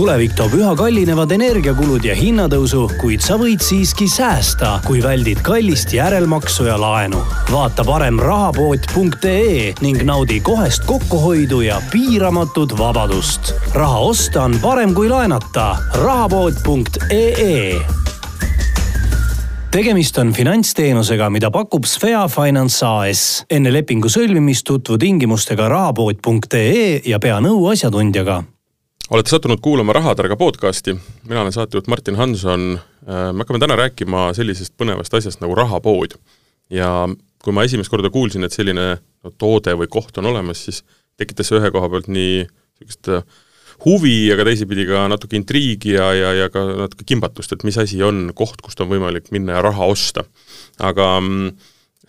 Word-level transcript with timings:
tulevik 0.00 0.32
toob 0.32 0.54
üha 0.56 0.70
kallinevad 0.78 1.32
energiakulud 1.34 2.04
ja 2.08 2.14
hinnatõusu, 2.16 2.86
kuid 3.02 3.20
sa 3.20 3.34
võid 3.36 3.60
siiski 3.60 4.06
säästa, 4.08 4.78
kui 4.86 5.02
väldid 5.04 5.42
kallist 5.44 5.92
järelmaksu 5.92 6.64
ja 6.70 6.78
laenu. 6.80 7.20
vaata 7.52 7.84
parem 7.84 8.16
rahapood.ee 8.16 9.74
ning 9.84 10.00
naudi 10.08 10.38
kohest 10.40 10.86
kokkuhoidu 10.88 11.60
ja 11.60 11.82
piiramatut 11.92 12.72
vabadust. 12.78 13.52
raha 13.74 13.98
osta 13.98 14.42
on 14.48 14.56
parem 14.62 14.94
kui 14.94 15.08
laenata. 15.08 15.76
rahapood.ee 15.94 17.80
tegemist 19.70 20.18
on 20.18 20.32
finantsteenusega, 20.32 21.28
mida 21.30 21.50
pakub 21.50 21.84
Svea 21.84 22.24
Finance 22.28 22.86
AS. 22.86 23.44
enne 23.50 23.72
lepingu 23.72 24.08
sõlmimist 24.08 24.64
tutvu 24.64 24.96
tingimustega 24.98 25.68
rahapood.ee 25.68 27.02
ja 27.04 27.18
pea 27.18 27.36
nõu 27.44 27.68
asjatundjaga 27.68 28.40
olete 29.10 29.30
sattunud 29.30 29.58
kuulama 29.60 29.92
Rahatarga 29.92 30.36
podcasti, 30.36 30.94
mina 31.28 31.40
olen 31.40 31.52
saatejuht 31.52 31.86
Martin 31.86 32.16
Hanson, 32.16 32.80
äh, 33.08 33.32
me 33.32 33.42
hakkame 33.42 33.58
täna 33.58 33.76
rääkima 33.76 34.28
sellisest 34.36 34.76
põnevast 34.78 35.14
asjast 35.18 35.42
nagu 35.42 35.54
rahapood. 35.58 36.14
ja 36.70 37.08
kui 37.42 37.52
ma 37.52 37.64
esimest 37.66 37.90
korda 37.90 38.10
kuulsin, 38.10 38.44
et 38.46 38.54
selline 38.54 38.84
no, 39.00 39.32
toode 39.38 39.74
või 39.74 39.90
koht 39.90 40.18
on 40.22 40.30
olemas, 40.30 40.62
siis 40.64 40.84
tekitas 41.18 41.50
see 41.50 41.58
ühe 41.58 41.72
koha 41.74 41.88
pealt 41.90 42.06
nii 42.06 42.44
niisugust 42.44 43.10
äh, 43.10 43.26
huvi, 43.84 44.30
aga 44.30 44.46
teisipidi 44.46 44.86
ka 44.86 45.08
natuke 45.10 45.36
intriigi 45.40 45.96
ja, 45.96 46.12
ja, 46.14 46.32
ja 46.44 46.48
ka 46.54 46.62
natuke 46.84 47.08
kimbatust, 47.08 47.52
et 47.56 47.66
mis 47.66 47.78
asi 47.82 47.98
on 48.06 48.28
koht, 48.34 48.62
kust 48.62 48.80
on 48.80 48.92
võimalik 48.92 49.32
minna 49.34 49.58
ja 49.58 49.66
raha 49.66 49.90
osta. 49.90 50.24
aga 50.78 51.12
mm, 51.20 51.54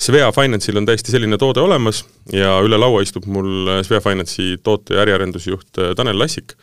Svea 0.02 0.30
Finance'il 0.34 0.78
on 0.78 0.86
täiesti 0.86 1.14
selline 1.14 1.38
toode 1.42 1.62
olemas 1.62 2.06
ja 2.34 2.60
üle 2.62 2.78
laua 2.78 3.02
istub 3.02 3.26
mul 3.26 3.80
Svea 3.86 4.02
Finance'i 4.06 4.60
toote- 4.62 4.94
ja 4.94 5.08
äriarendusjuht 5.08 5.82
äh, 5.82 5.96
Tanel 5.98 6.22
Lassik 6.22 6.54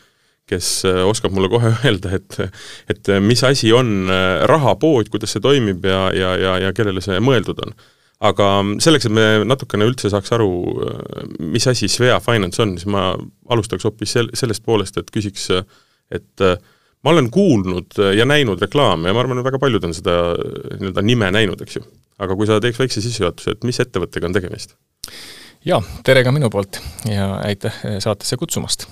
kes 0.49 0.71
äh, 0.89 1.03
oskab 1.07 1.35
mulle 1.35 1.49
kohe 1.51 1.71
öelda, 1.87 2.15
et 2.17 2.39
et 2.91 3.13
mis 3.23 3.43
asi 3.47 3.71
on 3.75 4.09
äh, 4.09 4.43
rahapood, 4.49 5.11
kuidas 5.13 5.35
see 5.35 5.43
toimib 5.43 5.85
ja, 5.85 6.09
ja, 6.15 6.33
ja, 6.39 6.57
ja 6.65 6.73
kellele 6.75 7.03
see 7.05 7.19
mõeldud 7.23 7.61
on. 7.65 7.75
aga 8.29 8.49
selleks, 8.83 9.07
et 9.07 9.15
me 9.15 9.27
natukene 9.47 9.87
üldse 9.87 10.11
saaks 10.11 10.33
aru, 10.35 10.49
äh, 10.87 11.29
mis 11.53 11.67
asi 11.71 11.87
Svea 11.91 12.19
Finance 12.23 12.61
on, 12.65 12.75
siis 12.79 12.89
ma 12.89 13.11
alustaks 13.49 13.87
hoopis 13.87 14.17
sel-, 14.17 14.33
sellest 14.37 14.65
poolest, 14.65 14.99
et 14.99 15.11
küsiks, 15.13 15.49
et 16.09 16.43
ma 17.05 17.13
olen 17.13 17.29
kuulnud 17.31 17.99
ja 18.17 18.25
näinud 18.27 18.61
reklaame 18.61 19.11
ja 19.11 19.15
ma 19.15 19.23
arvan, 19.23 19.39
et 19.39 19.47
väga 19.47 19.61
paljud 19.61 19.85
on 19.87 19.93
seda 19.95 20.15
nii-öelda 20.79 21.03
nime 21.05 21.29
näinud, 21.35 21.61
eks 21.63 21.79
ju. 21.79 21.85
aga 22.19 22.35
kui 22.35 22.49
sa 22.49 22.59
teeks 22.59 22.81
väikse 22.81 23.03
sissejuhatuse, 23.05 23.55
et 23.55 23.67
mis 23.67 23.79
ettevõttega 23.85 24.27
on 24.27 24.35
tegemist? 24.35 24.75
jaa, 25.67 25.79
tere 26.07 26.25
ka 26.25 26.33
minu 26.35 26.49
poolt 26.51 26.81
ja 27.07 27.35
aitäh 27.45 27.77
saatesse 28.03 28.39
kutsumast! 28.41 28.89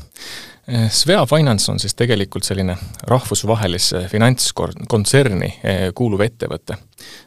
Eh, 0.67 0.91
Svea 0.91 1.25
Finance 1.25 1.71
on 1.71 1.79
siis 1.79 1.95
tegelikult 1.95 2.43
selline 2.43 2.77
rahvusvahelisse 3.03 4.07
finantskontserni 4.11 5.53
eh, 5.63 5.93
kuuluv 5.95 6.21
ettevõte, 6.25 6.75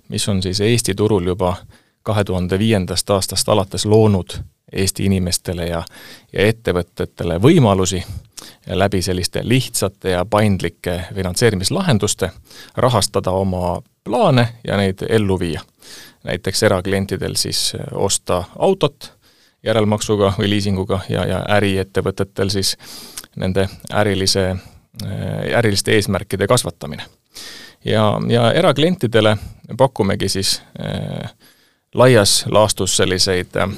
mis 0.09 0.29
on 0.29 0.43
siis 0.43 0.61
Eesti 0.61 0.95
turul 0.95 1.27
juba 1.27 1.55
kahe 2.03 2.25
tuhande 2.25 2.59
viiendast 2.59 3.11
aastast 3.11 3.49
alates 3.49 3.87
loonud 3.87 4.37
Eesti 4.73 5.07
inimestele 5.09 5.71
ja, 5.71 5.81
ja 6.33 6.47
ettevõtetele 6.47 7.39
võimalusi 7.41 8.03
läbi 8.67 9.01
selliste 9.03 9.41
lihtsate 9.45 10.11
ja 10.11 10.25
paindlike 10.25 11.05
finantseerimislahenduste 11.15 12.31
rahastada 12.77 13.31
oma 13.31 13.81
plaane 14.05 14.49
ja 14.65 14.77
neid 14.77 15.03
ellu 15.09 15.39
viia. 15.41 15.61
näiteks 16.25 16.63
eraklientidel 16.63 17.35
siis 17.35 17.73
osta 17.93 18.45
autot 18.59 19.13
järelmaksuga 19.63 20.35
või 20.39 20.51
liisinguga 20.51 21.01
ja, 21.09 21.25
ja 21.27 21.41
äriettevõtetel 21.57 22.51
siis 22.51 22.77
nende 23.37 23.69
ärilise, 23.93 24.51
äh, 24.51 25.53
äriliste 25.59 25.95
eesmärkide 25.95 26.47
kasvatamine. 26.47 27.03
ja, 27.85 28.21
ja 28.29 28.53
eraklientidele 28.53 29.37
pakumegi 29.77 30.29
siis 30.29 30.63
äh, 30.81 31.31
laias 31.95 32.45
laastus 32.49 32.97
selliseid 32.97 33.57
äh, 33.57 33.69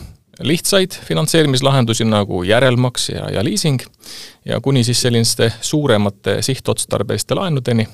lihtsaid 0.40 0.92
finantseerimislahendusi 1.04 2.04
nagu 2.04 2.42
järelmaks 2.42 3.08
ja, 3.08 3.30
ja 3.30 3.44
liising 3.44 3.80
ja 4.44 4.60
kuni 4.60 4.84
siis 4.84 5.02
selliste 5.02 5.52
suuremate 5.60 6.42
sihtotstarbeliste 6.42 7.34
laenudeni 7.34 7.88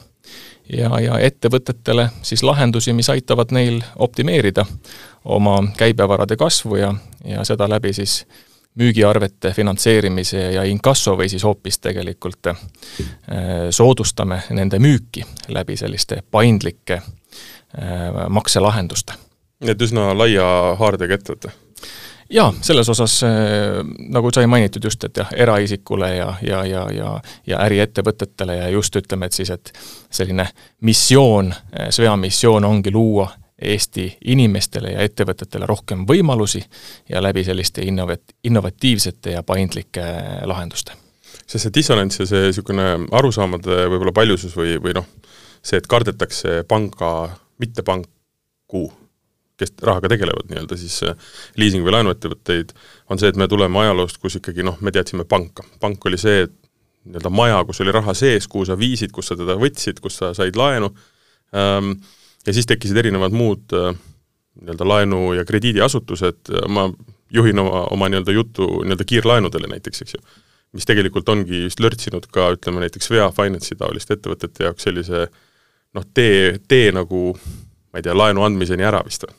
ja, 0.73 1.01
ja 1.01 1.19
ettevõtetele 1.19 2.09
siis 2.23 2.43
lahendusi, 2.43 2.93
mis 2.93 3.11
aitavad 3.11 3.53
neil 3.53 3.81
optimeerida 3.97 4.67
oma 5.25 5.61
käibevarade 5.77 6.37
kasvu 6.37 6.77
ja, 6.77 6.95
ja 7.25 7.45
seda 7.45 7.69
läbi 7.69 7.93
siis 7.93 8.23
müügiarvete 8.79 9.53
finantseerimise 9.53 10.41
ja 10.53 10.63
inkasso 10.65 11.17
või 11.19 11.29
siis 11.29 11.45
hoopis 11.45 11.81
tegelikult 11.83 12.47
äh, 12.53 12.59
soodustame 13.71 14.43
nende 14.51 14.79
müüki 14.79 15.25
läbi 15.49 15.77
selliste 15.77 16.23
paindlike 16.31 17.01
äh, 17.01 18.29
makselahenduste. 18.29 19.13
et 19.61 19.83
üsna 19.83 20.13
laia 20.19 20.77
haardega 20.79 21.19
ettevõte? 21.19 21.51
Jaa, 22.31 22.53
selles 22.61 22.89
osas 22.89 23.23
äh, 23.27 23.31
nagu 24.13 24.31
sai 24.35 24.47
mainitud 24.47 24.85
just, 24.85 25.05
et 25.05 25.17
jah, 25.17 25.29
eraisikule 25.37 26.15
ja, 26.17 26.35
ja, 26.43 26.65
ja, 26.67 26.87
ja 26.93 27.13
ja 27.47 27.59
äriettevõtetele 27.65 28.57
ja 28.57 28.69
just 28.69 28.97
ütleme, 28.97 29.27
et 29.27 29.33
siis, 29.33 29.51
et 29.51 29.73
selline 30.11 30.49
missioon, 30.81 31.55
Svea 31.91 32.17
missioon 32.17 32.65
ongi 32.65 32.93
luua 32.93 33.29
Eesti 33.59 34.05
inimestele 34.31 34.93
ja 34.93 35.03
ettevõtetele 35.03 35.67
rohkem 35.67 36.05
võimalusi 36.07 36.61
ja 37.11 37.23
läbi 37.23 37.43
selliste 37.45 37.83
innovat-, 37.83 38.37
innovatiivsete 38.45 39.35
ja 39.35 39.43
paindlike 39.43 40.05
lahenduste. 40.47 40.93
sest 41.47 41.65
see 41.65 41.75
dissonants 41.75 42.21
ja 42.21 42.27
see 42.27 42.45
niisugune 42.47 42.85
arusaamade 43.11 43.89
võib-olla 43.91 44.13
paljusus 44.13 44.55
või, 44.57 44.77
või 44.83 44.95
noh, 44.95 45.07
see, 45.63 45.81
et 45.81 45.87
kardetakse 45.91 46.63
panga, 46.69 47.31
mitte 47.59 47.83
panku, 47.83 48.87
kes 49.59 49.75
rahaga 49.83 50.11
tegelevad 50.13 50.51
nii-öelda 50.51 50.79
siis 50.79 51.01
liising- 51.59 51.85
või 51.87 51.97
laenuettevõtteid, 51.97 52.73
on 53.11 53.19
see, 53.19 53.31
et 53.33 53.39
me 53.41 53.49
tuleme 53.51 53.81
ajaloost, 53.83 54.21
kus 54.23 54.39
ikkagi 54.39 54.67
noh, 54.67 54.79
me 54.81 54.93
teadsime 54.95 55.27
panka. 55.29 55.67
pank 55.81 56.07
oli 56.07 56.19
see 56.21 56.47
nii-öelda 57.09 57.33
maja, 57.33 57.63
kus 57.67 57.81
oli 57.85 57.95
raha 57.95 58.15
sees, 58.15 58.49
kuhu 58.49 58.67
sa 58.69 58.79
viisid, 58.79 59.13
kus 59.15 59.31
sa 59.31 59.37
teda 59.39 59.57
võtsid, 59.59 60.01
kus 60.05 60.21
sa 60.21 60.33
said 60.37 60.57
laenu 60.59 60.91
ähm,, 61.57 61.97
ja 62.47 62.55
siis 62.55 62.67
tekkisid 62.67 62.97
erinevad 62.97 63.35
muud 63.37 63.75
äh, 63.77 63.95
nii-öelda 64.61 64.89
laenu- 64.89 65.35
ja 65.37 65.45
krediidiasutused, 65.49 66.53
ma 66.69 66.89
juhin 67.31 67.59
oma, 67.59 67.87
oma 67.95 68.09
nii-öelda 68.09 68.33
juttu 68.33 68.69
nii-öelda 68.83 69.05
kiirlaenudele 69.05 69.71
näiteks, 69.75 70.03
eks 70.03 70.17
ju, 70.17 70.23
mis 70.77 70.87
tegelikult 70.89 71.29
ongi 71.29 71.65
vist 71.67 71.81
lörtsinud 71.81 72.29
ka 72.33 72.51
ütleme 72.57 72.83
näiteks 72.85 73.11
Vea 73.11 73.29
Finance'i 73.35 73.79
taoliste 73.79 74.19
ettevõtete 74.19 74.69
jaoks 74.69 74.89
sellise 74.89 75.27
noh, 75.97 76.05
tee, 76.15 76.59
tee 76.69 76.91
nagu 76.93 77.33
ma 77.35 78.01
ei 78.01 78.05
tea, 78.05 78.17
laenu 78.17 78.45
andmiseni 78.45 78.85
ära 78.85 79.01
vist 79.07 79.25
või? 79.27 79.37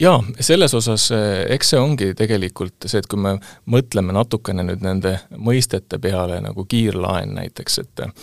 Jaa, 0.00 0.22
selles 0.40 0.74
osas 0.74 1.10
äh, 1.12 1.44
eks 1.54 1.74
see 1.74 1.80
ongi 1.80 2.12
tegelikult 2.18 2.86
see, 2.86 3.00
et 3.02 3.10
kui 3.10 3.20
me 3.20 3.36
mõtleme 3.70 4.14
natukene 4.16 4.64
nüüd 4.66 4.84
nende 4.84 5.18
mõistete 5.36 6.00
peale, 6.02 6.40
nagu 6.44 6.66
kiirlaen 6.68 7.36
näiteks, 7.38 7.78
et 7.84 8.06
äh, 8.06 8.16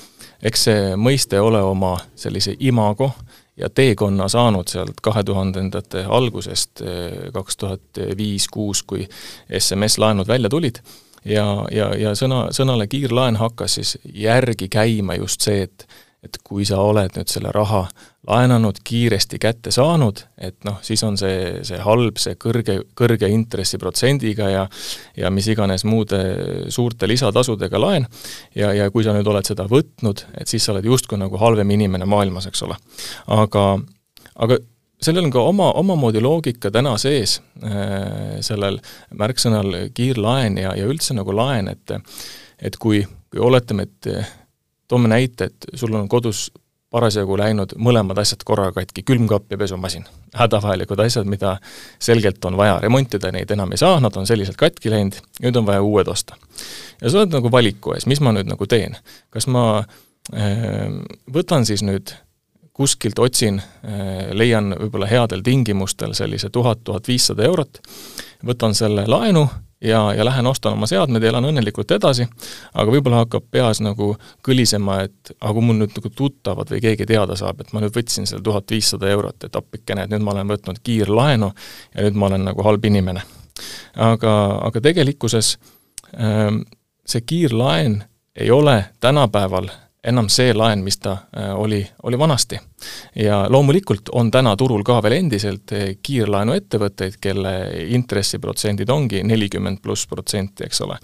eks 0.52 0.68
see 0.68 0.90
mõiste 1.00 1.40
ole 1.42 1.62
oma 1.64 1.96
sellise 2.16 2.56
imago 2.59 3.12
ja 3.58 3.70
teekonna 3.70 4.28
saanud 4.32 4.68
sealt 4.72 5.02
kahe 5.04 5.24
tuhandendate 5.24 6.06
algusest, 6.09 6.82
eh, 6.82 7.32
kaks 7.34 7.58
tuhat 7.58 8.03
viis, 8.18 8.48
kuus, 8.48 8.84
kui 8.84 9.08
SMS-laenud 9.59 10.28
välja 10.28 10.50
tulid, 10.50 10.80
ja, 11.26 11.46
ja, 11.72 11.92
ja 11.98 12.16
sõna, 12.18 12.48
sõnale 12.56 12.88
kiirlaen 12.90 13.38
hakkas 13.38 13.78
siis 13.78 13.98
järgi 14.03 14.70
käima 14.72 15.20
just 15.20 15.42
see, 15.48 15.68
et 15.68 15.88
et 16.22 16.38
kui 16.46 16.62
sa 16.70 16.78
oled 16.86 17.16
nüüd 17.18 17.32
selle 17.34 17.50
raha 17.50 17.88
laenanud, 18.28 18.78
kiiresti 18.86 19.40
kätte 19.42 19.72
saanud, 19.74 20.20
et 20.38 20.59
noh, 20.68 20.78
siis 20.86 21.02
on 21.04 21.16
see, 21.18 21.64
see 21.66 21.80
halb, 21.82 22.20
see 22.22 22.36
kõrge, 22.42 22.78
kõrge 22.98 23.30
intressiprotsendiga 23.34 24.50
ja 24.52 24.66
ja 25.18 25.32
mis 25.34 25.48
iganes 25.50 25.86
muude 25.90 26.20
suurte 26.70 27.09
lisatasudega 27.09 27.82
laen, 27.82 28.06
ja, 28.56 28.74
ja 28.78 28.92
kui 28.94 29.04
sa 29.04 29.16
nüüd 29.16 29.28
oled 29.28 29.48
seda 29.48 29.66
võtnud, 29.70 30.26
et 30.38 30.52
siis 30.52 30.66
sa 30.66 30.76
oled 30.76 30.85
justkui 30.85 31.18
nagu 31.18 31.40
halvem 31.41 31.73
inimene 31.73 32.06
maailmas, 32.06 32.46
eks 32.52 32.62
ole. 32.68 32.78
aga, 33.34 33.66
aga 34.46 34.59
sellel 35.02 35.26
on 35.26 35.34
ka 35.34 35.47
oma, 35.50 35.72
omamoodi 35.82 36.22
loogika 36.22 36.70
täna 36.72 36.94
sees 37.02 37.40
äh,, 37.66 38.38
sellel 38.46 38.78
märksõnal 39.18 39.88
kiirlaen 39.97 40.62
ja, 40.62 40.76
ja 40.78 40.85
üldse 40.85 41.18
nagu 41.18 41.34
laen, 41.34 41.73
et 41.73 41.97
et 42.62 42.78
kui, 42.78 43.02
kui 43.34 43.41
oletame, 43.41 43.90
et 43.90 44.14
toome 44.91 45.09
näite, 45.09 45.47
et 45.50 45.72
sul 45.73 45.96
on 45.97 46.06
kodus 46.12 46.52
parasjagu 46.91 47.38
läinud 47.40 47.76
mõlemad 47.79 48.20
asjad 48.22 48.43
korraga 48.46 48.82
katki, 48.82 49.03
külmkapp 49.08 49.52
ja 49.52 49.58
pesumasin. 49.58 50.05
hädavajalikud 50.35 50.99
asjad, 50.99 51.28
mida 51.28 51.58
selgelt 51.99 52.46
on 52.46 52.58
vaja 52.58 52.79
remontida, 52.79 53.32
neid 53.32 53.52
enam 53.52 53.72
ei 53.72 53.78
saa, 53.78 53.99
nad 53.99 54.16
on 54.16 54.28
selliselt 54.28 54.58
katki 54.59 54.91
läinud, 54.91 55.20
nüüd 55.43 55.55
on 55.55 55.66
vaja 55.66 55.82
uued 55.82 56.08
osta. 56.08 56.35
ja 57.02 57.09
sa 57.09 57.23
oled 57.23 57.32
nagu 57.34 57.52
valiku 57.52 57.96
ees, 57.96 58.05
mis 58.05 58.22
ma 58.22 58.35
nüüd 58.35 58.49
nagu 58.52 58.67
teen. 58.67 58.97
kas 59.29 59.47
ma 59.47 59.84
äh, 60.35 60.91
võtan 61.32 61.66
siis 61.66 61.84
nüüd 61.84 62.16
kuskilt 62.73 63.20
otsin, 63.20 63.59
leian 64.34 64.72
võib-olla 64.79 65.05
headel 65.05 65.44
tingimustel 65.46 66.16
sellise 66.17 66.49
tuhat, 66.49 66.79
tuhat 66.87 67.08
viissada 67.08 67.44
eurot, 67.46 67.82
võtan 68.47 68.76
selle 68.78 69.05
laenu 69.08 69.46
ja, 69.82 70.14
ja 70.14 70.26
lähen 70.26 70.47
ostan 70.47 70.73
oma 70.73 70.88
seadmed 70.88 71.23
ja 71.23 71.32
elan 71.32 71.47
õnnelikult 71.49 71.91
edasi, 71.96 72.28
aga 72.73 72.93
võib-olla 72.93 73.23
hakkab 73.23 73.47
peas 73.52 73.82
nagu 73.82 74.14
kõlisema, 74.46 75.02
et 75.08 75.34
aga 75.40 75.53
kui 75.58 75.66
mul 75.66 75.79
nüüd 75.82 75.96
nagu 75.97 76.11
tuttavad 76.16 76.72
või 76.72 76.82
keegi 76.84 77.08
teada 77.09 77.38
saab, 77.40 77.61
et 77.61 77.73
ma 77.73 77.84
nüüd 77.84 77.96
võtsin 77.96 78.29
selle 78.29 78.43
tuhat 78.46 78.72
viissada 78.72 79.09
eurot, 79.11 79.47
et 79.47 79.58
appikene, 79.58 80.05
et 80.05 80.14
nüüd 80.14 80.26
ma 80.26 80.35
olen 80.35 80.53
võtnud 80.53 80.82
kiirlaenu 80.84 81.52
ja 81.96 82.08
nüüd 82.08 82.20
ma 82.20 82.29
olen 82.29 82.49
nagu 82.52 82.67
halb 82.67 82.85
inimene. 82.85 83.23
aga, 83.96 84.34
aga 84.67 84.82
tegelikkuses 84.82 85.58
ähm, 86.17 86.64
see 87.05 87.22
kiirlaen 87.22 88.03
ei 88.35 88.52
ole 88.52 88.85
tänapäeval 88.99 89.67
enam 90.03 90.30
see 90.34 90.53
laen, 90.53 90.82
mis 90.84 90.98
ta 90.98 91.12
äh, 91.38 91.52
oli, 91.56 91.82
oli 92.03 92.20
vanasti. 92.20 92.59
ja 93.16 93.46
loomulikult 93.50 94.09
on 94.12 94.32
täna 94.32 94.56
turul 94.58 94.84
ka 94.84 94.98
veel 95.03 95.20
endiselt 95.20 95.74
äh, 95.78 95.92
kiirlaenuettevõtteid, 96.03 97.20
kelle 97.22 97.53
intressiprotsendid 97.94 98.90
ongi 98.90 99.22
nelikümmend 99.24 99.82
pluss 99.82 100.08
protsenti, 100.09 100.66
eks 100.66 100.82
ole. 100.82 100.98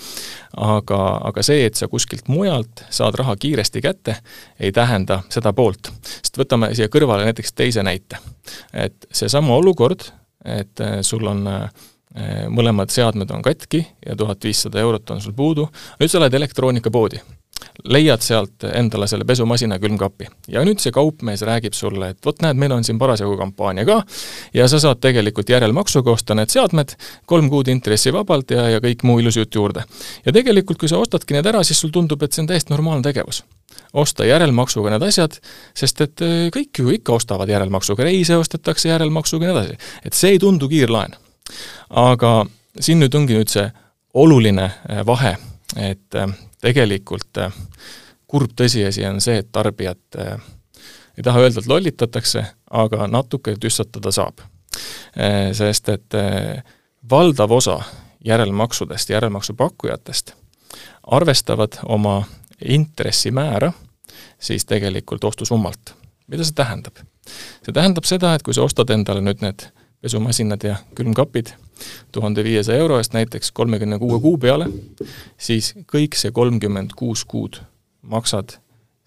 aga, 0.58 1.02
aga 1.30 1.44
see, 1.46 1.66
et 1.66 1.78
sa 1.78 1.88
kuskilt 1.88 2.28
mujalt 2.28 2.86
saad 2.90 3.20
raha 3.22 3.36
kiiresti 3.38 3.82
kätte, 3.86 4.18
ei 4.60 4.72
tähenda 4.72 5.22
seda 5.30 5.54
poolt. 5.54 5.92
sest 6.02 6.42
võtame 6.42 6.74
siia 6.74 6.90
kõrvale 6.90 7.30
näiteks 7.30 7.54
teise 7.54 7.86
näite. 7.86 8.18
et 8.74 9.06
seesama 9.12 9.56
olukord, 9.62 10.10
et 10.46 10.82
äh, 10.82 11.00
sul 11.02 11.28
on 11.28 11.46
mõlemad 12.50 12.90
seadmed 12.90 13.30
on 13.30 13.44
katki 13.46 13.84
ja 14.02 14.16
tuhat 14.18 14.42
viissada 14.42 14.80
eurot 14.82 15.12
on 15.14 15.20
sul 15.22 15.36
puudu, 15.38 15.68
nüüd 16.00 16.10
sa 16.10 16.18
lähed 16.24 16.34
elektroonikapoodi 16.34 17.20
leiad 17.88 18.22
sealt 18.22 18.66
endale 18.74 19.08
selle 19.08 19.26
pesumasina 19.26 19.80
külmkapi. 19.80 20.28
ja 20.48 20.64
nüüd 20.66 20.82
see 20.82 20.92
kaupmees 20.92 21.42
räägib 21.48 21.74
sulle, 21.78 22.10
et 22.14 22.26
vot 22.26 22.42
näed, 22.42 22.58
meil 22.58 22.74
on 22.76 22.84
siin 22.84 23.00
parasjagu 23.00 23.38
kampaania 23.38 23.86
ka 23.86 24.02
ja 24.54 24.68
sa 24.68 24.80
saad 24.80 25.02
tegelikult 25.04 25.50
järelmaksuga 25.50 26.12
osta 26.12 26.36
need 26.36 26.54
seadmed, 26.54 26.96
kolm 27.26 27.50
kuud 27.50 27.68
intressivabalt 27.72 28.52
ja, 28.52 28.70
ja 28.76 28.82
kõik 28.84 29.06
muu 29.08 29.20
ilus 29.20 29.38
jutt 29.38 29.56
juurde. 29.56 29.84
ja 30.26 30.34
tegelikult, 30.34 30.80
kui 30.80 30.90
sa 30.90 30.98
ostadki 30.98 31.38
need 31.38 31.46
ära, 31.46 31.64
siis 31.64 31.80
sul 31.80 31.94
tundub, 31.94 32.24
et 32.24 32.34
see 32.34 32.44
on 32.44 32.52
täiesti 32.52 32.74
normaalne 32.74 33.06
tegevus 33.06 33.44
osta 33.94 34.26
järelmaksuga 34.26 34.92
need 34.94 35.06
asjad, 35.08 35.38
sest 35.78 36.02
et 36.06 36.24
äh, 36.26 36.48
kõik 36.54 36.82
ju 36.82 36.94
ikka 36.94 37.16
ostavad 37.18 37.50
järelmaksuga, 37.50 38.06
reise 38.08 38.38
ostetakse 38.38 38.90
järelmaksuga 38.90 39.48
ja 39.48 39.54
nii 39.54 39.58
edasi. 39.58 39.92
et 40.06 40.14
see 40.14 40.36
ei 40.36 40.40
tundu 40.40 40.70
kiirlaen. 40.70 41.16
aga 41.90 42.46
siin 42.80 43.00
nüüd 43.00 43.16
ongi 43.16 43.38
nüüd 43.38 43.52
see 43.52 43.68
oluline 44.14 44.66
äh, 44.66 45.06
vahe, 45.06 45.38
et 45.76 46.16
äh, 46.16 46.28
tegelikult 46.62 47.38
äh, 47.38 47.54
kurb 48.28 48.54
tõsiasi 48.58 49.06
on 49.10 49.22
see, 49.24 49.42
et 49.42 49.52
tarbijat 49.52 50.20
äh, 50.20 50.38
ei 51.18 51.26
taha 51.26 51.42
öelda, 51.44 51.62
et 51.62 51.70
lollitatakse, 51.70 52.44
aga 52.70 53.08
natuke 53.10 53.56
tüssatada 53.58 54.12
saab. 54.14 54.44
Sest 55.58 55.90
et 55.90 56.14
valdav 57.10 57.52
osa 57.56 57.80
järelmaksudest, 58.22 59.10
järelmaksupakkujatest 59.10 60.36
arvestavad 61.18 61.80
oma 61.90 62.20
intressimäära 62.62 63.72
siis 64.40 64.66
tegelikult 64.66 65.24
ostusummalt. 65.24 65.96
mida 66.28 66.44
see 66.44 66.54
tähendab? 66.54 67.02
see 67.66 67.74
tähendab 67.74 68.06
seda, 68.06 68.36
et 68.36 68.44
kui 68.44 68.54
sa 68.54 68.62
ostad 68.62 68.94
endale 68.94 69.24
nüüd 69.26 69.42
need 69.42 69.68
pesumasinad 70.08 70.64
ja 70.64 70.78
külmkapid 70.98 71.54
tuhande 72.12 72.44
viiesaja 72.44 72.82
euro 72.82 72.98
eest 72.98 73.14
näiteks 73.14 73.52
kolmekümne 73.54 74.00
kuue 74.02 74.20
kuu 74.24 74.38
peale, 74.42 74.70
siis 75.38 75.74
kõik 75.92 76.18
see 76.18 76.34
kolmkümmend 76.34 76.96
kuus 76.98 77.26
kuud 77.30 77.62
maksad 78.08 78.58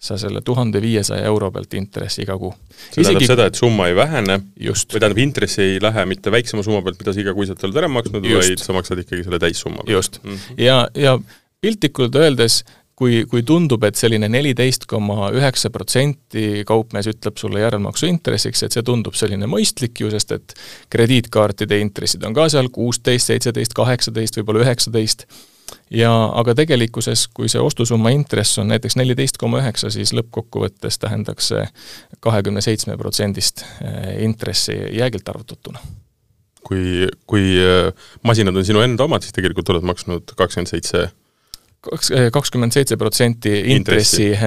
sa 0.01 0.17
selle 0.17 0.41
tuhande 0.41 0.81
viiesaja 0.81 1.27
euro 1.29 1.51
pealt 1.53 1.73
intressi 1.77 2.23
iga 2.23 2.37
kuu. 2.41 2.53
see 2.89 3.03
tähendab 3.03 3.27
seda, 3.27 3.45
et 3.51 3.59
summa 3.59 3.85
ei 3.91 3.95
vähene, 3.97 4.39
või 4.57 4.73
tähendab, 4.95 5.21
intress 5.21 5.61
ei 5.61 5.77
lähe 5.83 6.05
mitte 6.09 6.33
väiksema 6.33 6.65
summa 6.65 6.81
pealt, 6.85 6.97
mida 7.03 7.13
sa 7.13 7.21
igakuiselt 7.21 7.67
oled 7.67 7.77
ära 7.83 7.91
maksnud, 7.91 8.25
vaid 8.25 8.63
sa 8.63 8.73
maksad 8.73 9.03
ikkagi 9.03 9.27
selle 9.27 9.39
täissumma 9.43 9.83
pealt. 9.83 9.93
just 9.93 10.17
mm, 10.23 10.31
-hmm. 10.31 10.63
ja, 10.65 10.79
ja 10.97 11.19
piltlikult 11.61 12.17
öeldes 12.17 12.63
kui, 13.01 13.21
kui 13.29 13.41
tundub, 13.47 13.81
et 13.87 13.97
selline 13.97 14.29
neliteist 14.29 14.85
koma 14.89 15.31
üheksa 15.33 15.71
protsenti 15.73 16.61
kaupmees 16.69 17.09
ütleb 17.09 17.39
sulle 17.41 17.63
järelmaksu 17.63 18.05
intressiks, 18.11 18.61
et 18.61 18.75
see 18.75 18.85
tundub 18.85 19.17
selline 19.17 19.49
mõistlik 19.49 20.03
ju, 20.03 20.11
sest 20.13 20.35
et 20.37 20.53
krediitkaartide 20.93 21.79
intressid 21.81 22.27
on 22.27 22.37
ka 22.37 22.45
seal 22.53 22.69
kuusteist, 22.73 23.31
seitseteist, 23.31 23.73
kaheksateist, 23.77 24.37
võib-olla 24.37 24.67
üheksateist, 24.67 25.25
ja 25.93 26.11
aga 26.37 26.53
tegelikkuses, 26.61 27.25
kui 27.33 27.49
see 27.49 27.63
ostusumma 27.63 28.11
intress 28.13 28.59
on 28.61 28.69
näiteks 28.69 28.99
neliteist 28.99 29.41
koma 29.41 29.63
üheksa, 29.63 29.89
siis 29.93 30.13
lõppkokkuvõttes 30.17 31.01
tähendaks 31.01 31.49
see 31.53 31.65
kahekümne 32.21 32.61
seitsme 32.61 32.99
protsendist 33.01 33.65
eh, 33.81 34.21
intressi 34.27 34.77
jäägilt 34.99 35.33
arvutatuna 35.33 35.81
kui, 36.67 37.09
kui 37.25 37.55
eh, 37.57 37.89
masinad 38.27 38.61
on 38.61 38.67
sinu 38.67 38.85
enda 38.85 39.09
omad, 39.09 39.25
siis 39.25 39.33
tegelikult 39.33 39.73
oled 39.73 39.89
maksnud 39.89 40.35
kakskümmend 40.37 40.69
seitse 40.69 41.07
kaks, 41.81 42.11
eh, 42.11 42.29
kakskümmend 42.33 42.73
seitse 42.75 42.97
protsenti 42.97 43.51
intressi, 43.73 44.29
eh, 44.31 44.43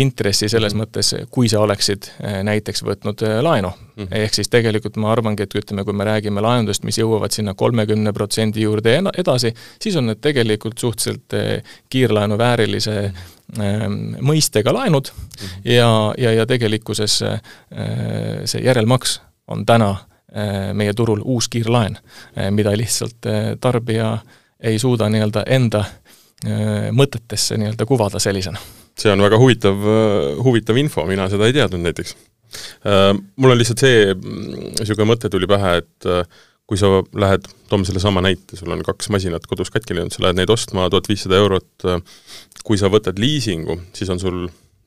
intressi 0.00 0.48
selles 0.48 0.74
-hmm. 0.74 0.82
mõttes, 0.84 1.14
kui 1.30 1.48
sa 1.48 1.60
oleksid 1.60 2.08
eh, 2.20 2.40
näiteks 2.42 2.82
võtnud 2.84 3.24
laenu 3.42 3.68
mm. 3.68 4.04
-hmm. 4.04 4.16
ehk 4.24 4.34
siis 4.34 4.48
tegelikult 4.48 4.96
ma 4.96 5.12
arvangi, 5.12 5.42
et 5.42 5.54
ütleme, 5.54 5.84
kui 5.84 5.92
me 5.92 6.04
räägime 6.04 6.40
laenudest, 6.40 6.84
mis 6.84 6.98
jõuavad 6.98 7.30
sinna 7.30 7.54
kolmekümne 7.54 8.12
protsendi 8.12 8.62
juurde 8.62 9.00
edasi, 9.18 9.54
siis 9.80 9.96
on 9.96 10.06
need 10.06 10.20
tegelikult 10.20 10.78
suhteliselt 10.78 11.32
kiirlaenu 11.88 12.38
väärilise 12.38 13.12
mm 13.58 13.62
-hmm. 13.62 14.16
mõistega 14.20 14.72
laenud 14.72 15.12
mm 15.12 15.46
-hmm. 15.46 15.70
ja, 15.72 16.14
ja, 16.18 16.32
ja 16.32 16.46
tegelikkuses 16.46 17.22
see 18.44 18.60
järelmaks 18.62 19.20
on 19.48 19.66
täna 19.66 19.96
meie 20.72 20.92
turul 20.94 21.20
uus 21.24 21.48
kiirlaen, 21.48 21.98
mida 22.50 22.76
lihtsalt 22.76 23.16
tarbija 23.60 24.18
ei 24.60 24.78
suuda 24.78 25.08
nii-öelda 25.08 25.42
enda 25.46 25.84
Äh, 25.84 26.03
mõtetesse 26.94 27.58
nii-öelda 27.60 27.86
kuvada 27.88 28.20
sellisena. 28.22 28.60
see 28.98 29.10
on 29.10 29.22
väga 29.24 29.38
huvitav, 29.40 29.84
äh, 29.90 30.38
huvitav 30.44 30.76
info, 30.78 31.06
mina 31.08 31.28
seda 31.32 31.48
ei 31.48 31.54
teadnud 31.56 31.82
näiteks. 31.82 32.16
Äh, 32.86 33.12
mul 33.36 33.54
on 33.54 33.58
lihtsalt 33.58 33.82
see, 33.82 34.12
niisugune 34.14 35.08
mõte 35.14 35.30
tuli 35.32 35.48
pähe, 35.50 35.78
et 35.82 36.10
kui 36.64 36.78
sa 36.80 36.88
lähed, 37.12 37.48
toome 37.68 37.84
sellesama 37.84 38.22
näite, 38.24 38.56
sul 38.56 38.72
on 38.72 38.82
kaks 38.86 39.10
masinat 39.12 39.46
kodus 39.50 39.72
katki 39.74 39.96
läinud, 39.96 40.14
sa 40.14 40.24
lähed 40.24 40.38
neid 40.38 40.52
ostma 40.52 40.86
tuhat 40.92 41.10
viissada 41.10 41.36
eurot, 41.36 41.88
kui 42.64 42.78
sa 42.80 42.88
võtad 42.92 43.18
liisingu, 43.20 43.76
siis 43.96 44.12
on 44.14 44.22
sul 44.22 44.38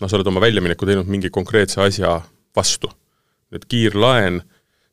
noh, 0.02 0.10
sa 0.10 0.18
oled 0.18 0.30
oma 0.32 0.42
väljamineku 0.42 0.88
teinud 0.90 1.10
mingi 1.12 1.30
konkreetse 1.34 1.82
asja 1.86 2.20
vastu. 2.58 2.90
nüüd 3.48 3.64
kiirlaen 3.72 4.42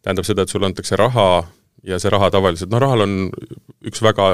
tähendab 0.04 0.26
seda, 0.28 0.44
et 0.44 0.52
sulle 0.52 0.68
antakse 0.68 0.94
raha 0.96 1.42
ja 1.82 1.98
see 1.98 2.12
raha 2.12 2.28
tavaliselt, 2.30 2.70
noh 2.70 2.82
rahal 2.82 3.02
on 3.02 3.14
üks 3.84 4.02
väga 4.04 4.28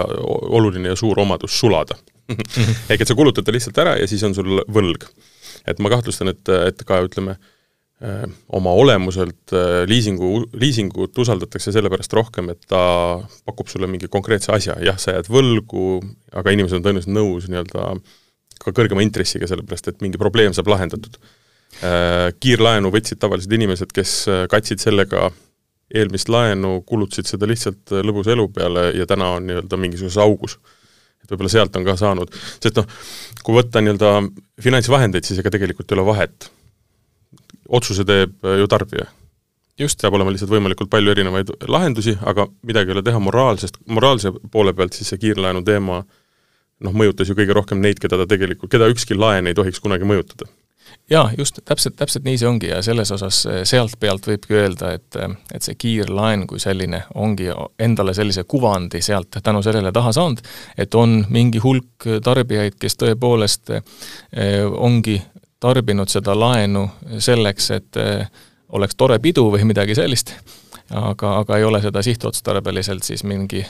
oluline 0.59 0.93
ja 0.93 0.99
suur 0.99 1.19
omadus 1.23 1.55
sulada 1.57 1.97
ehk 2.91 3.03
et 3.03 3.09
sa 3.09 3.17
kulutad 3.19 3.47
ta 3.47 3.55
lihtsalt 3.55 3.79
ära 3.83 3.97
ja 4.01 4.09
siis 4.11 4.23
on 4.27 4.37
sul 4.37 4.61
võlg. 4.71 5.07
et 5.69 5.81
ma 5.83 5.91
kahtlustan, 5.93 6.33
et, 6.33 6.53
et 6.71 6.85
ka 6.89 7.01
ütleme, 7.05 7.37
äh, 8.05 8.25
oma 8.57 8.73
olemuselt 8.79 9.55
äh, 9.57 9.83
liisingu, 9.91 10.47
liisingut 10.57 11.19
usaldatakse 11.19 11.75
sellepärast 11.75 12.15
rohkem, 12.17 12.53
et 12.55 12.65
ta 12.71 12.83
pakub 13.49 13.69
sulle 13.73 13.91
mingi 13.91 14.09
konkreetse 14.13 14.55
asja, 14.57 14.79
jah, 14.85 14.99
sa 15.01 15.17
jääd 15.19 15.29
võlgu, 15.33 16.01
aga 16.33 16.57
inimesed 16.57 16.81
on 16.81 16.87
tõenäoliselt 16.87 17.15
nõus 17.17 17.51
nii-öelda 17.51 17.93
ka 18.61 18.75
kõrgema 18.77 19.05
intressiga, 19.05 19.49
sellepärast 19.49 19.93
et 19.93 20.03
mingi 20.05 20.21
probleem 20.21 20.57
saab 20.57 20.69
lahendatud. 20.73 21.21
Äh, 21.87 22.31
kiirlaenu 22.43 22.91
võtsid 22.93 23.21
tavalised 23.23 23.53
inimesed, 23.53 23.93
kes 23.95 24.25
katsid 24.51 24.83
sellega 24.83 25.31
eelmist 25.91 26.31
laenu, 26.31 26.81
kulutasid 26.87 27.27
seda 27.27 27.49
lihtsalt 27.51 27.91
lõbusa 28.07 28.33
elu 28.37 28.45
peale 28.55 28.91
ja 28.95 29.07
täna 29.11 29.33
on 29.37 29.49
nii-öelda 29.49 29.79
mingisuguses 29.81 30.21
augus 30.23 30.61
et 31.25 31.33
võib-olla 31.33 31.53
sealt 31.53 31.77
on 31.79 31.87
ka 31.87 31.97
saanud, 32.01 32.33
sest 32.63 32.81
noh, 32.81 32.87
kui 33.47 33.57
võtta 33.57 33.83
nii-öelda 33.83 34.13
finantsvahendeid, 34.63 35.27
siis 35.27 35.41
ega 35.43 35.53
tegelikult 35.55 35.91
ei 35.91 35.99
ole 35.99 36.07
vahet. 36.09 36.51
otsuse 37.69 38.05
teeb 38.05 38.45
äh, 38.45 38.59
ju 38.61 38.67
tarbija. 38.67 39.07
just, 39.79 40.01
peab 40.01 40.15
olema 40.15 40.31
lihtsalt 40.31 40.51
võimalikult 40.51 40.91
palju 40.91 41.11
erinevaid 41.11 41.53
lahendusi, 41.69 42.17
aga 42.21 42.49
midagi 42.63 42.91
ei 42.91 42.99
ole 42.99 43.03
teha 43.03 43.19
moraalsest, 43.19 43.79
moraalse 43.87 44.33
poole 44.53 44.75
pealt 44.75 44.93
siis 44.93 45.09
see 45.09 45.19
kiirlaenu 45.19 45.63
teema 45.65 46.03
noh, 46.81 46.93
mõjutas 46.93 47.29
ju 47.29 47.37
kõige 47.37 47.55
rohkem 47.57 47.81
neid, 47.81 48.01
keda 48.01 48.19
ta 48.21 48.27
tegelikult, 48.27 48.71
keda 48.73 48.89
ükski 48.93 49.17
laen 49.17 49.47
ei 49.47 49.55
tohiks 49.55 49.81
kunagi 49.81 50.09
mõjutada 50.09 50.49
jaa, 51.11 51.31
just, 51.39 51.59
täpselt, 51.65 51.97
täpselt 51.97 52.25
nii 52.25 52.39
see 52.39 52.49
ongi 52.49 52.71
ja 52.71 52.83
selles 52.83 53.11
osas 53.15 53.43
eh, 53.47 53.63
sealt 53.69 53.97
pealt 54.01 54.27
võibki 54.31 54.57
öelda, 54.57 54.93
et 54.99 55.19
eh, 55.19 55.35
et 55.55 55.67
see 55.67 55.79
kiirlaen 55.81 56.47
kui 56.51 56.63
selline 56.63 57.03
ongi 57.15 57.51
endale 57.79 58.15
sellise 58.15 58.45
kuvandi 58.45 59.03
sealt 59.03 59.41
tänu 59.43 59.63
sellele 59.63 59.93
taha 59.93 60.13
saanud, 60.17 60.43
et 60.79 60.95
on 60.95 61.25
mingi 61.29 61.63
hulk 61.63 62.09
tarbijaid, 62.25 62.79
kes 62.81 62.99
tõepoolest 63.01 63.75
eh, 63.75 63.83
ongi 64.65 65.21
tarbinud 65.61 66.09
seda 66.09 66.33
laenu 66.39 66.87
selleks, 67.19 67.71
et 67.77 67.97
oleks 68.73 68.97
tore 68.97 69.19
pidu 69.21 69.51
või 69.53 69.67
midagi 69.69 69.93
sellist 69.99 70.33
aga, 70.97 71.35
aga 71.43 71.59
ei 71.59 71.67
ole 71.69 71.83
seda 71.85 72.01
sihtotstarbeliselt 72.03 73.05
siis 73.05 73.27
mingi 73.29 73.61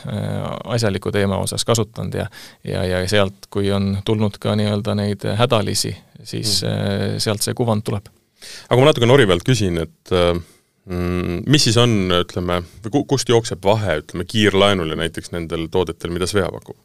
asjaliku 0.65 1.11
teema 1.11 1.41
osas 1.43 1.65
kasutanud 1.67 2.15
ja 2.15 2.29
ja, 2.65 2.85
ja 2.85 3.00
sealt, 3.09 3.50
kui 3.50 3.73
on 3.75 3.97
tulnud 4.05 4.39
ka 4.39 4.55
nii-öelda 4.55 4.95
neid 4.95 5.27
hädalisi, 5.37 5.97
siis 6.29 6.61
mm. 6.65 7.21
sealt 7.23 7.45
see 7.45 7.57
kuvand 7.57 7.87
tuleb 7.87 8.09
aga 8.69 8.79
ma 8.81 8.89
natuke 8.89 9.09
nori 9.09 9.27
pealt 9.29 9.45
küsin, 9.45 9.79
et 9.83 10.15
mm, 10.15 11.43
mis 11.50 11.67
siis 11.69 11.77
on, 11.81 11.93
ütleme, 12.21 12.62
või 12.87 13.05
kust 13.11 13.29
jookseb 13.29 13.65
vahe, 13.65 13.99
ütleme, 14.00 14.25
kiirlaenul 14.29 14.95
ja 14.95 15.00
näiteks 15.03 15.35
nendel 15.35 15.69
toodetel, 15.73 16.12
mida 16.15 16.29
Svea 16.31 16.49
pakub? 16.53 16.79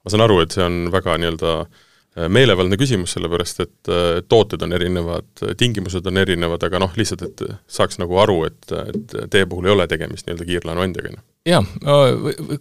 ma 0.00 0.12
saan 0.12 0.24
aru, 0.24 0.40
et 0.40 0.56
see 0.56 0.64
on 0.64 0.86
väga 0.94 1.18
nii-öelda 1.20 1.54
äh, 1.60 1.68
Äh, 1.70 1.89
meelevaldne 2.16 2.74
küsimus, 2.76 3.14
sellepärast 3.14 3.60
et 3.62 3.90
äh, 3.90 4.20
tooted 4.28 4.62
on 4.66 4.74
erinevad, 4.74 5.30
tingimused 5.58 6.06
on 6.06 6.18
erinevad, 6.18 6.62
aga 6.66 6.80
noh, 6.82 6.94
lihtsalt, 6.98 7.22
et 7.28 7.44
saaks 7.70 8.00
nagu 8.02 8.18
aru, 8.18 8.42
et, 8.48 8.72
et 8.90 9.14
teie 9.30 9.46
puhul 9.46 9.68
ei 9.68 9.76
ole 9.76 9.86
tegemist 9.90 10.26
nii-öelda 10.26 10.48
kiirlaenu 10.48 10.82
andjaga, 10.82 11.14
noh. 11.14 11.24
jaa, 11.46 11.62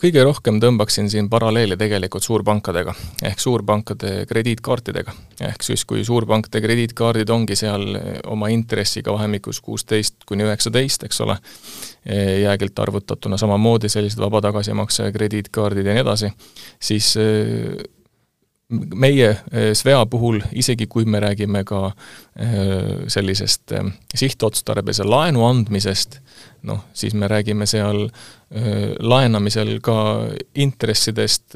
kõige 0.02 0.24
rohkem 0.28 0.62
tõmbaksin 0.62 1.10
siin 1.10 1.32
paralleeli 1.34 1.80
tegelikult 1.82 2.28
suurpankadega, 2.30 2.94
ehk 3.32 3.42
suurpankade 3.42 4.14
krediitkaartidega. 4.30 5.18
ehk 5.50 5.66
siis, 5.66 5.86
kui 5.90 6.06
suurpankade 6.06 6.62
krediitkaardid 6.62 7.34
ongi 7.34 7.58
seal 7.58 7.98
oma 8.30 8.54
intressiga 8.54 9.18
vahemikus 9.18 9.64
kuusteist 9.66 10.30
kuni 10.30 10.46
üheksateist, 10.46 11.10
eks 11.10 11.26
ole, 11.26 11.42
jäägilt 12.46 12.80
arvutatuna 12.80 13.38
samamoodi 13.38 13.90
sellised 13.90 14.22
vaba 14.22 14.46
tagasimakse 14.46 15.10
krediitkaardid 15.12 15.90
ja 15.90 15.98
nii 15.98 16.06
edasi, 16.06 16.36
siis 16.80 17.16
meie 18.70 19.30
eh, 19.30 19.72
Svea 19.74 20.02
puhul, 20.10 20.42
isegi 20.54 20.88
kui 20.90 21.06
me 21.10 21.20
räägime 21.22 21.64
ka 21.68 21.90
eh, 21.90 23.06
sellisest 23.10 23.74
eh, 23.74 23.88
sihtotstarbelise 24.16 25.08
laenu 25.08 25.46
andmisest, 25.48 26.20
noh, 26.70 26.84
siis 26.94 27.16
me 27.18 27.30
räägime 27.30 27.66
seal 27.70 28.08
laenamisel 29.00 29.76
ka 29.86 29.96
intressidest 30.58 31.54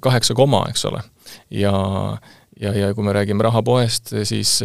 kaheksa 0.00 0.34
koma, 0.38 0.60
eks 0.70 0.84
ole. 0.86 1.00
ja, 1.50 1.72
ja, 2.60 2.72
ja 2.72 2.92
kui 2.94 3.04
me 3.04 3.12
räägime 3.12 3.42
rahapoest, 3.42 4.14
siis 4.22 4.60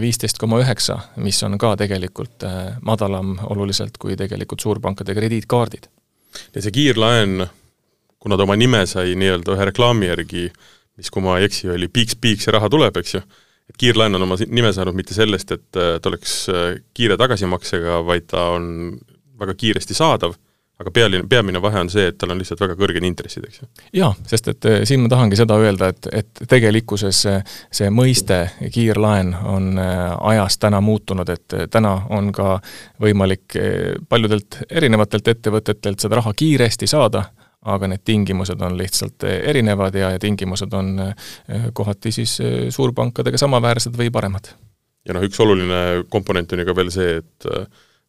viisteist 0.00 0.38
koma 0.38 0.60
üheksa, 0.62 1.00
mis 1.18 1.42
on 1.42 1.58
ka 1.58 1.74
tegelikult 1.80 2.46
madalam 2.86 3.34
oluliselt 3.50 3.98
kui 3.98 4.14
tegelikult 4.16 4.62
suurpankade 4.62 5.18
krediitkaardid. 5.18 5.90
ja 6.54 6.62
see 6.62 6.70
kiirlaen 6.78 7.50
kuna 8.22 8.38
ta 8.38 8.46
oma 8.46 8.56
nime 8.58 8.84
sai 8.86 9.16
nii-öelda 9.18 9.56
ühe 9.56 9.66
reklaami 9.72 10.12
järgi, 10.12 10.46
mis, 10.98 11.10
kui 11.10 11.24
ma 11.24 11.38
ei 11.40 11.48
eksi, 11.48 11.72
oli 11.74 11.88
Piiks, 11.90 12.18
piiks 12.22 12.46
ja 12.46 12.54
raha 12.58 12.70
tuleb, 12.70 13.00
eks 13.00 13.16
ju, 13.16 13.22
et 13.70 13.80
kiirlaen 13.80 14.14
on 14.14 14.28
oma 14.28 14.38
nime 14.46 14.70
saanud 14.74 14.96
mitte 14.96 15.16
sellest, 15.16 15.50
et 15.56 15.66
ta 15.74 16.12
oleks 16.12 16.38
äh, 16.52 16.70
kiire 16.94 17.18
tagasimaksega, 17.18 17.98
vaid 18.06 18.30
ta 18.30 18.52
on 18.54 18.70
väga 19.42 19.56
kiiresti 19.58 19.96
saadav, 19.98 20.36
aga 20.82 20.90
pealine, 20.94 21.26
peamine 21.30 21.60
vahe 21.62 21.82
on 21.82 21.90
see, 21.90 22.04
et 22.10 22.18
tal 22.18 22.30
on 22.34 22.38
lihtsalt 22.38 22.62
väga 22.62 22.76
kõrged 22.78 23.04
intressid, 23.06 23.48
eks 23.48 23.62
ju. 23.62 23.68
jaa, 23.98 24.12
sest 24.30 24.52
et 24.54 24.70
äh, 24.70 24.78
siin 24.86 25.02
ma 25.02 25.10
tahangi 25.10 25.42
seda 25.42 25.58
öelda, 25.58 25.90
et, 25.90 26.10
et 26.22 26.46
tegelikkuses 26.54 27.24
see, 27.26 27.42
see 27.74 27.90
mõiste 27.90 28.44
kiirlaen 28.70 29.34
on 29.42 29.70
äh, 29.82 30.06
ajas 30.30 30.62
täna 30.62 30.78
muutunud, 30.84 31.34
et 31.34 31.58
täna 31.74 31.96
on 32.14 32.30
ka 32.36 32.60
võimalik 33.02 33.58
paljudelt 34.08 34.62
erinevatelt 34.70 35.34
ettevõtetelt 35.34 36.06
seda 36.06 36.22
raha 36.22 36.38
kiiresti 36.38 36.86
saada 36.90 37.26
aga 37.62 37.88
need 37.92 38.02
tingimused 38.04 38.60
on 38.62 38.76
lihtsalt 38.78 39.26
eh, 39.28 39.38
erinevad 39.50 39.94
ja, 39.94 40.10
ja 40.14 40.18
tingimused 40.22 40.72
on 40.74 40.92
eh, 41.04 41.68
kohati 41.72 42.12
siis 42.12 42.38
eh, 42.42 42.58
suurpankadega 42.74 43.38
samaväärsed 43.38 43.96
või 43.98 44.10
paremad. 44.14 44.50
ja 45.06 45.14
noh, 45.14 45.24
üks 45.26 45.40
oluline 45.42 46.04
komponent 46.10 46.52
on 46.52 46.62
ju 46.62 46.68
ka 46.68 46.76
veel 46.78 46.90
see, 46.94 47.18
et 47.22 47.48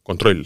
kontroll. 0.02 0.44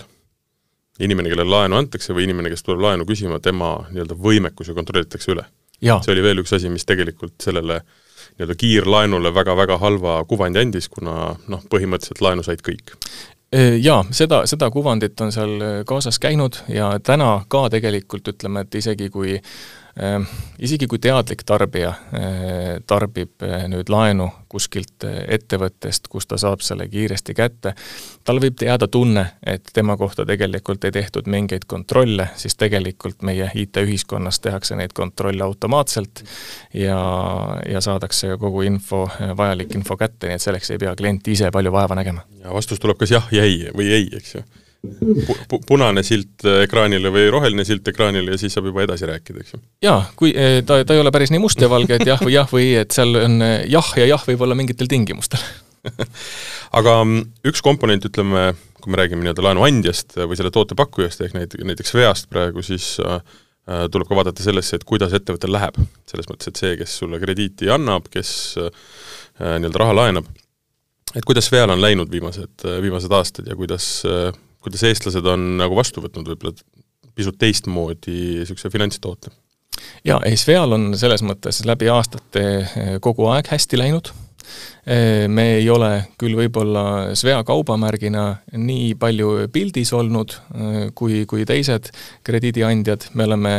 inimene, 1.01 1.31
kellele 1.31 1.51
laenu 1.51 1.79
antakse 1.79 2.13
või 2.13 2.27
inimene, 2.27 2.51
kes 2.51 2.65
tuleb 2.67 2.83
laenu 2.83 3.07
küsima, 3.09 3.39
tema 3.41 3.77
nii-öelda 3.91 4.17
võimekuse 4.19 4.75
kontrollitakse 4.75 5.33
üle. 5.33 5.47
see 5.81 6.13
oli 6.13 6.23
veel 6.23 6.45
üks 6.45 6.53
asi, 6.57 6.69
mis 6.69 6.85
tegelikult 6.85 7.37
sellele 7.43 7.81
nii-öelda 8.39 8.55
kiirlaenule 8.61 9.35
väga-väga 9.35 9.79
halva 9.79 10.21
kuvandi 10.29 10.61
andis, 10.61 10.89
kuna 10.89 11.35
noh, 11.49 11.65
põhimõtteliselt 11.71 12.21
laenu 12.25 12.45
said 12.45 12.61
kõik. 12.67 12.97
Jaa, 13.57 14.03
seda, 14.13 14.43
seda 14.45 14.67
kuvandit 14.71 15.21
on 15.25 15.31
seal 15.33 15.63
kaasas 15.89 16.19
käinud 16.21 16.59
ja 16.69 16.91
täna 17.01 17.31
ka 17.49 17.63
tegelikult 17.73 18.29
ütleme, 18.35 18.67
et 18.67 18.75
isegi 18.77 19.09
kui 19.09 19.39
isegi 20.59 20.87
kui 20.87 20.99
teadlik 21.03 21.43
tarbija 21.47 21.91
eh, 22.15 22.79
tarbib 22.87 23.43
eh, 23.43 23.65
nüüd 23.71 23.91
laenu 23.91 24.29
kuskilt 24.51 25.05
eh, 25.07 25.21
ettevõttest, 25.39 26.07
kus 26.11 26.29
ta 26.31 26.39
saab 26.41 26.63
selle 26.65 26.89
kiiresti 26.91 27.35
kätte, 27.35 27.75
tal 28.25 28.41
võib 28.43 28.63
jääda 28.63 28.89
tunne, 28.91 29.25
et 29.47 29.71
tema 29.75 29.97
kohta 29.99 30.27
tegelikult 30.29 30.87
ei 30.89 30.95
tehtud 30.95 31.31
mingeid 31.31 31.67
kontrolle, 31.67 32.29
siis 32.39 32.57
tegelikult 32.59 33.27
meie 33.27 33.51
IT-ühiskonnas 33.55 34.41
tehakse 34.45 34.79
neid 34.79 34.95
kontrolle 34.95 35.45
automaatselt 35.47 36.23
ja, 36.75 37.01
ja 37.67 37.83
saadakse 37.85 38.37
kogu 38.39 38.63
info, 38.69 39.07
vajalik 39.37 39.75
info 39.79 39.99
kätte, 39.99 40.29
nii 40.31 40.39
et 40.39 40.47
selleks 40.47 40.75
ei 40.75 40.83
pea 40.83 40.95
klient 40.99 41.29
ise 41.29 41.51
palju 41.55 41.75
vaeva 41.75 41.99
nägema. 41.99 42.27
ja 42.45 42.55
vastus 42.55 42.81
tuleb 42.81 42.99
kas 42.99 43.15
jah 43.19 43.31
ja 43.35 43.45
ei 43.47 43.67
või 43.75 43.93
ei, 43.93 44.11
eks 44.17 44.39
ju 44.39 44.47
pu-, 44.83 45.61
punane 45.67 46.03
silt 46.07 46.47
ekraanile 46.65 47.11
või 47.15 47.29
roheline 47.33 47.65
silt 47.67 47.89
ekraanile 47.91 48.35
ja 48.35 48.41
siis 48.41 48.55
saab 48.55 48.69
juba 48.71 48.85
edasi 48.87 49.09
rääkida, 49.11 49.43
eks 49.43 49.57
ju? 49.57 49.63
jaa, 49.85 50.03
kui 50.19 50.33
eh, 50.35 50.61
ta, 50.67 50.81
ta 50.87 50.97
ei 50.97 51.03
ole 51.03 51.13
päris 51.15 51.33
nii 51.35 51.43
must 51.43 51.63
ja 51.63 51.71
valge, 51.71 51.99
et 51.99 52.07
jah 52.09 52.23
või 52.23 52.37
jah 52.37 52.53
või 52.53 52.69
et 52.81 52.95
seal 52.95 53.17
on 53.25 53.41
eh, 53.45 53.57
jah 53.71 53.91
ja 53.99 54.09
jah 54.15 54.29
võib-olla 54.29 54.59
mingitel 54.59 54.91
tingimustel 54.91 55.43
aga 56.79 56.95
mm, 57.03 57.27
üks 57.51 57.63
komponent, 57.65 58.07
ütleme, 58.09 58.51
kui 58.83 58.93
me 58.93 59.01
räägime 59.01 59.25
nii-öelda 59.25 59.45
laenuandjast 59.49 60.19
või 60.21 60.39
selle 60.39 60.53
toote 60.55 60.79
pakkujast, 60.79 61.23
ehk 61.27 61.37
näit-, 61.37 61.59
näiteks 61.71 61.95
veast 61.97 62.29
praegu, 62.33 62.63
siis 62.67 62.97
äh, 63.03 63.21
äh, 63.69 63.87
tuleb 63.93 64.11
ka 64.11 64.19
vaadata 64.19 64.45
sellesse, 64.45 64.79
et 64.79 64.87
kuidas 64.89 65.15
ettevõttel 65.17 65.55
läheb. 65.55 65.79
selles 66.11 66.29
mõttes, 66.31 66.51
et 66.51 66.61
see, 66.61 66.75
kes 66.81 66.99
sulle 67.03 67.21
krediiti 67.23 67.71
annab, 67.73 68.11
kes 68.13 68.33
äh, 68.63 68.69
nii-öelda 69.39 69.85
raha 69.85 69.97
laenab, 70.03 70.29
et 71.15 71.25
kuidas 71.25 71.51
veal 71.53 71.71
on 71.73 71.81
läinud 71.83 72.11
viimased, 72.13 72.67
viimased 72.83 73.15
aastad 73.17 73.49
ja 73.49 73.57
kuidas 73.59 73.89
äh, 74.07 74.31
kuidas 74.63 74.85
eestlased 74.89 75.27
on 75.27 75.57
nagu 75.61 75.77
vastu 75.79 76.03
võtnud 76.05 76.33
võib-olla 76.33 76.55
pisut 77.19 77.39
teistmoodi 77.39 78.15
niisuguse 78.41 78.71
finantstoote? 78.71 79.35
jaa, 80.05 80.21
ei 80.27 80.37
Sveal 80.39 80.73
on 80.75 80.91
selles 80.99 81.23
mõttes 81.27 81.63
läbi 81.67 81.91
aastate 81.93 82.45
eh, 82.63 82.97
kogu 83.05 83.29
aeg 83.33 83.51
hästi 83.51 83.79
läinud, 83.79 84.11
eh, 84.87 85.27
me 85.31 85.47
ei 85.59 85.69
ole 85.71 85.93
küll 86.21 86.39
võib-olla 86.39 87.15
Svea 87.19 87.43
kaubamärgina 87.47 88.25
nii 88.57 88.95
palju 89.01 89.49
pildis 89.55 89.93
olnud 89.97 90.35
eh, 90.35 90.81
kui, 90.95 91.25
kui 91.31 91.47
teised 91.49 91.93
krediidiandjad, 92.27 93.11
me 93.15 93.29
oleme 93.31 93.55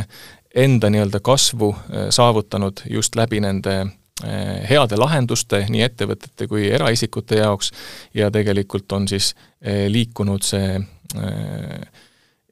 enda 0.55 0.89
nii-öelda 0.89 1.19
kasvu 1.21 1.69
saavutanud 2.09 2.81
just 2.89 3.13
läbi 3.15 3.37
nende 3.43 3.83
heade 4.69 4.97
lahenduste 4.99 5.61
nii 5.69 5.81
ettevõtete 5.85 6.47
kui 6.47 6.67
eraisikute 6.67 7.39
jaoks 7.39 7.71
ja 8.13 8.31
tegelikult 8.31 8.91
on 8.91 9.07
siis 9.07 9.33
liikunud 9.87 10.43
see 10.43 10.79
Äh, 11.17 11.87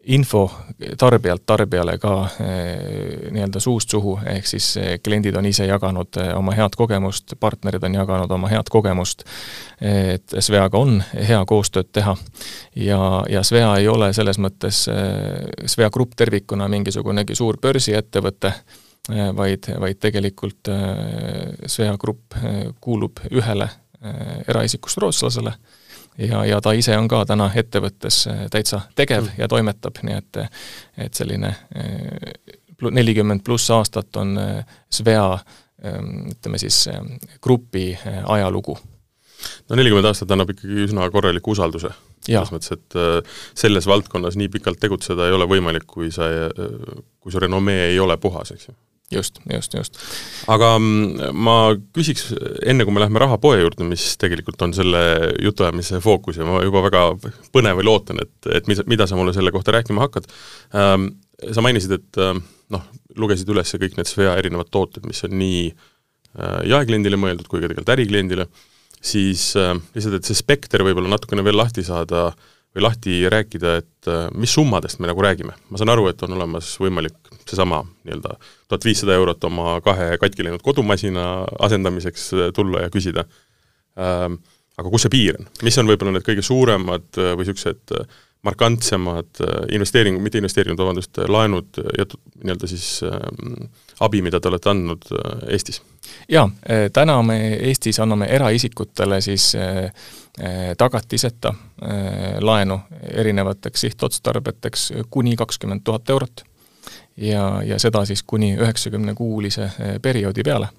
info 0.08 0.52
tarbijalt 0.98 1.42
tarbijale 1.46 1.98
ka 2.00 2.30
nii-öelda 3.32 3.60
suust 3.60 3.92
suhu, 3.92 4.14
ehk 4.26 4.48
siis 4.48 4.70
kliendid 5.04 5.36
on 5.36 5.46
ise 5.46 5.66
jaganud 5.68 6.16
oma 6.32 6.54
head 6.56 6.78
kogemust, 6.80 7.36
partnerid 7.40 7.84
on 7.84 7.98
jaganud 8.00 8.32
oma 8.32 8.48
head 8.48 8.72
kogemust, 8.72 9.26
et 9.84 10.38
Sveaga 10.40 10.80
on 10.80 11.02
hea 11.28 11.42
koostööd 11.46 11.92
teha. 11.92 12.16
ja, 12.76 13.02
ja 13.30 13.44
Svea 13.44 13.76
ei 13.82 13.92
ole 13.92 14.14
selles 14.14 14.40
mõttes, 14.40 14.86
Svea 15.76 15.92
Grupp 15.92 16.16
tervikuna 16.16 16.72
mingisugunegi 16.72 17.36
suur 17.36 17.60
börsiettevõte, 17.60 18.54
vaid, 19.36 19.70
vaid 19.80 20.00
tegelikult 20.04 20.70
Svea 21.66 21.94
Grupp 21.98 22.36
kuulub 22.84 23.22
ühele 23.32 23.70
eraisikust 24.48 25.00
rootslasele 25.01 25.54
ja, 26.18 26.46
ja 26.46 26.62
ta 26.62 26.74
ise 26.77 26.98
on 26.98 27.08
ka 27.12 27.24
täna 27.30 27.50
ettevõttes 27.56 28.24
äh, 28.32 28.44
täitsa 28.54 28.82
tegev 28.98 29.27
mm. 29.27 29.38
ja 29.42 29.50
toimetab, 29.51 30.01
nii 30.06 30.18
et 30.18 30.42
et 31.08 31.18
selline 31.18 31.54
äh, 31.77 32.58
nelikümmend 32.92 33.44
pluss 33.46 33.70
aastat 33.74 34.16
on 34.22 34.38
äh, 34.42 34.77
Svea 34.94 35.32
ähm, 35.34 36.30
ütleme 36.34 36.62
siis 36.62 36.88
grupi 37.42 37.89
ajalugu. 38.25 38.77
no 39.70 39.80
nelikümmend 39.80 40.10
aastat 40.10 40.32
annab 40.32 40.54
ikkagi 40.54 40.88
üsna 40.88 41.10
korraliku 41.13 41.54
usalduse. 41.54 41.94
selles 42.25 42.51
mõttes, 42.51 42.74
et 42.74 42.98
selles 43.56 43.88
valdkonnas 43.88 44.36
nii 44.36 44.50
pikalt 44.50 44.80
tegutseda 44.80 45.27
ei 45.27 45.38
ole 45.38 45.46
võimalik, 45.48 45.86
kui 45.88 46.12
sa, 46.12 46.27
kui 47.20 47.32
su 47.32 47.39
renomee 47.39 47.92
ei 47.92 48.00
ole 48.00 48.18
puhas, 48.18 48.51
eks 48.51 48.70
ju 48.70 48.75
just, 49.12 49.40
just, 49.54 49.74
just. 49.74 50.00
aga 50.52 50.74
mm, 50.80 51.32
ma 51.38 51.56
küsiks, 51.96 52.30
enne 52.68 52.86
kui 52.86 52.96
me 52.96 53.04
läheme 53.04 53.22
rahapoe 53.24 53.62
juurde, 53.62 53.88
mis 53.88 54.04
tegelikult 54.20 54.62
on 54.66 54.76
selle 54.76 55.04
jutuajamise 55.44 56.02
fookus 56.04 56.40
ja 56.42 56.48
ma 56.48 56.60
juba 56.66 56.84
väga 56.90 57.06
põnevil 57.56 57.92
ootan, 57.94 58.20
et, 58.24 58.36
et 58.60 58.68
mis, 58.68 58.82
mida 58.90 59.08
sa 59.08 59.20
mulle 59.20 59.36
selle 59.36 59.54
kohta 59.56 59.76
rääkima 59.78 60.04
hakkad 60.08 60.28
ähm,, 60.76 61.12
sa 61.54 61.64
mainisid, 61.64 61.94
et 62.00 62.22
ähm, 62.24 62.42
noh, 62.74 62.84
lugesid 63.20 63.50
üles 63.54 63.76
kõik 63.80 63.96
need 63.98 64.10
Svea 64.10 64.36
erinevad 64.40 64.72
tooted, 64.74 65.06
mis 65.08 65.24
on 65.28 65.38
nii 65.40 65.64
äh, 65.70 66.60
jaekliendile 66.74 67.20
mõeldud 67.22 67.48
kui 67.48 67.62
ka 67.62 67.70
tegelikult 67.70 67.94
ärikliendile, 67.96 68.48
siis 69.00 69.50
äh, 69.60 69.74
lihtsalt, 69.96 70.20
et 70.20 70.28
see 70.28 70.38
spekter 70.38 70.84
võib-olla 70.86 71.16
natukene 71.16 71.46
veel 71.48 71.60
lahti 71.60 71.86
saada 71.88 72.32
või 72.76 72.84
lahti 72.84 73.22
rääkida, 73.32 73.78
et 73.80 74.12
äh, 74.12 74.28
mis 74.36 74.54
summadest 74.58 75.00
me 75.00 75.10
nagu 75.10 75.24
räägime. 75.24 75.56
ma 75.70 75.80
saan 75.80 75.96
aru, 75.96 76.10
et 76.12 76.22
on 76.28 76.36
olemas 76.36 76.76
võimalik 76.82 77.26
seesama 77.50 77.82
nii-öelda 78.04 78.36
tuhat 78.68 78.86
viissada 78.86 79.16
eurot 79.18 79.44
oma 79.50 79.80
kahe 79.86 80.18
katki 80.22 80.46
läinud 80.46 80.63
kodumasina 80.66 81.25
asendamiseks 81.68 82.30
äh, 82.34 82.54
tulla 82.56 82.86
ja 82.86 82.94
küsida. 82.94 83.25
Ähm, 83.98 84.39
aga 84.77 84.94
kus 84.94 85.08
see 85.08 85.13
piir 85.13 85.39
on, 85.39 85.50
mis 85.66 85.77
on 85.82 85.89
võib-olla 85.89 86.13
need 86.13 86.25
kõige 86.27 86.44
suuremad 86.46 87.08
või 87.18 87.42
niisugused 87.42 87.96
markantsemad 88.46 89.39
investeeringud, 89.74 90.22
mitte 90.22 90.38
investeeringud, 90.38 90.80
vabandust, 90.84 91.18
laenud 91.27 91.80
ja 91.98 92.06
nii-öelda 92.44 92.70
siis 92.70 93.01
äh, 93.04 93.18
abi, 94.06 94.22
mida 94.22 94.39
te 94.39 94.51
olete 94.51 94.70
andnud 94.70 95.10
Eestis? 95.50 95.82
jaa, 96.32 96.46
täna 96.94 97.18
me 97.25 97.39
Eestis 97.56 98.00
anname 98.00 98.30
eraisikutele 98.38 99.20
siis 99.25 99.50
äh, 99.58 99.89
tagatiseta 100.77 101.50
äh, 101.50 102.38
laenu 102.39 102.80
erinevateks 103.13 103.82
sihtotstarbeteks 103.82 104.92
kuni 105.10 105.36
kakskümmend 105.36 105.82
tuhat 105.84 106.10
eurot 106.10 106.44
ja, 107.18 107.62
ja 107.66 107.80
seda 107.80 108.06
siis 108.06 108.24
kuni 108.24 108.54
üheksakümne 108.56 109.14
kuulise 109.14 109.64
eh, 109.64 109.96
perioodi 110.02 110.44
peale. 110.44 110.70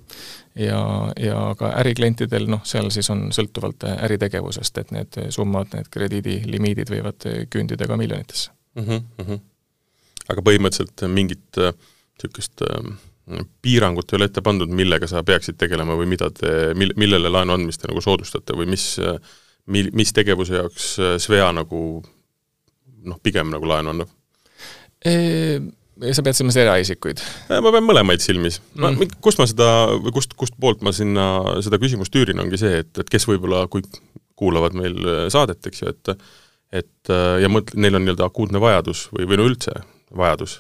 ja, 0.54 1.12
ja 1.20 1.54
ka 1.58 1.72
äriklientidel, 1.80 2.48
noh, 2.50 2.62
seal 2.66 2.90
siis 2.90 3.10
on 3.10 3.28
sõltuvalt 3.34 3.84
eh, 3.86 3.98
äritegevusest, 4.08 4.78
et 4.78 4.94
need 4.94 5.18
summad, 5.34 5.70
need 5.74 5.90
krediidilimiidid 5.90 6.90
võivad 6.90 7.26
eh, 7.30 7.44
küündida 7.50 7.86
ka 7.86 7.96
miljonitesse 7.96 8.50
mm. 8.74 8.84
-hmm, 8.84 9.04
mm 9.18 9.26
-hmm. 9.26 9.40
aga 10.28 10.42
põhimõtteliselt 10.50 11.06
mingit 11.08 11.58
niisugust 11.58 12.62
äh, 12.62 13.42
piirangut 13.62 14.12
ei 14.12 14.16
ole 14.16 14.24
ette 14.24 14.42
pandud, 14.42 14.68
millega 14.68 15.06
sa 15.06 15.22
peaksid 15.22 15.58
tegelema 15.58 15.96
või 15.96 16.06
mida 16.06 16.30
te, 16.30 16.74
mil-, 16.74 16.94
millele 16.96 17.28
laenu 17.28 17.52
andmist 17.52 17.80
te 17.80 17.88
nagu 17.88 18.00
soodustate 18.00 18.52
või 18.52 18.66
mis, 18.66 19.00
mil-, 19.66 19.90
mis 19.92 20.12
tegevuse 20.12 20.54
jaoks 20.54 20.94
Svea 21.18 21.52
nagu 21.52 22.02
noh, 23.04 23.18
pigem 23.22 23.50
nagu 23.50 23.68
laenu 23.68 23.90
annab? 23.90 24.08
Sa 26.14 26.24
pead 26.24 26.38
silmas 26.38 26.58
eraisikuid? 26.60 27.22
Äh, 27.48 27.62
ma 27.64 27.72
pean 27.74 27.86
mõlemaid 27.86 28.22
silmis 28.24 28.60
mm.. 28.74 28.98
ma, 28.98 29.08
kust 29.24 29.40
ma 29.40 29.48
seda, 29.50 29.70
või 29.98 30.14
kust, 30.16 30.36
kust 30.38 30.56
poolt 30.60 30.84
ma 30.86 30.94
sinna 30.96 31.28
seda 31.64 31.80
küsimust 31.82 32.14
tüürin, 32.14 32.40
ongi 32.42 32.60
see, 32.60 32.82
et, 32.84 32.92
et 33.02 33.10
kes 33.12 33.28
võib-olla, 33.30 33.66
kui 33.72 33.84
kuulavad 34.38 34.76
meil 34.78 34.98
äh, 35.02 35.24
saadet, 35.32 35.60
eks 35.66 35.82
ju, 35.84 35.94
et 35.94 36.14
et 36.68 37.12
äh, 37.12 37.38
ja 37.42 37.48
mõtle, 37.48 37.80
neil 37.80 37.96
on 37.96 38.04
nii-öelda 38.04 38.26
akuutne 38.28 38.60
vajadus 38.60 39.06
või, 39.14 39.24
või 39.30 39.38
no 39.40 39.46
üldse 39.48 39.72
vajadus 40.16 40.58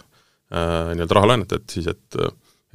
äh, 0.54 0.94
nii-öelda 0.96 1.18
raha 1.18 1.32
laenata, 1.34 1.60
et 1.60 1.76
siis, 1.76 1.90
et 1.92 2.22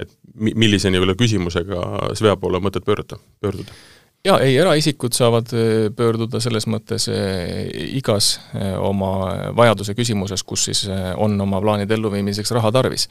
et 0.02 0.10
millise 0.34 0.90
nii-öelda 0.90 1.14
küsimusega 1.18 1.80
Svea 2.18 2.34
poole 2.38 2.58
on 2.58 2.64
mõtet 2.66 2.86
pöörata, 2.86 3.18
pöörduda? 3.42 3.74
Jaa, 4.24 4.38
ei, 4.40 4.56
eraisikud 4.58 5.12
saavad 5.12 5.52
äh, 5.52 5.72
pöörduda 5.96 6.40
selles 6.40 6.66
mõttes 6.70 7.06
äh, 7.12 7.68
igas 7.98 8.34
äh, 8.56 8.72
oma 8.80 9.10
vajaduse 9.56 9.94
küsimuses, 9.96 10.44
kus 10.48 10.64
siis 10.70 10.84
on 11.20 11.36
oma 11.40 11.60
plaanide 11.60 11.94
elluviimiseks 11.98 12.54
raha 12.56 12.72
tarvis. 12.72 13.08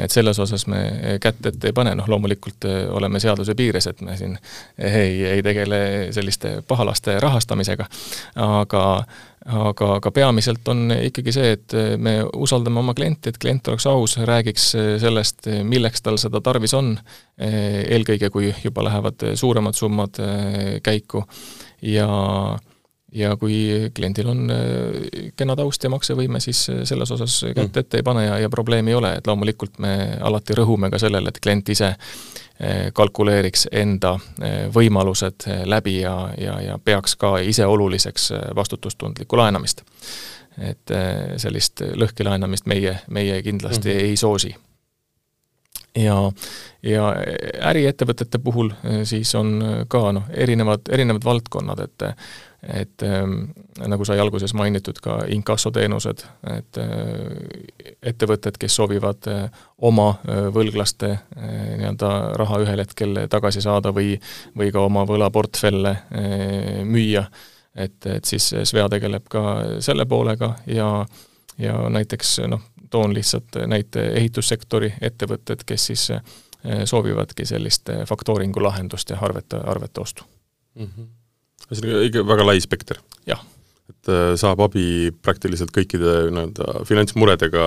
et 0.00 0.10
selles 0.10 0.38
osas 0.38 0.66
me 0.66 0.80
kätt 1.20 1.46
ette 1.46 1.68
ei 1.70 1.76
pane, 1.76 1.94
noh 1.94 2.08
loomulikult 2.08 2.64
oleme 2.96 3.20
seaduse 3.20 3.54
piires, 3.54 3.86
et 3.86 4.00
me 4.00 4.16
siin 4.16 4.38
ei, 4.78 5.24
ei 5.36 5.42
tegele 5.42 5.80
selliste 6.16 6.56
pahalaste 6.68 7.18
rahastamisega, 7.20 7.86
aga 8.34 8.84
aga, 9.44 9.88
aga 9.98 10.12
peamiselt 10.14 10.68
on 10.72 10.92
ikkagi 10.94 11.34
see, 11.34 11.54
et 11.56 11.74
me 12.00 12.16
usaldame 12.32 12.80
oma 12.80 12.94
klienti, 12.96 13.30
et 13.30 13.40
klient 13.40 13.68
oleks 13.72 13.86
aus, 13.90 14.16
räägiks 14.24 14.70
sellest, 15.02 15.48
milleks 15.68 16.04
tal 16.04 16.18
seda 16.20 16.40
tarvis 16.44 16.74
on, 16.76 16.94
eelkõige 17.38 18.30
kui 18.32 18.52
juba 18.64 18.86
lähevad 18.86 19.26
suuremad 19.36 19.76
summad 19.78 20.20
käiku 20.84 21.24
ja 21.82 22.08
ja 23.14 23.36
kui 23.38 23.90
kliendil 23.94 24.26
on 24.32 24.48
kena 25.38 25.54
taust 25.54 25.84
ja 25.86 25.90
maksevõime, 25.92 26.40
siis 26.42 26.64
selles 26.66 27.12
osas 27.14 27.36
kätt 27.46 27.68
mm. 27.68 27.84
ette 27.84 28.00
ei 28.00 28.06
pane 28.06 28.24
ja, 28.24 28.40
ja 28.42 28.50
probleemi 28.50 28.90
ei 28.90 28.98
ole, 28.98 29.12
et 29.20 29.28
loomulikult 29.30 29.78
me 29.78 29.92
alati 30.18 30.56
rõhume 30.58 30.90
ka 30.90 30.98
sellele, 30.98 31.30
et 31.30 31.38
klient 31.44 31.70
ise 31.70 31.92
Eh, 31.94 32.43
kalkuleeriks 32.92 33.68
enda 33.72 34.18
eh, 34.42 34.66
võimalused 34.74 35.46
eh, 35.46 35.62
läbi 35.66 36.00
ja, 36.00 36.30
ja, 36.38 36.60
ja 36.60 36.78
peaks 36.78 37.16
ka 37.16 37.38
ise 37.38 37.66
oluliseks 37.66 38.32
vastutustundlikku 38.54 39.36
laenamist. 39.36 39.82
et 40.58 40.90
sellist 41.36 41.80
lõhkilaenamist 41.82 42.68
meie, 42.70 42.98
meie 43.10 43.42
kindlasti 43.42 43.88
mm 43.88 43.94
-hmm. 43.94 44.04
ei 44.04 44.16
soosi 44.16 44.54
ja, 45.98 46.16
ja 46.82 47.04
äriettevõtete 47.70 48.40
puhul 48.42 48.72
siis 49.06 49.34
on 49.38 49.56
ka 49.88 50.10
noh, 50.16 50.26
erinevad, 50.32 50.90
erinevad 50.92 51.24
valdkonnad, 51.24 51.84
et 51.86 52.08
et 52.68 53.02
ähm, 53.02 53.32
nagu 53.88 54.04
sai 54.04 54.18
alguses 54.20 54.54
mainitud, 54.56 54.98
ka 55.02 55.18
inkassoteenused, 55.34 56.24
et 56.54 56.78
äh, 56.80 57.90
ettevõtted, 58.02 58.58
kes 58.60 58.76
soovivad 58.78 59.28
äh, 59.30 59.58
oma 59.84 60.08
äh, 60.16 60.46
võlglaste 60.54 61.10
äh, 61.12 61.50
nii-öelda 61.80 62.12
raha 62.40 62.62
ühel 62.64 62.84
hetkel 62.84 63.24
tagasi 63.30 63.64
saada 63.64 63.92
või, 63.94 64.14
või 64.56 64.72
ka 64.74 64.84
oma 64.86 65.04
võlaportfelle 65.08 65.92
äh, 65.92 66.80
müüa, 66.88 67.26
et, 67.74 67.98
et 68.06 68.24
siis 68.24 68.52
Svea 68.64 68.88
tegeleb 68.88 69.28
ka 69.28 69.44
selle 69.84 70.08
poolega 70.08 70.54
ja 70.70 70.90
ja 71.58 71.76
näiteks 71.86 72.40
noh, 72.50 72.64
toon 72.94 73.14
lihtsalt 73.16 73.58
näite 73.66 74.06
ehitussektori 74.20 74.92
ettevõtted, 75.02 75.66
kes 75.66 75.90
siis 75.90 76.06
äh, 76.14 76.22
soovivadki 76.88 77.46
sellist 77.48 77.90
faktooringu 78.08 78.62
lahendust 78.62 79.10
ja 79.10 79.18
arvete, 79.20 79.60
arvete 79.60 80.00
ostu 80.00 80.24
mm. 80.78 80.88
-hmm 80.88 81.12
ühesõnaga 81.70 82.06
ikka 82.08 82.24
väga 82.28 82.46
lai 82.46 82.60
spekter. 82.62 83.00
et 83.84 84.08
äh, 84.08 84.32
saab 84.40 84.62
abi 84.64 85.12
praktiliselt 85.22 85.72
kõikide 85.74 86.30
nii-öelda 86.32 86.84
finantsmuredega, 86.88 87.64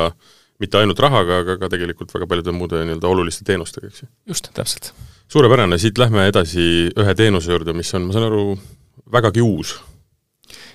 mitte 0.57 0.79
ainult 0.79 0.99
rahaga, 0.99 1.43
aga 1.43 1.57
ka 1.61 1.69
tegelikult 1.69 2.13
väga 2.13 2.27
paljude 2.27 2.53
muude 2.55 2.81
nii-öelda 2.85 3.07
oluliste 3.09 3.45
teenustega, 3.45 3.87
eks 3.91 4.01
ju. 4.01 4.07
just, 4.33 4.49
täpselt. 4.53 4.93
suurepärane, 5.29 5.77
siit 5.77 5.97
lähme 6.01 6.25
edasi 6.31 6.89
ühe 6.89 7.15
teenuse 7.15 7.53
juurde, 7.53 7.75
mis 7.77 7.93
on, 7.93 8.07
ma 8.09 8.15
saan 8.15 8.29
aru, 8.31 8.57
vägagi 9.13 9.45
uus. 9.45 9.75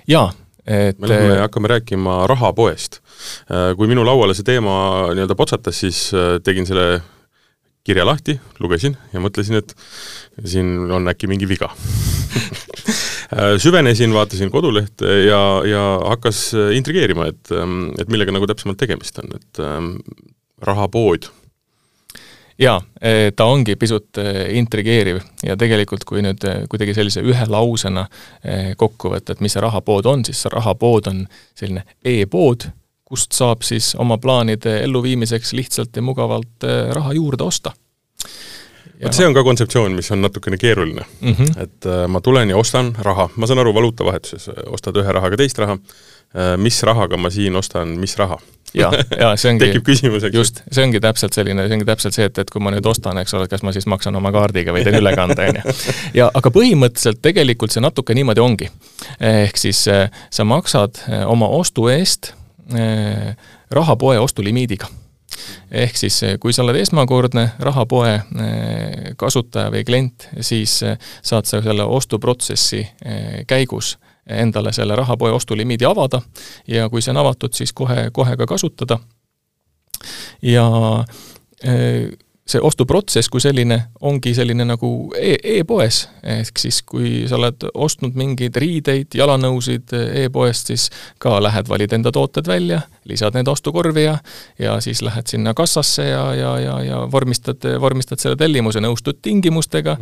jaa, 0.07 0.31
et 0.67 0.99
me 0.99 1.11
läheme, 1.11 1.37
äh, 1.37 1.43
hakkame 1.45 1.73
rääkima 1.73 2.27
rahapoest. 2.31 3.01
Äh, 3.51 3.73
kui 3.79 3.91
minu 3.91 4.05
lauale 4.07 4.37
see 4.39 4.47
teema 4.47 4.77
nii-öelda 5.15 5.39
potsatas, 5.39 5.83
siis 5.83 6.11
tegin 6.45 6.69
selle 6.69 7.03
kirja 7.83 8.07
lahti, 8.07 8.39
lugesin 8.63 8.95
ja 9.13 9.23
mõtlesin, 9.23 9.59
et 9.59 9.75
siin 10.47 10.91
on 10.95 11.11
äkki 11.11 11.27
mingi 11.31 11.49
viga 11.51 11.73
Äh, 13.33 13.57
süvenesin, 13.57 14.13
vaatasin 14.13 14.51
kodulehte 14.53 15.09
ja, 15.25 15.63
ja 15.65 15.83
hakkas 16.05 16.51
äh, 16.55 16.75
intrigeerima, 16.77 17.31
et, 17.33 17.49
ähm, 17.57 17.87
et 18.01 18.11
millega 18.13 18.35
nagu 18.35 18.45
täpsemalt 18.51 18.77
tegemist 18.83 19.17
on, 19.23 19.31
et 19.39 19.61
ähm, 19.65 19.95
rahapood. 20.61 21.31
Jaa, 22.59 22.79
äh, 23.03 23.31
ta 23.37 23.47
ongi 23.51 23.77
pisut 23.77 24.21
intrigeeriv 24.53 25.21
ja 25.47 25.57
tegelikult 25.57 26.05
kui 26.09 26.23
nüüd 26.25 26.45
kuidagi 26.71 26.95
sellise 26.95 27.25
ühe 27.25 27.49
lausena 27.49 28.07
kokku 28.77 29.13
võtta, 29.15 29.33
et 29.35 29.43
mis 29.45 29.55
see 29.55 29.63
rahapood 29.63 30.07
on, 30.07 30.25
siis 30.25 30.45
see 30.45 30.53
rahapood 30.53 31.11
on 31.11 31.27
selline 31.59 31.85
e-pood, 32.05 32.69
kust 33.05 33.37
saab 33.37 33.65
siis 33.67 33.93
oma 34.01 34.19
plaanide 34.19 34.81
elluviimiseks 34.87 35.53
lihtsalt 35.57 35.97
ja 35.97 36.03
mugavalt 36.05 36.67
raha 36.97 37.13
juurde 37.19 37.45
osta 37.45 37.75
vot 39.03 39.17
see 39.17 39.27
on 39.27 39.35
ka 39.35 39.43
kontseptsioon, 39.47 39.97
mis 39.99 40.11
on 40.15 40.23
natukene 40.23 40.59
keeruline 40.61 41.05
mm. 41.21 41.33
-hmm. 41.33 41.63
et 41.63 41.87
äh, 41.87 42.07
ma 42.09 42.21
tulen 42.21 42.51
ja 42.51 42.57
ostan 42.57 42.95
raha, 42.99 43.29
ma 43.37 43.47
saan 43.47 43.59
aru, 43.59 43.75
valuutavahetuses 43.75 44.51
ostad 44.67 44.97
ühe 44.97 45.13
rahaga 45.13 45.37
teist 45.37 45.59
raha 45.59 45.79
mis 46.57 46.83
rahaga 46.83 47.17
ma 47.17 47.31
siin 47.31 47.57
ostan, 47.57 47.89
mis 48.01 48.17
raha? 48.19 48.39
Ja, 48.75 48.91
ja 49.19 49.33
see 49.37 49.53
ongi 49.53 49.67
tekib 49.67 49.87
küsimus, 49.87 50.27
eks 50.29 50.39
just, 50.39 50.63
see 50.71 50.85
ongi 50.87 51.01
täpselt 51.03 51.37
selline, 51.37 51.67
see 51.69 51.79
ongi 51.79 51.89
täpselt 51.89 52.17
see, 52.17 52.29
et, 52.31 52.39
et 52.43 52.53
kui 52.53 52.63
ma 52.65 52.73
nüüd 52.75 52.87
ostan, 52.89 53.21
eks 53.23 53.35
ole, 53.39 53.49
kas 53.51 53.65
ma 53.67 53.75
siis 53.75 53.89
maksan 53.91 54.17
oma 54.19 54.33
kaardiga 54.35 54.75
või 54.75 54.85
teen 54.87 54.99
ülekande, 55.01 55.49
on 55.51 55.61
ju. 55.61 55.77
ja 56.23 56.31
aga 56.35 56.55
põhimõtteliselt 56.55 57.23
tegelikult 57.25 57.75
see 57.75 57.85
natuke 57.85 58.17
niimoodi 58.17 58.45
ongi. 58.45 58.71
ehk 59.21 59.61
siis 59.61 59.85
äh, 59.93 60.09
sa 60.31 60.49
maksad 60.49 61.05
äh, 61.09 61.27
oma 61.31 61.51
ostu 61.53 61.89
eest 61.93 62.35
äh, 62.73 63.37
rahapoe 63.73 64.19
ostulimiidiga 64.21 64.91
ehk 65.71 65.97
siis 65.97 66.23
eh, 66.27 66.39
kui 66.41 66.53
sa 66.53 66.65
oled 66.65 66.79
esmakordne 66.81 67.47
rahapoe 67.63 68.13
eh, 68.15 69.13
kasutaja 69.19 69.73
või 69.73 69.85
klient, 69.89 70.29
siis 70.41 70.79
eh, 70.87 70.99
saad 71.23 71.49
sa 71.49 71.63
selle 71.65 71.87
ostuprotsessi 71.89 72.85
käigus 73.49 73.97
endale 74.27 74.73
selle 74.73 74.97
rahapoe 74.97 75.33
ostulimiidi 75.33 75.85
avada 75.85 76.23
ja 76.69 76.89
kui 76.89 77.03
see 77.03 77.11
on 77.11 77.23
avatud, 77.25 77.53
siis 77.55 77.73
kohe, 77.73 78.11
kohe 78.13 78.37
ka 78.37 78.47
kasutada. 78.47 78.99
ja 80.43 80.65
see 82.47 82.61
ostuprotsess 82.63 83.31
kui 83.31 83.41
selline 83.41 83.77
ongi 84.03 84.33
selline 84.35 84.65
nagu 84.67 84.89
e 85.15 85.37
e-poes, 85.61 86.03
ehk 86.27 86.59
siis 86.59 86.81
kui 86.83 87.23
sa 87.31 87.39
oled 87.39 87.69
ostnud 87.75 88.19
mingeid 88.19 88.59
riideid, 88.59 89.15
jalanõusid 89.15 89.95
e-poest, 90.25 90.73
siis 90.73 90.89
ka 91.23 91.37
lähed, 91.43 91.71
valid 91.71 91.95
enda 91.95 92.11
tooted 92.13 92.51
välja, 92.51 92.81
lisad 93.07 93.39
need 93.39 93.49
ostukorvi 93.49 94.09
ja 94.09 94.19
ja 94.59 94.75
siis 94.83 95.05
lähed 95.07 95.31
sinna 95.31 95.55
kassasse 95.55 96.09
ja, 96.09 96.25
ja, 96.35 96.53
ja, 96.61 96.77
ja 96.83 97.01
vormistad, 97.13 97.63
vormistad 97.81 98.19
selle 98.19 98.37
tellimuse, 98.37 98.83
nõustud 98.83 99.23
tingimustega 99.23 99.97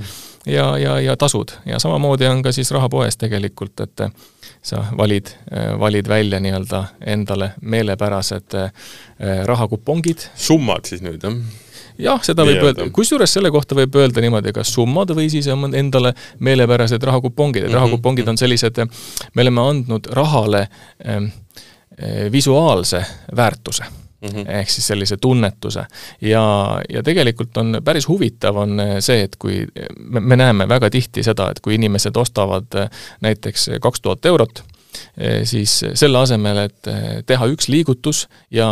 ja, 0.46 0.72
ja, 0.80 0.96
ja 1.00 1.16
tasud. 1.20 1.52
ja 1.66 1.78
samamoodi 1.78 2.26
on 2.26 2.42
ka 2.42 2.56
siis 2.56 2.72
rahapoes 2.72 3.20
tegelikult, 3.20 3.84
et 3.84 4.08
sa 4.62 4.84
valid, 4.96 5.28
valid 5.78 6.08
välja 6.08 6.40
nii-öelda 6.40 6.84
endale 7.06 7.52
meelepärased 7.60 8.56
rahakupongid. 9.44 10.30
summad 10.34 10.88
siis 10.88 11.04
nüüd, 11.04 11.20
jah? 11.20 11.68
Jah, 12.02 12.20
seda 12.24 12.46
võib 12.48 12.64
öelda, 12.64 12.88
kusjuures 12.94 13.32
selle 13.36 13.52
kohta 13.54 13.76
võib 13.78 13.96
öelda 14.00 14.24
niimoodi, 14.24 14.54
kas 14.56 14.72
summad 14.74 15.12
või 15.16 15.30
siis 15.32 15.48
endale 15.50 16.14
meelepärased 16.38 17.02
rahakupongid, 17.10 17.64
et 17.64 17.70
Mhm, 17.70 17.78
rahakupongid 17.78 18.28
on 18.28 18.38
sellised, 18.38 18.82
me 19.34 19.42
oleme 19.46 19.60
andnud 19.60 20.10
rahale 20.16 20.66
ähm, 21.06 21.30
äh, 21.96 22.32
visuaalse 22.32 23.04
väärtuse. 23.36 23.84
Mhm. 24.20 24.50
ehk 24.52 24.68
siis 24.70 24.86
sellise 24.86 25.16
tunnetuse. 25.16 25.84
ja, 26.20 26.42
ja 26.88 27.02
tegelikult 27.02 27.56
on 27.56 27.78
päris 27.84 28.08
huvitav, 28.08 28.56
on 28.56 28.80
äh, 28.80 28.96
see, 29.00 29.22
et 29.22 29.36
kui 29.36 29.66
me, 29.96 30.20
me 30.20 30.36
näeme 30.36 30.68
väga 30.68 30.90
tihti 30.90 31.22
seda, 31.22 31.50
et 31.50 31.60
kui 31.64 31.74
inimesed 31.74 32.16
ostavad 32.16 32.68
näiteks 33.20 33.70
kaks 33.80 34.00
tuhat 34.00 34.26
eurot, 34.26 34.58
eh, 34.58 34.69
siis 35.44 35.72
selle 35.94 36.18
asemel, 36.18 36.64
et 36.66 36.90
eh, 36.90 37.20
teha 37.26 37.46
üks 37.52 37.68
liigutus 37.70 38.24
ja 38.54 38.68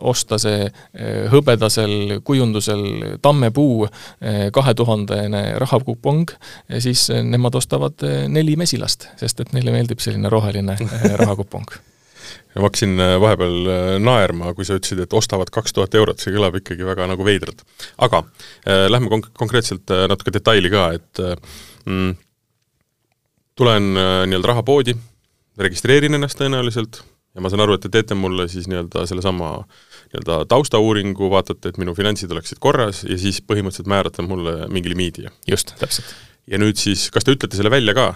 osta 0.00 0.38
see 0.40 0.66
eh, 0.66 1.28
hõbedasel 1.32 2.18
kujundusel 2.24 3.18
tammepuu 3.22 3.86
kahetuhandene 4.52 5.42
rahakupong, 5.62 6.30
siis 6.82 7.06
eh, 7.10 7.22
nemad 7.24 7.54
ostavad 7.58 8.02
eh, 8.06 8.26
neli 8.28 8.56
mesilast, 8.60 9.08
sest 9.20 9.42
et 9.42 9.54
neile 9.56 9.74
meeldib 9.74 10.02
selline 10.02 10.30
roheline 10.32 10.76
eh, 10.78 11.06
rahakupong. 11.20 11.68
ja 12.54 12.60
ma 12.60 12.68
hakkasin 12.68 12.98
vahepeal 13.20 13.70
naerma, 14.02 14.52
kui 14.56 14.66
sa 14.68 14.76
ütlesid, 14.78 15.02
et 15.04 15.16
ostavad 15.16 15.50
kaks 15.52 15.76
tuhat 15.76 15.94
eurot, 15.98 16.20
see 16.22 16.34
kõlab 16.34 16.58
ikkagi 16.60 16.86
väga 16.86 17.08
nagu 17.10 17.26
veidralt. 17.26 17.64
aga 17.98 18.22
äh, 18.22 18.88
lähme 18.90 19.12
konk-, 19.12 19.32
konkreetselt 19.38 19.92
natuke 20.10 20.34
detaili 20.34 20.72
ka, 20.72 20.90
et 20.98 21.24
mm, 21.86 22.12
tulen 23.58 23.92
äh, 23.96 24.12
nii-öelda 24.28 24.54
rahapoodi, 24.54 24.96
registreerin 25.62 26.14
ennast 26.18 26.38
tõenäoliselt 26.40 27.02
ja 27.34 27.40
ma 27.40 27.50
saan 27.52 27.62
aru, 27.64 27.76
et 27.76 27.84
te 27.86 27.90
teete 27.92 28.16
mulle 28.18 28.48
siis 28.52 28.66
nii-öelda 28.68 29.06
sellesama 29.08 29.52
nii-öelda 29.62 30.42
taustauuringu, 30.52 31.30
vaatate, 31.32 31.72
et 31.72 31.78
minu 31.80 31.94
finantsid 31.96 32.32
oleksid 32.34 32.60
korras 32.60 33.02
ja 33.08 33.16
siis 33.18 33.40
põhimõtteliselt 33.40 33.88
määrate 33.88 34.24
mulle 34.26 34.68
mingi 34.72 34.92
limiidi. 34.92 35.26
just, 35.48 35.74
täpselt. 35.80 36.12
ja 36.46 36.60
nüüd 36.60 36.76
siis, 36.80 37.08
kas 37.14 37.24
te 37.24 37.34
ütlete 37.36 37.56
selle 37.56 37.72
välja 37.72 37.94
ka? 37.96 38.12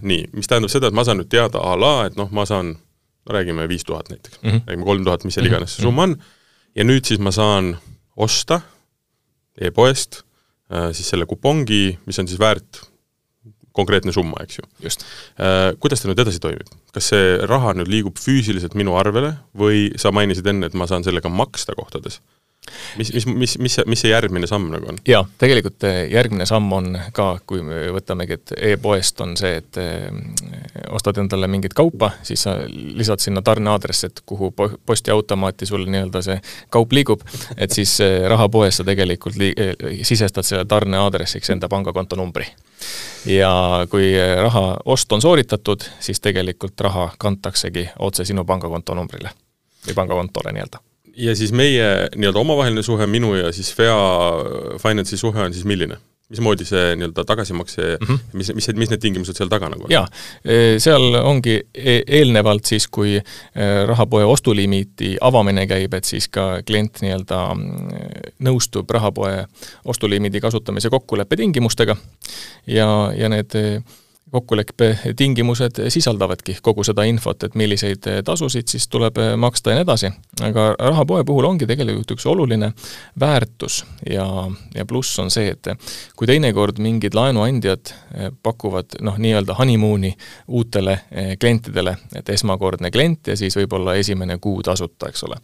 nii, 0.00 0.28
mis 0.32 0.48
tähendab 0.48 0.72
seda, 0.72 0.88
et 0.88 0.96
ma 0.96 1.04
saan 1.04 1.18
nüüd 1.20 1.30
teada 1.32 1.60
a 1.60 1.74
la, 1.76 1.94
et 2.08 2.16
noh, 2.16 2.30
ma 2.32 2.46
saan, 2.48 2.76
räägime 3.28 3.66
viis 3.68 3.84
tuhat 3.84 4.08
näiteks 4.08 4.38
mm, 4.40 4.48
Mhm. 4.48 4.56
-hmm. 4.56 4.68
räägime 4.68 4.84
kolm 4.84 5.04
tuhat, 5.04 5.24
mis 5.24 5.34
seal 5.34 5.46
iganes 5.46 5.76
see 5.76 5.82
summa 5.82 6.02
on, 6.06 6.16
ja 6.76 6.84
nüüd 6.84 7.04
siis 7.04 7.20
ma 7.20 7.30
saan 7.34 7.76
osta 8.16 8.60
e-poest 9.60 10.22
äh, 10.72 10.92
siis 10.92 11.08
selle 11.10 11.26
kupongi, 11.26 11.98
mis 12.06 12.18
on 12.18 12.28
siis 12.28 12.38
väärt 12.40 12.86
konkreetne 13.78 14.14
summa, 14.14 14.42
eks 14.44 14.60
ju. 14.60 14.66
just. 14.84 15.06
Kuidas 15.82 16.02
ta 16.02 16.10
nüüd 16.10 16.22
edasi 16.24 16.42
toimib? 16.42 16.68
kas 16.94 17.10
see 17.12 17.36
raha 17.46 17.74
nüüd 17.78 17.90
liigub 17.90 18.18
füüsiliselt 18.18 18.74
minu 18.78 18.96
arvele 18.98 19.36
või 19.56 19.88
sa 20.00 20.12
mainisid 20.14 20.46
enne, 20.50 20.68
et 20.68 20.76
ma 20.78 20.88
saan 20.90 21.06
sellega 21.06 21.30
maksta 21.32 21.76
kohtades? 21.78 22.20
Mis, 22.96 23.12
mis, 23.14 23.26
mis, 23.26 23.58
mis 23.58 23.74
see, 23.74 23.84
mis 23.86 24.02
see 24.02 24.10
järgmine 24.10 24.48
samm 24.50 24.68
nagu 24.72 24.88
on? 24.92 24.98
jaa, 25.08 25.22
tegelikult 25.40 25.84
eh, 25.88 26.00
järgmine 26.12 26.46
samm 26.48 26.72
on 26.72 26.98
ka, 27.14 27.28
kui 27.48 27.62
me 27.64 27.86
võtamegi, 27.94 28.38
et 28.38 28.54
e-poest 28.72 29.20
on 29.24 29.34
see, 29.38 29.58
et 29.60 29.80
eh, 29.82 30.08
ostad 30.94 31.20
endale 31.22 31.48
mingit 31.50 31.74
kaupa, 31.78 32.10
siis 32.26 32.46
sa 32.46 32.56
lisad 32.68 33.22
sinna 33.24 33.42
tarneaadressi, 33.44 34.10
et 34.10 34.22
kuhu 34.26 34.50
po-, 34.56 34.70
postiautomaati 34.86 35.68
sul 35.68 35.86
nii-öelda 35.88 36.22
see 36.24 36.38
kaup 36.74 36.92
liigub, 36.96 37.24
et 37.56 37.74
siis 37.74 37.98
eh, 38.04 38.20
rahapoes 38.30 38.80
sa 38.80 38.86
tegelikult 38.88 39.38
li-, 39.40 39.54
sisestad 40.02 40.46
selle 40.46 40.64
tarneaadressiks 40.68 41.54
enda 41.54 41.68
pangakonto 41.68 42.16
numbri. 42.18 42.46
ja 43.26 43.52
kui 43.90 44.12
raha 44.42 44.76
ost 44.84 45.12
on 45.12 45.22
sooritatud, 45.22 45.84
siis 46.00 46.20
tegelikult 46.20 46.80
raha 46.80 47.10
kantaksegi 47.18 47.88
otse 47.98 48.24
sinu 48.24 48.44
pangakonto 48.44 48.94
numbrile 48.94 49.34
või 49.86 49.94
pangakontole 49.94 50.52
nii-öelda 50.52 50.87
ja 51.18 51.34
siis 51.36 51.52
meie 51.52 51.88
nii-öelda 52.14 52.40
omavaheline 52.40 52.82
suhe, 52.86 53.06
minu 53.10 53.34
ja 53.38 53.52
siis 53.52 53.72
Fea 53.74 53.98
Finance'i 54.82 55.18
suhe 55.18 55.42
on 55.42 55.54
siis 55.54 55.66
milline? 55.68 55.98
mismoodi 56.28 56.64
see 56.68 56.96
nii-öelda 56.96 57.24
tagasimakse 57.24 57.82
mm, 58.00 58.06
-hmm. 58.06 58.18
mis, 58.32 58.50
mis, 58.54 58.68
mis 58.76 58.90
need 58.90 59.00
tingimused 59.00 59.36
seal 59.36 59.48
taga 59.48 59.70
nagu 59.72 59.86
on? 59.86 59.90
jaa, 59.90 60.08
seal 60.78 61.14
ongi 61.22 61.54
e 61.74 61.94
eelnevalt 62.18 62.68
siis, 62.68 62.84
kui 62.88 63.14
e, 63.16 63.22
rahapoe 63.88 64.24
ostulimiiti 64.24 65.14
avamine 65.20 65.66
käib, 65.66 65.94
et 65.94 66.04
siis 66.04 66.28
ka 66.28 66.60
klient 66.66 67.00
nii-öelda 67.00 67.38
nõustub 68.44 68.90
rahapoe 68.90 69.46
ostulimiidi 69.84 70.40
kasutamise 70.40 70.90
kokkuleppe 70.90 71.36
tingimustega 71.36 71.96
ja, 72.66 72.90
ja 73.16 73.32
need 73.32 73.56
kokkuleppe 74.30 74.98
tingimused 75.16 75.80
sisaldavadki 75.88 76.58
kogu 76.62 76.84
seda 76.84 77.04
infot, 77.08 77.42
et 77.44 77.54
milliseid 77.58 78.06
tasusid 78.24 78.68
siis 78.68 78.88
tuleb 78.88 79.18
maksta 79.36 79.70
ja 79.70 79.78
nii 79.78 79.86
edasi. 79.86 80.10
aga 80.42 80.68
rahapoe 80.78 81.24
puhul 81.24 81.44
ongi 81.44 81.66
tegelikult 81.66 82.10
üks 82.16 82.26
oluline 82.26 82.72
väärtus 83.20 83.84
ja, 84.10 84.26
ja 84.74 84.86
pluss 84.86 85.18
on 85.18 85.30
see, 85.30 85.50
et 85.52 85.68
kui 86.16 86.26
teinekord 86.26 86.78
mingid 86.82 87.14
laenuandjad 87.14 87.92
pakuvad 88.42 88.98
noh, 89.02 89.18
nii-öelda 89.18 89.54
honeymoon'i 89.58 90.14
uutele 90.48 90.98
klientidele, 91.40 91.96
et 92.14 92.28
esmakordne 92.28 92.90
klient 92.90 93.32
ja 93.32 93.36
siis 93.36 93.56
võib-olla 93.56 93.94
esimene 93.98 94.38
kuu 94.38 94.62
tasuta, 94.62 95.08
eks 95.08 95.24
ole. 95.24 95.40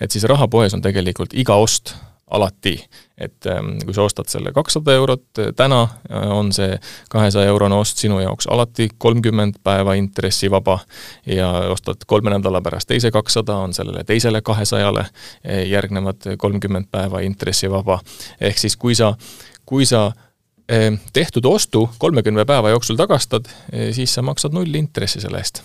et 0.00 0.10
siis 0.10 0.24
rahapoes 0.24 0.74
on 0.74 0.84
tegelikult 0.84 1.34
iga 1.34 1.58
ost 1.58 1.94
alati, 2.30 2.74
et 3.18 3.46
ähm, 3.46 3.78
kui 3.84 3.94
sa 3.96 4.04
ostad 4.06 4.28
selle 4.30 4.52
kakssada 4.56 4.94
eurot, 4.94 5.40
täna 5.56 5.80
on 6.34 6.52
see 6.52 6.76
kahesaja 7.10 7.48
eurone 7.52 7.78
ost 7.78 8.02
sinu 8.02 8.20
jaoks 8.20 8.48
alati 8.52 8.88
kolmkümmend 8.98 9.58
päeva 9.64 9.94
intressivaba 9.98 10.78
ja 11.26 11.48
ostad 11.72 12.04
kolme 12.06 12.30
nädala 12.34 12.62
pärast 12.64 12.88
teise 12.88 13.10
kakssada, 13.14 13.56
on 13.56 13.74
sellele 13.74 14.04
teisele 14.04 14.42
kahesajale 14.42 15.06
järgnevad 15.66 16.34
kolmkümmend 16.38 16.90
päeva 16.90 17.20
intressivaba. 17.20 18.00
ehk 18.40 18.58
siis 18.58 18.76
kui 18.76 18.94
sa, 18.94 19.14
kui 19.66 19.86
sa 19.86 20.12
tehtud 21.12 21.44
ostu 21.44 21.88
kolmekümne 21.98 22.44
päeva 22.44 22.70
jooksul 22.70 22.96
tagastad, 22.96 23.48
siis 23.92 24.14
sa 24.14 24.22
maksad 24.22 24.52
null 24.52 24.74
intressi 24.74 25.20
selle 25.20 25.40
eest 25.40 25.62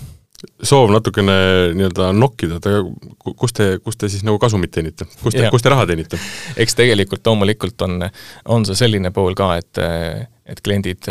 soov 0.64 0.92
natukene 0.94 1.36
nii-öelda 1.78 2.10
nokkida, 2.18 2.60
et 2.60 2.68
aga 2.70 3.34
kus 3.40 3.56
te, 3.56 3.70
kus 3.84 3.98
te 4.00 4.10
siis 4.12 4.26
nagu 4.28 4.40
kasumit 4.42 4.74
teenite, 4.74 5.08
kus 5.22 5.36
te, 5.36 5.48
kus 5.54 5.64
te 5.64 5.72
raha 5.74 5.88
teenite? 5.90 6.20
eks 6.60 6.78
tegelikult 6.80 7.26
loomulikult 7.28 7.86
on, 7.88 8.08
on 8.52 8.68
see 8.68 8.80
selline 8.84 9.14
pool 9.16 9.38
ka, 9.40 9.56
et 9.62 9.84
et 10.44 10.60
kliendid 10.60 11.08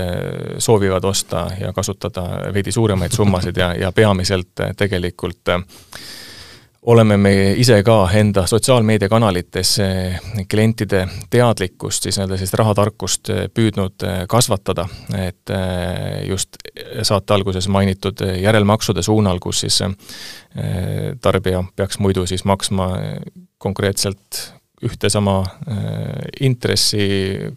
soovivad 0.61 1.05
osta 1.09 1.47
ja 1.57 1.71
kasutada 1.73 2.51
veidi 2.53 2.73
suuremaid 2.73 3.15
summasid 3.17 3.57
ja, 3.57 3.71
ja 3.81 3.89
peamiselt 3.97 4.61
tegelikult 4.77 5.49
äh, 5.55 5.65
oleme 6.83 7.17
me 7.17 7.33
ise 7.63 7.77
ka 7.87 7.97
enda 8.19 8.47
sotsiaalmeediakanalites 8.51 9.77
klientide 10.51 11.05
teadlikkust, 11.31 12.03
siis 12.03 12.19
nii-öelda 12.19 12.39
sellist 12.41 12.59
rahatarkust 12.59 13.31
püüdnud 13.55 14.07
kasvatada, 14.29 14.89
et 15.19 15.53
just 16.27 16.59
saate 17.03 17.37
alguses 17.37 17.69
mainitud 17.69 18.25
järelmaksude 18.43 19.03
suunal, 19.03 19.39
kus 19.43 19.63
siis 19.67 19.79
tarbija 21.23 21.63
peaks 21.77 22.03
muidu 22.03 22.27
siis 22.27 22.45
maksma 22.45 22.91
konkreetselt 23.63 24.43
ühte 24.83 25.11
sama 25.11 25.41
äh, 25.43 25.77
intressi 26.41 27.07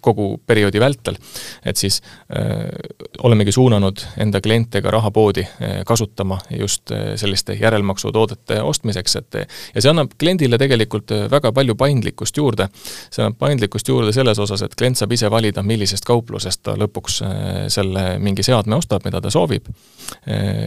kogu 0.02 0.42
perioodi 0.48 0.80
vältel. 0.80 1.18
et 1.66 1.78
siis 1.78 2.02
äh, 2.30 2.70
olemegi 3.24 3.52
suunanud 3.52 4.04
enda 4.18 4.42
kliente 4.42 4.82
ka 4.82 4.92
rahapoodi 4.92 5.42
äh, 5.42 5.82
kasutama 5.86 6.38
just 6.60 6.92
selliste 7.16 7.54
järelmaksutoodete 7.54 8.62
ostmiseks, 8.62 9.16
et 9.16 9.36
ja 9.76 9.82
see 9.82 9.90
annab 9.90 10.14
kliendile 10.20 10.58
tegelikult 10.62 11.12
väga 11.32 11.52
palju 11.52 11.76
paindlikkust 11.76 12.38
juurde. 12.38 12.68
see 13.10 13.24
annab 13.24 13.40
paindlikkust 13.40 13.88
juurde 13.88 14.14
selles 14.14 14.40
osas, 14.40 14.62
et 14.62 14.76
klient 14.76 14.98
saab 14.98 15.12
ise 15.12 15.32
valida, 15.32 15.64
millisest 15.64 16.06
kauplusest 16.06 16.64
ta 16.64 16.76
lõpuks 16.80 17.22
selle 17.74 18.06
mingi 18.20 18.44
seadme 18.44 18.76
ostab, 18.76 19.06
mida 19.06 19.22
ta 19.22 19.32
soovib 19.34 19.68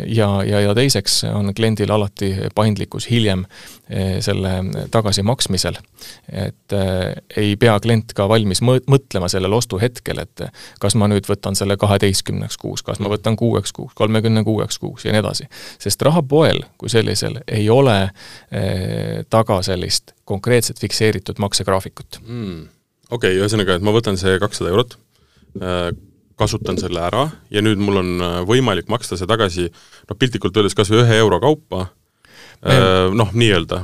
ja, 0.07 0.29
ja, 0.45 0.61
ja 0.61 0.75
teiseks 0.75 1.23
on 1.33 1.53
kliendil 1.55 1.91
alati 1.91 2.35
paindlikkus 2.55 3.09
hiljem 3.11 3.45
selle 4.21 4.53
tagasimaksmisel 4.91 5.79
et 6.49 6.75
äh, 6.77 7.13
ei 7.37 7.55
pea 7.61 7.77
klient 7.83 8.13
ka 8.17 8.29
valmis 8.31 8.61
mõ-, 8.65 8.81
mõtlema 8.91 9.29
sellel 9.31 9.55
ostuhetkel, 9.57 10.21
et 10.23 10.45
kas 10.83 10.97
ma 10.99 11.09
nüüd 11.11 11.29
võtan 11.29 11.57
selle 11.59 11.79
kaheteistkümneks 11.81 12.59
kuus, 12.61 12.85
kas 12.87 13.01
ma 13.03 13.11
võtan 13.13 13.37
kuueks 13.39 13.75
kuuks, 13.77 13.95
kolmekümne 13.99 14.45
kuueks 14.47 14.81
kuuks 14.83 15.07
ja 15.07 15.15
nii 15.15 15.23
edasi. 15.23 15.49
sest 15.79 16.03
rahapoel 16.07 16.63
kui 16.81 16.93
sellisel 16.93 17.41
ei 17.47 17.69
ole 17.71 17.99
äh, 18.03 19.23
taga 19.31 19.61
sellist 19.67 20.15
konkreetset 20.29 20.81
fikseeritud 20.81 21.39
maksegraafikut. 21.39 22.21
Mm.. 22.27 22.67
okei 23.11 23.33
okay,, 23.33 23.41
ühesõnaga, 23.43 23.79
et 23.79 23.85
ma 23.87 23.95
võtan 23.97 24.21
see 24.21 24.39
kakssada 24.43 24.73
eurot 24.75 24.99
äh,, 25.63 25.93
kasutan 26.39 26.79
selle 26.79 27.03
ära 27.03 27.29
ja 27.51 27.63
nüüd 27.65 27.81
mul 27.83 27.99
on 27.99 28.27
võimalik 28.47 28.87
maksta 28.93 29.19
see 29.19 29.27
tagasi 29.27 29.67
noh, 29.69 30.19
piltlikult 30.19 30.57
öeldes 30.57 30.77
kas 30.79 30.93
või 30.93 31.03
ühe 31.03 31.17
euro 31.19 31.41
kaupa 31.43 31.89
noh, 33.15 33.33
nii-öelda 33.35 33.81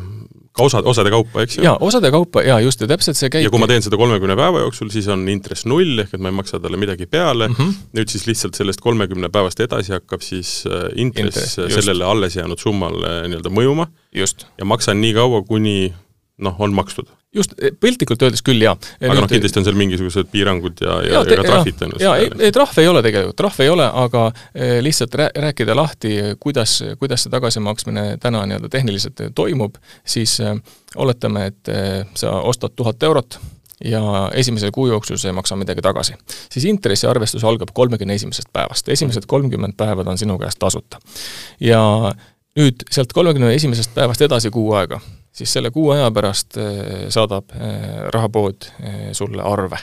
ka 0.54 0.66
osad, 0.68 0.86
osade 0.86 1.10
kaupa, 1.10 1.42
eks 1.42 1.58
ju? 1.58 1.64
jaa, 1.66 1.74
osade 1.82 2.10
kaupa, 2.14 2.42
jaa, 2.46 2.60
just, 2.62 2.82
ja 2.84 2.88
täpselt 2.90 3.18
see 3.18 3.32
käib 3.32 3.46
ja 3.46 3.50
kui 3.52 3.62
ma 3.62 3.68
teen 3.70 3.82
seda 3.84 3.98
kolmekümne 4.00 4.36
päeva 4.38 4.62
jooksul, 4.62 4.90
siis 4.94 5.08
on 5.12 5.26
intress 5.32 5.66
null, 5.66 5.98
ehk 6.04 6.14
et 6.14 6.22
ma 6.22 6.30
ei 6.30 6.38
maksa 6.38 6.60
talle 6.62 6.78
midagi 6.80 7.08
peale 7.10 7.48
mm, 7.50 7.58
-hmm. 7.58 7.90
nüüd 7.98 8.14
siis 8.14 8.28
lihtsalt 8.30 8.58
sellest 8.58 8.82
kolmekümne 8.84 9.30
päevast 9.34 9.60
edasi 9.64 9.96
hakkab 9.96 10.22
siis 10.22 10.62
äh, 10.70 10.86
intress, 10.94 11.58
intress 11.58 11.74
sellele 11.80 12.06
alles 12.06 12.38
jäänud 12.38 12.62
summale 12.62 13.16
nii-öelda 13.28 13.50
mõjuma 13.50 13.88
just. 14.14 14.46
ja 14.58 14.64
maksan 14.64 15.00
nii 15.00 15.14
kaua, 15.14 15.42
kuni 15.42 15.92
noh, 16.38 16.60
on 16.60 16.74
makstud. 16.74 17.10
Just, 17.34 17.54
piltlikult 17.80 18.22
öeldes 18.26 18.44
küll, 18.46 18.62
jaa. 18.64 18.74
aga 19.00 19.16
noh, 19.18 19.28
kindlasti 19.30 19.60
on 19.60 19.66
seal 19.68 19.78
mingisugused 19.78 20.30
piirangud 20.32 20.82
ja, 20.84 20.98
ja, 21.04 21.14
ja, 21.14 21.22
ja 21.22 21.38
ka 21.40 21.46
trahvid 21.48 21.78
tõenäoliselt. 21.80 22.06
jaa, 22.06 22.16
ei, 22.20 22.30
ei 22.48 22.54
trahve 22.54 22.84
ei 22.84 22.90
ole 22.90 23.02
tegelikult, 23.06 23.38
trahve 23.40 23.66
ei 23.66 23.72
ole, 23.72 23.88
aga 24.04 24.26
eh, 24.30 24.76
lihtsalt 24.84 25.18
rää-, 25.20 25.32
rääkida 25.46 25.76
lahti, 25.78 26.14
kuidas, 26.42 26.78
kuidas 27.00 27.26
see 27.26 27.34
tagasimaksmine 27.34 28.06
täna 28.22 28.44
nii-öelda 28.50 28.70
tehniliselt 28.72 29.26
toimub, 29.34 29.80
siis 30.06 30.36
äh, 30.44 30.56
oletame, 30.96 31.48
et 31.50 31.74
sa 32.18 32.38
ostad 32.46 32.74
tuhat 32.76 33.02
eurot 33.02 33.38
ja 33.84 34.30
esimesel 34.34 34.70
kuu 34.70 34.86
jooksul 34.86 35.16
sa 35.16 35.28
ei 35.28 35.34
maksa 35.36 35.56
midagi 35.56 35.82
tagasi. 35.82 36.14
siis 36.50 36.64
intressiarvestus 36.64 37.44
algab 37.44 37.68
kolmekümne 37.74 38.14
esimesest 38.14 38.48
päevast, 38.52 38.88
esimesed 38.88 39.26
kolmkümmend 39.26 39.74
päeva 39.76 40.04
on 40.06 40.18
sinu 40.18 40.38
käest 40.38 40.58
tasuta. 40.58 40.98
ja 41.60 42.14
nüüd 42.58 42.86
sealt 42.90 43.12
kolmekümne 43.12 43.54
esimesest 43.54 43.94
päevast 43.94 44.22
edasi 44.22 44.50
kuu 44.50 44.72
aega 44.72 45.00
siis 45.34 45.52
selle 45.52 45.70
kuu 45.70 45.90
aja 45.90 46.10
pärast 46.10 46.56
eh, 46.56 47.08
saadab 47.08 47.50
eh, 47.54 48.06
rahapood 48.14 48.64
eh, 48.80 49.12
sulle 49.12 49.42
arve. 49.42 49.78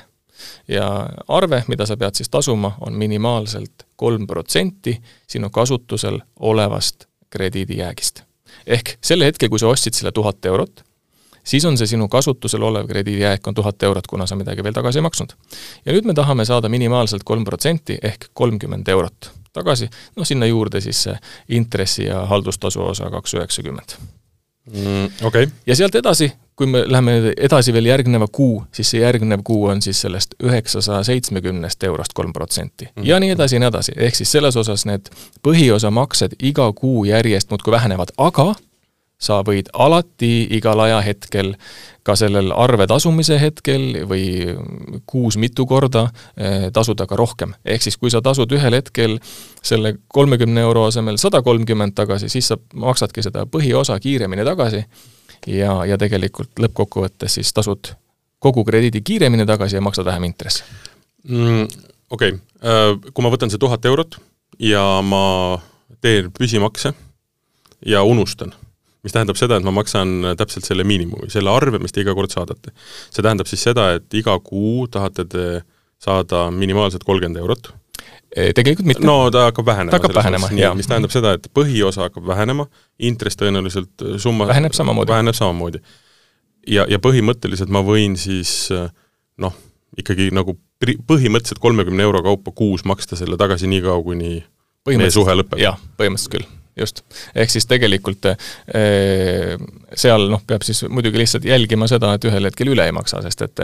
ja 0.67 1.09
arve, 1.27 1.63
mida 1.67 1.85
sa 1.85 1.97
pead 1.97 2.17
siis 2.17 2.29
tasuma, 2.29 2.73
on 2.81 2.93
minimaalselt 2.93 3.85
kolm 3.95 4.27
protsenti 4.27 4.95
sinu 5.27 5.49
kasutusel 5.49 6.19
olevast 6.39 7.05
krediidijäägist. 7.29 8.23
ehk 8.67 8.97
sel 9.01 9.23
hetkel, 9.23 9.49
kui 9.49 9.59
sa 9.59 9.67
ostsid 9.67 9.93
selle 9.93 10.11
tuhat 10.11 10.45
eurot, 10.45 10.83
siis 11.43 11.65
on 11.65 11.77
see 11.77 11.87
sinu 11.87 12.07
kasutusel 12.07 12.63
olev 12.63 12.87
krediidijääk 12.87 13.47
on 13.47 13.53
tuhat 13.53 13.83
eurot, 13.83 14.07
kuna 14.07 14.27
sa 14.27 14.35
midagi 14.35 14.63
veel 14.63 14.73
tagasi 14.73 14.99
ei 14.99 15.05
maksnud. 15.09 15.35
ja 15.85 15.93
nüüd 15.93 16.07
me 16.07 16.13
tahame 16.13 16.45
saada 16.45 16.69
minimaalselt 16.69 17.23
kolm 17.23 17.45
protsenti 17.45 17.99
ehk 18.01 18.31
kolmkümmend 18.33 18.87
eurot 18.87 19.31
tagasi, 19.53 19.89
noh 20.15 20.25
sinna 20.25 20.45
juurde 20.45 20.81
siis 20.81 21.03
see 21.03 21.19
intressi 21.49 22.07
ja 22.07 22.25
haldustasu 22.25 22.83
osa 22.93 23.09
kaks 23.11 23.33
üheksakümmend 23.33 23.99
mm,. 24.65 25.25
Okay. 25.27 25.47
ja 25.65 25.75
sealt 25.75 25.95
edasi, 25.95 26.31
kui 26.55 26.67
me 26.67 26.83
läheme 26.87 27.33
edasi 27.37 27.73
veel 27.73 27.89
järgneva 27.89 28.27
kuu, 28.31 28.63
siis 28.71 28.93
see 28.93 29.01
järgnev 29.01 29.43
kuu 29.43 29.65
on 29.71 29.81
siis 29.81 30.01
sellest 30.01 30.35
üheksasaja 30.43 31.03
seitsmekümnest 31.03 31.83
eurost 31.83 32.13
kolm 32.13 32.33
protsenti. 32.33 32.89
Mm. 32.95 33.05
ja 33.05 33.19
nii 33.19 33.35
edasi 33.37 33.55
ja 33.55 33.63
nii 33.63 33.71
edasi, 33.73 33.95
ehk 33.97 34.15
siis 34.15 34.31
selles 34.31 34.57
osas 34.57 34.85
need 34.85 35.09
põhiosa 35.47 35.91
maksed 35.91 36.37
iga 36.39 36.71
kuu 36.73 37.05
järjest 37.05 37.49
muudkui 37.49 37.71
vähenevad, 37.71 38.13
aga 38.17 38.53
sa 39.21 39.41
võid 39.45 39.69
alati 39.73 40.47
igal 40.57 40.79
ajahetkel 40.81 41.53
ka 42.03 42.15
sellel 42.17 42.49
arve 42.57 42.87
tasumise 42.89 43.37
hetkel 43.39 44.01
või 44.09 44.55
kuus 45.09 45.37
mitu 45.37 45.67
korda 45.69 46.07
eh, 46.35 46.69
tasuda 46.73 47.05
ka 47.07 47.17
rohkem. 47.19 47.53
ehk 47.65 47.85
siis, 47.85 47.97
kui 47.97 48.09
sa 48.09 48.21
tasud 48.25 48.51
ühel 48.51 48.73
hetkel 48.73 49.19
selle 49.61 49.95
kolmekümne 50.07 50.61
euro 50.61 50.87
asemel 50.89 51.21
sada 51.21 51.41
kolmkümmend 51.45 51.93
tagasi, 51.95 52.29
siis 52.29 52.49
sa 52.49 52.57
maksadki 52.73 53.21
seda 53.21 53.45
põhiosa 53.45 53.99
kiiremini 54.01 54.45
tagasi 54.45 54.85
ja, 55.47 55.77
ja 55.85 55.97
tegelikult 56.01 56.57
lõppkokkuvõttes 56.59 57.37
siis 57.37 57.53
tasud 57.53 57.93
kogu 58.41 58.65
krediidi 58.65 59.03
kiiremini 59.05 59.45
tagasi 59.45 59.77
ja 59.77 59.85
maksad 59.85 60.05
vähem 60.05 60.29
intressi 60.31 60.65
mm,. 61.29 61.67
Okei 62.11 62.33
okay., 62.33 62.39
äh, 62.65 62.97
kui 63.13 63.23
ma 63.23 63.29
võtan 63.31 63.53
see 63.53 63.61
tuhat 63.61 63.85
eurot 63.85 64.17
ja 64.59 64.83
ma 65.05 65.61
teen 66.01 66.33
püsimakse 66.33 66.95
ja 67.85 68.01
unustan 68.03 68.53
mis 69.03 69.15
tähendab 69.15 69.39
seda, 69.39 69.57
et 69.57 69.65
ma 69.65 69.73
maksan 69.73 70.33
täpselt 70.37 70.67
selle 70.67 70.85
miinimumi, 70.87 71.29
selle 71.33 71.51
arve, 71.53 71.79
mis 71.81 71.93
te 71.93 72.03
iga 72.03 72.13
kord 72.17 72.33
saadate. 72.33 72.73
see 73.09 73.23
tähendab 73.23 73.49
siis 73.49 73.63
seda, 73.65 73.91
et 73.97 74.17
iga 74.17 74.37
kuu 74.45 74.87
tahate 74.91 75.25
te 75.29 75.45
saada 76.01 76.49
minimaalselt 76.53 77.05
kolmkümmend 77.05 77.41
eurot. 77.41 77.73
Tegelikult 78.31 78.87
mitte. 78.87 79.05
no 79.05 79.29
ta 79.33 79.49
hakkab 79.49 79.65
vähenema. 79.67 79.91
ta 79.91 79.99
hakkab 79.99 80.15
vähenema, 80.15 80.51
jaa. 80.55 80.71
mis 80.77 80.87
tähendab 80.87 81.11
seda, 81.11 81.33
et 81.37 81.49
põhiosa 81.57 82.07
hakkab 82.07 82.29
vähenema, 82.29 82.67
intress 82.99 83.39
tõenäoliselt 83.41 84.05
äh, 84.05 84.15
summa 84.23 84.47
väheneb 84.47 84.77
samamoodi. 84.77 85.11
väheneb 85.11 85.35
samamoodi. 85.35 85.81
ja, 86.67 86.85
ja 86.89 87.01
põhimõtteliselt 87.03 87.73
ma 87.73 87.83
võin 87.83 88.15
siis 88.21 88.71
äh, 88.71 88.87
noh, 89.41 89.57
ikkagi 89.99 90.29
nagu 90.31 90.55
põhimõtteliselt 90.81 91.59
kolmekümne 91.59 92.07
euro 92.07 92.23
kaupa 92.23 92.55
kuus 92.55 92.85
maksta 92.87 93.19
selle 93.19 93.37
tagasi 93.37 93.67
nii 93.67 93.83
kaua, 93.83 93.99
kuni 94.05 94.39
meie 94.87 95.11
suhe 95.11 95.35
lõpeb. 95.35 95.59
jah, 95.59 95.77
põhimõtteliselt 95.99 96.37
küll 96.37 96.60
just. 96.77 97.03
ehk 97.35 97.49
siis 97.53 97.67
tegelikult 97.69 98.25
äh, 98.31 99.55
seal 99.97 100.27
noh, 100.31 100.41
peab 100.47 100.63
siis 100.65 100.83
muidugi 100.89 101.19
lihtsalt 101.21 101.45
jälgima 101.45 101.87
seda, 101.89 102.13
et 102.15 102.25
ühel 102.27 102.47
hetkel 102.47 102.71
üle 102.73 102.85
ei 102.87 102.93
maksa, 102.95 103.21
sest 103.25 103.43
et 103.45 103.63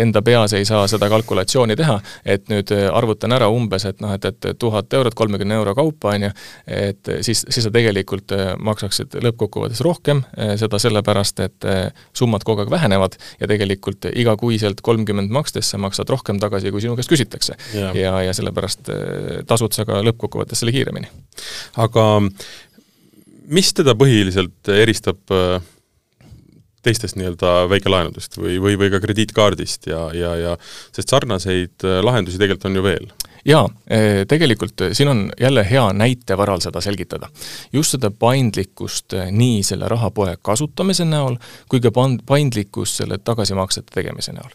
enda 0.00 0.22
peas 0.26 0.54
ei 0.56 0.66
saa 0.68 0.86
seda 0.90 1.08
kalkulatsiooni 1.12 1.76
teha, 1.78 1.98
et 2.24 2.48
nüüd 2.52 2.72
arvutan 2.92 3.34
ära 3.36 3.50
umbes, 3.52 3.86
et 3.88 4.02
noh, 4.04 4.12
et, 4.14 4.24
et 4.24 4.48
tuhat 4.58 4.92
eurot 4.98 5.16
kolmekümne 5.18 5.58
euro 5.58 5.74
kaupa, 5.78 6.14
on 6.16 6.28
ju, 6.28 6.32
et 6.66 7.12
siis, 7.26 7.44
siis 7.46 7.68
sa 7.68 7.72
tegelikult 7.74 8.34
maksaksid 8.64 9.18
lõppkokkuvõttes 9.24 9.82
rohkem, 9.86 10.22
seda 10.60 10.80
sellepärast, 10.82 11.44
et 11.46 11.68
summad 12.16 12.46
kogu 12.46 12.64
aeg 12.64 12.72
vähenevad 12.72 13.18
ja 13.40 13.50
tegelikult 13.50 14.10
igakuiselt 14.12 14.82
kolmkümmend 14.84 15.32
makstes 15.34 15.72
sa 15.72 15.80
maksad 15.80 16.10
rohkem 16.10 16.40
tagasi, 16.42 16.72
kui 16.74 16.82
sinu 16.84 16.96
käest 16.98 17.12
küsitakse. 17.12 17.58
ja, 17.74 17.92
ja, 17.96 18.14
ja 18.28 18.34
sellepärast 18.36 18.90
tasud 19.48 19.76
sa 19.76 19.86
ka 19.88 20.02
lõppkokkuvõttes 20.06 20.62
selle 20.62 20.74
kiiremini. 20.74 21.10
aga 21.78 22.08
mis 23.48 23.72
teda 23.76 23.94
põhiliselt 23.98 24.70
eristab 24.72 25.32
äh, 25.34 25.62
teistest 26.84 27.18
nii-öelda 27.18 27.68
väikelaenudest 27.70 28.38
või, 28.38 28.58
või, 28.62 28.76
või 28.80 28.90
ka 28.92 29.00
krediitkaardist 29.02 29.88
ja, 29.90 30.08
ja, 30.14 30.34
ja 30.38 30.58
sest 30.94 31.10
sarnaseid 31.10 31.86
äh, 31.86 32.00
lahendusi 32.04 32.40
tegelikult 32.40 32.70
on 32.70 32.78
ju 32.78 32.84
veel? 32.86 33.08
jaa, 33.48 33.64
äh, 33.92 34.22
tegelikult 34.28 34.88
siin 34.92 35.12
on 35.12 35.22
jälle 35.40 35.64
hea 35.70 35.86
näite 35.96 36.36
varal 36.38 36.60
seda 36.64 36.80
selgitada. 36.84 37.28
just 37.72 37.96
seda 37.96 38.10
paindlikkust 38.10 39.16
nii 39.30 39.62
selle 39.62 39.88
rahapoe 39.88 40.36
kasutamise 40.42 41.08
näol, 41.08 41.38
kui 41.68 41.80
ka 41.80 41.92
pan-, 41.94 42.20
paindlikkust 42.26 43.02
selle 43.02 43.18
tagasimaksete 43.18 43.94
tegemise 43.94 44.36
näol. 44.36 44.52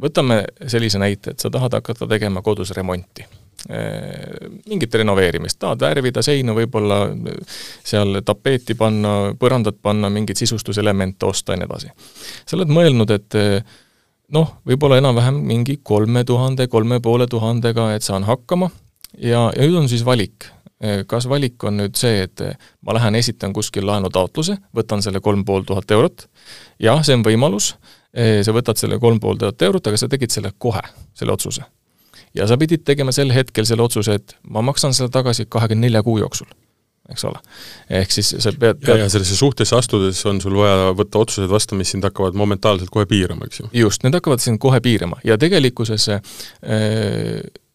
võtame 0.00 0.44
sellise 0.66 0.98
näite, 0.98 1.30
et 1.30 1.40
sa 1.40 1.50
tahad 1.50 1.78
hakata 1.80 2.08
tegema 2.08 2.42
kodus 2.42 2.74
remonti 2.76 3.26
mingit 3.68 4.94
renoveerimist, 4.94 5.58
tahad 5.60 5.82
värvida 5.84 6.22
seinu, 6.24 6.54
võib-olla 6.56 7.02
seal 7.84 8.22
tapeeti 8.24 8.74
panna, 8.78 9.34
põrandat 9.38 9.80
panna, 9.82 10.08
mingeid 10.12 10.40
sisustuselemente 10.40 11.28
osta 11.28 11.52
ja 11.52 11.60
nii 11.60 11.68
edasi. 11.68 11.90
sa 12.46 12.56
oled 12.56 12.72
mõelnud, 12.72 13.12
et 13.12 13.36
noh, 14.34 14.54
võib-olla 14.66 15.00
enam-vähem 15.00 15.42
mingi 15.46 15.80
kolme 15.82 16.24
tuhande, 16.24 16.68
kolme 16.72 17.00
poole 17.04 17.26
tuhandega, 17.30 17.90
et 17.94 18.06
saan 18.06 18.24
hakkama. 18.28 18.70
Ja, 19.18 19.50
ja 19.56 19.66
nüüd 19.66 19.82
on 19.82 19.90
siis 19.90 20.04
valik. 20.06 20.46
Kas 21.10 21.26
valik 21.28 21.60
on 21.68 21.76
nüüd 21.76 21.98
see, 22.00 22.22
et 22.24 22.40
ma 22.86 22.94
lähen 22.96 23.18
esitan 23.18 23.52
kuskil 23.52 23.84
laenutaotluse, 23.84 24.56
võtan 24.76 25.04
selle 25.04 25.20
kolm 25.20 25.42
pool 25.44 25.66
tuhat 25.68 25.90
eurot, 25.92 26.24
jah, 26.80 27.02
see 27.04 27.18
on 27.18 27.26
võimalus, 27.26 27.74
sa 28.16 28.54
võtad 28.56 28.80
selle 28.80 28.96
kolm 29.02 29.20
pool 29.20 29.36
tuhat 29.36 29.60
eurot, 29.68 29.90
aga 29.92 30.00
sa 30.00 30.08
tegid 30.08 30.32
selle 30.32 30.54
kohe, 30.56 30.80
selle 31.12 31.36
otsuse 31.36 31.66
ja 32.34 32.46
sa 32.46 32.58
pidid 32.60 32.84
tegema 32.86 33.12
sel 33.14 33.32
hetkel 33.34 33.66
selle 33.68 33.84
otsuse, 33.86 34.18
et 34.20 34.34
ma 34.48 34.62
maksan 34.64 34.94
selle 34.96 35.12
tagasi 35.12 35.46
kahekümne 35.50 35.88
nelja 35.88 36.02
kuu 36.06 36.18
jooksul, 36.20 36.48
eks 37.10 37.24
ole. 37.28 37.40
ehk 38.00 38.14
siis 38.14 38.34
sa 38.38 38.52
pead, 38.52 38.82
pead 38.84 39.00
ja, 39.00 39.06
ja 39.06 39.08
sellesse 39.12 39.38
suhtesse 39.38 39.76
astudes 39.78 40.20
on 40.30 40.40
sul 40.42 40.58
vaja 40.60 40.92
võtta 40.98 41.24
otsused 41.24 41.50
vastu, 41.50 41.78
mis 41.78 41.90
sind 41.94 42.06
hakkavad 42.06 42.38
momentaalselt 42.38 42.92
kohe 42.92 43.08
piirama, 43.10 43.50
eks 43.50 43.64
ju? 43.64 43.72
just, 43.82 44.06
need 44.06 44.16
hakkavad 44.18 44.42
sind 44.44 44.62
kohe 44.62 44.80
piirama 44.84 45.18
ja 45.26 45.38
tegelikkuses 45.40 46.08
äh, 46.14 46.22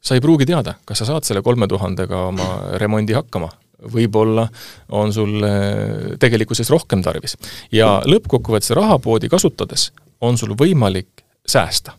sa 0.06 0.16
ei 0.18 0.24
pruugi 0.24 0.48
teada, 0.48 0.78
kas 0.86 1.04
sa 1.04 1.12
saad 1.12 1.28
selle 1.28 1.44
kolme 1.46 1.68
tuhandega 1.72 2.28
oma 2.30 2.50
remondi 2.82 3.18
hakkama 3.18 3.52
võib-olla 3.92 4.48
on 4.96 5.14
sul 5.14 5.44
äh, 5.44 6.16
tegelikkuses 6.20 6.70
rohkem 6.72 7.04
tarvis. 7.06 7.36
ja 7.72 8.00
lõppkokkuvõttes 8.08 8.74
rahapoodi 8.78 9.30
kasutades 9.30 9.92
on 10.22 10.38
sul 10.38 10.56
võimalik 10.58 11.26
säästa. 11.48 11.94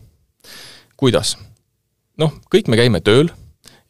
kuidas? 0.97 1.37
Noh, 2.21 2.33
kõik 2.53 2.71
me 2.73 2.79
käime 2.81 3.03
tööl 3.05 3.31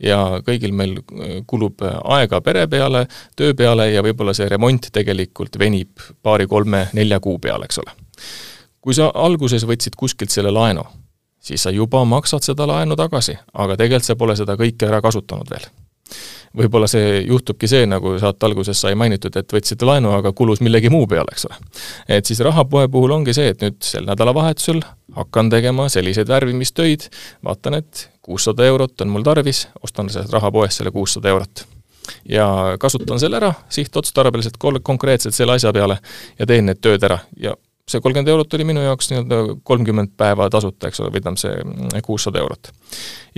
ja 0.03 0.41
kõigil 0.45 0.75
meil 0.77 0.99
äh, 0.99 1.39
kulub 1.49 1.83
äh, 1.85 1.97
aega 2.17 2.41
pere 2.45 2.67
peale, 2.71 3.07
töö 3.37 3.55
peale 3.57 3.89
ja 3.93 4.05
võib-olla 4.05 4.35
see 4.37 4.49
remont 4.53 4.91
tegelikult 4.93 5.59
venib 5.61 6.05
paari-kolme-nelja 6.27 7.21
kuu 7.25 7.39
peale, 7.43 7.69
eks 7.69 7.81
ole. 7.85 7.97
kui 8.81 8.95
sa 8.95 9.09
alguses 9.15 9.65
võtsid 9.67 9.97
kuskilt 9.99 10.31
selle 10.31 10.53
laenu, 10.55 10.85
siis 11.43 11.62
sa 11.62 11.73
juba 11.75 12.05
maksad 12.05 12.45
seda 12.45 12.69
laenu 12.69 12.97
tagasi, 12.97 13.39
aga 13.55 13.77
tegelikult 13.77 14.11
sa 14.11 14.19
pole 14.21 14.37
seda 14.39 14.59
kõike 14.61 14.89
ära 14.91 15.03
kasutanud 15.05 15.51
veel 15.51 15.67
võib-olla 16.57 16.89
see 16.91 17.21
juhtubki 17.27 17.69
see, 17.71 17.85
nagu 17.89 18.15
saate 18.21 18.47
alguses 18.49 18.79
sai 18.81 18.97
mainitud, 18.99 19.35
et 19.37 19.53
võtsite 19.53 19.87
laenu, 19.89 20.12
aga 20.17 20.33
kulus 20.37 20.62
millegi 20.65 20.91
muu 20.93 21.07
peale, 21.11 21.35
eks 21.35 21.49
ole. 21.49 21.59
et 22.19 22.29
siis 22.29 22.41
rahapoe 22.45 22.87
puhul 22.93 23.17
ongi 23.19 23.35
see, 23.37 23.51
et 23.53 23.65
nüüd 23.65 23.79
sel 23.85 24.07
nädalavahetusel 24.09 24.81
hakkan 25.17 25.51
tegema 25.53 25.89
selliseid 25.93 26.31
värvimistöid, 26.31 27.09
vaatan, 27.45 27.81
et 27.83 28.07
kuussada 28.27 28.67
eurot 28.67 29.01
on 29.01 29.15
mul 29.15 29.25
tarvis, 29.27 29.69
ostan 29.83 30.11
sellest 30.11 30.35
rahapoest 30.35 30.81
selle 30.81 30.91
kuussada 30.91 31.31
eurot. 31.31 31.67
ja 32.29 32.77
kasutan 32.79 33.21
selle 33.21 33.37
ära 33.37 33.53
sihtotstarbeliselt 33.69 34.59
konkreetselt 34.83 35.35
selle 35.35 35.57
asja 35.59 35.73
peale 35.73 35.99
ja 36.39 36.47
teen 36.47 36.67
need 36.67 36.79
tööd 36.83 37.03
ära 37.03 37.19
ja 37.37 37.57
see 37.87 38.03
kolmkümmend 38.03 38.29
eurot 38.29 38.55
oli 38.57 38.64
minu 38.66 38.83
jaoks 38.83 39.12
nii-öelda 39.12 39.37
kolmkümmend 39.62 40.16
päeva 40.18 40.49
tasuta, 40.51 40.88
eks 40.88 40.99
ole, 41.01 41.12
või 41.14 41.22
tähendab 41.22 41.38
see 41.38 42.01
kuussada 42.03 42.40
eurot. 42.42 42.72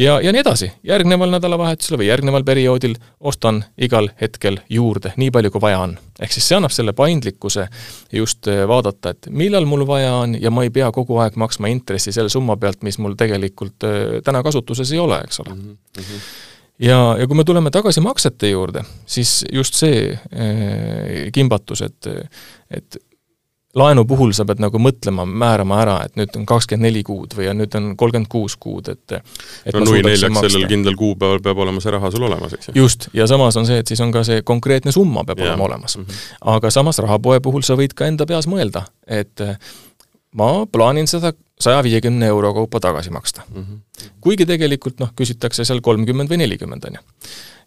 ja, 0.00 0.14
ja 0.24 0.32
nii 0.32 0.40
edasi, 0.40 0.70
järgneval 0.88 1.34
nädalavahetusel 1.34 1.98
või 2.00 2.08
järgneval 2.08 2.46
perioodil 2.48 2.94
ostan 3.20 3.60
igal 3.76 4.08
hetkel 4.20 4.56
juurde, 4.72 5.12
nii 5.20 5.28
palju 5.36 5.52
kui 5.52 5.60
vaja 5.66 5.82
on. 5.84 5.98
ehk 6.16 6.32
siis 6.32 6.48
see 6.48 6.56
annab 6.56 6.72
selle 6.72 6.94
paindlikkuse 6.96 7.66
just 8.12 8.48
äh, 8.48 8.64
vaadata, 8.68 9.12
et 9.12 9.28
millal 9.28 9.68
mul 9.68 9.84
vaja 9.86 10.14
on 10.22 10.36
ja 10.40 10.50
ma 10.50 10.64
ei 10.64 10.72
pea 10.72 10.88
kogu 10.96 11.20
aeg 11.20 11.36
maksma 11.36 11.68
intressi 11.68 12.12
selle 12.16 12.32
summa 12.32 12.56
pealt, 12.56 12.80
mis 12.88 12.96
mul 12.98 13.18
tegelikult 13.20 13.84
äh, 13.84 14.22
täna 14.24 14.40
kasutuses 14.46 14.92
ei 14.96 15.02
ole, 15.02 15.20
eks 15.28 15.44
ole 15.44 15.54
mm. 15.54 15.76
-hmm 15.98 16.30
ja, 16.78 17.16
ja 17.18 17.26
kui 17.26 17.36
me 17.36 17.44
tuleme 17.44 17.70
tagasi 17.74 18.00
maksete 18.00 18.48
juurde, 18.50 18.84
siis 19.06 19.44
just 19.52 19.74
see 19.74 20.12
äh, 20.14 21.28
kimbatus, 21.34 21.82
et, 21.82 22.08
et 22.70 22.98
laenu 23.76 24.04
puhul 24.08 24.32
sa 24.36 24.46
pead 24.48 24.62
nagu 24.62 24.80
mõtlema, 24.80 25.26
määrama 25.28 25.80
ära, 25.82 25.96
et 26.06 26.14
nüüd 26.16 26.36
on 26.40 26.46
kakskümmend 26.48 26.88
neli 26.88 27.02
kuud 27.04 27.34
või 27.36 27.50
on 27.50 27.60
nüüd 27.60 27.74
on 27.76 27.90
kolmkümmend 28.00 28.30
kuus 28.32 28.56
kuud, 28.56 28.88
et 28.94 29.18
et 29.18 29.76
no 29.76 29.84
nui 29.84 30.00
neljaks 30.04 30.40
sellel 30.40 30.64
kindlal 30.70 30.96
kuupäeval 30.98 31.42
peab 31.44 31.60
olema 31.64 31.82
see 31.84 31.92
raha 31.92 32.10
sul 32.14 32.24
olemas, 32.30 32.54
eks 32.56 32.70
ju. 32.70 32.76
just, 32.80 33.10
ja 33.16 33.26
samas 33.28 33.58
on 33.60 33.68
see, 33.68 33.82
et 33.82 33.90
siis 33.90 34.00
on 34.04 34.14
ka 34.14 34.24
see 34.26 34.40
konkreetne 34.46 34.94
summa 34.94 35.26
peab 35.28 35.42
ja. 35.42 35.50
olema 35.50 35.68
olemas. 35.68 35.98
-hmm. 35.98 36.22
aga 36.56 36.70
samas 36.72 37.02
rahapoe 37.04 37.40
puhul 37.44 37.66
sa 37.66 37.76
võid 37.76 37.92
ka 37.94 38.08
enda 38.08 38.26
peas 38.26 38.48
mõelda, 38.48 38.86
et 39.06 39.44
ma 40.32 40.50
plaanin 40.72 41.06
seda 41.10 41.34
saja 41.60 41.82
viiekümne 41.82 42.26
euro 42.26 42.54
kaupa 42.54 42.80
tagasi 42.80 43.10
maksta 43.10 43.42
mm. 43.48 43.62
-hmm. 43.62 44.10
kuigi 44.20 44.46
tegelikult 44.46 45.00
noh, 45.00 45.12
küsitakse 45.16 45.64
seal 45.64 45.80
kolmkümmend 45.80 46.30
või 46.30 46.42
nelikümmend, 46.44 46.84
on 46.84 47.00
ju 47.00 47.06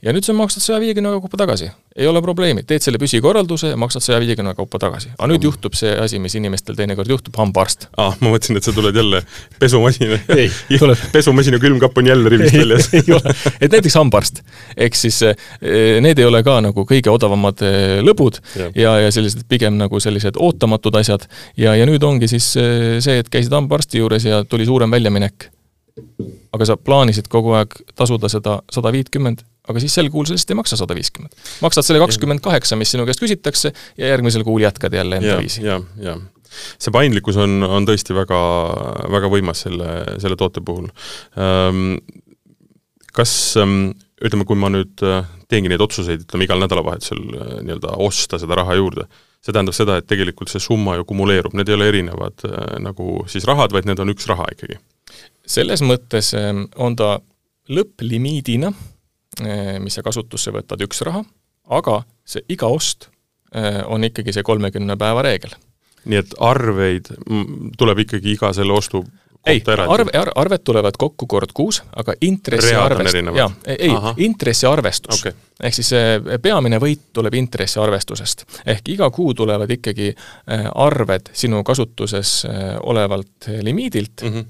ja 0.02 0.14
nüüd 0.16 0.26
sa 0.26 0.34
maksad 0.36 0.64
saja 0.64 0.80
viiekümne 0.82 1.14
kaupa 1.14 1.38
tagasi. 1.38 1.70
ei 1.96 2.08
ole 2.08 2.22
probleemi, 2.24 2.64
teed 2.64 2.82
selle 2.82 2.98
püsikorralduse 3.02 3.74
ja 3.74 3.78
maksad 3.78 4.02
saja 4.02 4.20
viiekümne 4.24 4.54
kaupa 4.58 4.80
tagasi. 4.82 5.12
aga 5.18 5.28
nüüd 5.30 5.46
juhtub 5.46 5.76
see 5.78 5.92
asi, 5.94 6.20
mis 6.20 6.36
inimestel 6.36 6.76
teinekord 6.76 7.10
juhtub, 7.10 7.36
hambaarst. 7.38 7.88
aa 7.98 8.08
ah,, 8.08 8.18
ma 8.22 8.32
mõtlesin, 8.34 8.58
et 8.58 8.66
sa 8.66 8.74
tuled 8.74 8.96
jälle 8.96 9.22
pesumasina 9.60 10.18
pesumasina 11.16 11.60
külmkapp 11.62 11.98
on 11.98 12.10
jälle 12.10 12.34
rivist 12.34 12.58
väljas. 12.58 12.90
ei 12.98 13.14
ole, 13.14 13.36
et 13.60 13.72
näiteks 13.72 13.98
hambaarst. 14.00 14.42
ehk 14.78 14.98
siis 14.98 15.22
eh, 15.28 15.36
need 16.02 16.20
ei 16.20 16.26
ole 16.26 16.42
ka 16.44 16.58
nagu 16.66 16.86
kõige 16.90 17.14
odavamad 17.14 17.62
eh, 17.68 18.00
lõbud 18.02 18.42
ja, 18.58 18.72
ja, 18.76 18.98
ja 19.06 19.14
sellised 19.14 19.46
pigem 19.50 19.78
nagu 19.78 20.00
sellised 20.02 20.40
ootamatud 20.40 20.98
asjad 20.98 21.28
ja, 21.58 21.76
ja 21.78 21.86
nüüd 21.86 22.04
ongi 22.08 22.32
siis 22.32 22.56
eh, 22.58 22.98
see, 23.04 23.20
et 23.22 23.30
käisid 23.30 23.54
hambaarsti 23.54 23.81
juures 24.02 24.26
ja 24.26 24.44
tuli 24.46 24.66
suurem 24.66 24.92
väljaminek 24.92 25.50
aga 26.56 26.68
sa 26.68 26.78
plaanisid 26.80 27.30
kogu 27.32 27.56
aeg 27.58 27.74
tasuda 27.98 28.30
seda 28.32 28.60
sada 28.72 28.92
viitkümmend, 28.94 29.44
aga 29.70 29.82
siis 29.84 29.96
sel 29.98 30.12
kuul 30.14 30.28
sa 30.28 30.36
lihtsalt 30.36 30.54
ei 30.54 30.60
maksa 30.60 30.80
sada 30.80 30.96
viiskümmend. 30.98 31.36
maksad 31.64 31.88
selle 31.88 32.02
kakskümmend 32.04 32.44
kaheksa, 32.44 32.78
mis 32.80 32.94
sinu 32.94 33.06
käest 33.08 33.24
küsitakse, 33.24 33.74
ja 34.00 34.12
järgmisel 34.14 34.46
kuul 34.48 34.64
jätkad 34.64 34.96
jälle 34.96 35.22
enda 35.22 35.36
ja, 35.36 35.40
viisi. 35.42 35.64
jah, 35.66 35.84
jah. 36.02 36.22
see 36.82 36.94
paindlikkus 36.96 37.40
on, 37.42 37.62
on 37.68 37.88
tõesti 37.88 38.16
väga, 38.16 38.42
väga 39.14 39.32
võimas 39.32 39.66
selle, 39.68 39.90
selle 40.24 40.40
toote 40.40 40.64
puhul. 40.66 40.90
Ehm, 41.40 41.96
kas 43.16 43.34
ähm, 43.60 43.94
ütleme, 44.24 44.48
kui 44.48 44.60
ma 44.60 44.72
nüüd 44.72 45.04
äh, 45.08 45.28
teengi 45.52 45.72
neid 45.72 45.84
otsuseid, 45.84 46.26
ütleme 46.28 46.48
igal 46.48 46.64
nädalavahetusel 46.64 47.22
äh, 47.22 47.54
nii-öelda 47.68 47.96
osta 48.04 48.40
seda 48.42 48.60
raha 48.60 48.80
juurde, 48.80 49.08
see 49.42 49.54
tähendab 49.56 49.76
seda, 49.76 49.98
et 49.98 50.08
tegelikult 50.10 50.52
see 50.52 50.62
summa 50.62 50.96
ju 51.00 51.06
kumuleerub, 51.10 51.56
need 51.58 51.70
ei 51.70 51.78
ole 51.78 51.90
erinevad 51.92 52.46
äh, 52.48 52.76
nagu 52.84 53.24
siis 53.32 53.48
rahad, 53.50 53.74
vaid 53.74 53.90
need 53.90 54.02
on 54.02 54.14
üks 54.14 54.30
raha 54.30 54.46
ikkagi. 54.54 54.78
Selles 55.50 55.82
mõttes 55.86 56.32
ähm, 56.38 56.68
on 56.78 56.96
ta 57.00 57.16
lõpplimiidina, 57.72 58.72
äh, 59.42 59.80
mis 59.82 59.98
sa 59.98 60.06
kasutusse 60.06 60.54
võtad, 60.54 60.84
üks 60.86 61.02
raha, 61.08 61.24
aga 61.74 62.02
see 62.28 62.46
iga 62.54 62.70
ost 62.70 63.10
äh, 63.56 63.82
on 63.90 64.06
ikkagi 64.08 64.36
see 64.36 64.46
kolmekümne 64.46 64.98
päeva 65.00 65.26
reegel. 65.26 65.58
nii 66.06 66.18
et 66.18 66.32
arveid 66.42 67.12
tuleb 67.78 68.00
ikkagi 68.06 68.32
iga 68.34 68.50
selle 68.58 68.74
ostu 68.74 69.04
ei, 69.46 69.62
arve, 69.88 70.12
arved 70.36 70.64
tulevad 70.66 70.98
kokku 70.98 71.28
kord 71.30 71.54
kuus, 71.54 71.82
aga 71.98 72.16
intressiarvest-, 72.26 73.22
jaa, 73.38 73.50
ei, 73.70 73.94
intressiarvestus 74.26 75.20
okay.. 75.20 75.38
Ehk 75.64 75.76
siis 75.76 75.92
peamine 76.42 76.78
võit 76.82 77.10
tuleb 77.14 77.34
intressiarvestusest. 77.40 78.46
ehk 78.66 78.90
iga 78.94 79.10
kuu 79.10 79.34
tulevad 79.34 79.72
ikkagi 79.72 80.12
äh, 80.12 80.68
arved 80.76 81.32
sinu 81.34 81.64
kasutuses 81.64 82.46
äh, 82.46 82.76
olevalt 82.84 83.48
limiidilt 83.62 84.22
mm, 84.22 84.30
-hmm. 84.30 84.46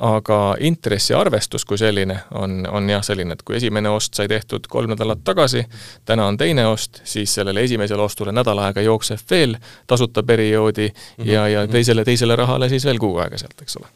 aga 0.00 0.56
intressiarvestus 0.60 1.64
kui 1.64 1.78
selline 1.78 2.18
on, 2.34 2.66
on 2.70 2.90
jah, 2.90 3.02
selline, 3.02 3.32
et 3.32 3.42
kui 3.42 3.56
esimene 3.56 3.88
ost 3.88 4.14
sai 4.14 4.28
tehtud 4.28 4.66
kolm 4.68 4.90
nädalat 4.90 5.24
tagasi, 5.24 5.64
täna 6.04 6.26
on 6.26 6.36
teine 6.36 6.66
ost, 6.66 7.00
siis 7.04 7.34
sellele 7.34 7.60
esimesele 7.60 8.02
ostule 8.02 8.32
nädal 8.32 8.58
aega 8.58 8.80
jookseb 8.80 9.20
veel 9.30 9.56
tasuta 9.86 10.22
perioodi 10.22 10.88
mm 10.88 11.24
-hmm. 11.24 11.30
ja, 11.30 11.48
ja 11.48 11.66
teisele, 11.68 12.04
teisele 12.04 12.36
rahale 12.36 12.68
siis 12.68 12.84
veel 12.84 12.98
kuu 12.98 13.18
aega 13.18 13.38
sealt, 13.38 13.60
eks 13.60 13.74
eks 13.74 13.80
ole. 13.80 13.90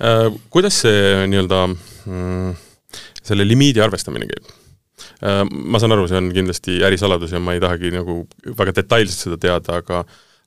Äh, 0.00 0.38
kuidas 0.50 0.80
see 0.84 1.26
nii-öelda 1.30 1.66
mm, 2.06 2.54
selle 3.22 3.46
limiidi 3.48 3.80
arvestamine 3.80 4.28
käib? 4.30 4.50
Äh, 5.22 5.42
ma 5.50 5.80
saan 5.80 5.94
aru, 5.96 6.06
see 6.08 6.18
on 6.20 6.30
kindlasti 6.34 6.78
ärisaladus 6.86 7.34
ja 7.34 7.40
ma 7.42 7.56
ei 7.56 7.60
tahagi 7.62 7.92
nagu 7.94 8.22
väga 8.56 8.74
detailselt 8.80 9.26
seda 9.26 9.40
teada, 9.40 9.80
aga 9.82 10.04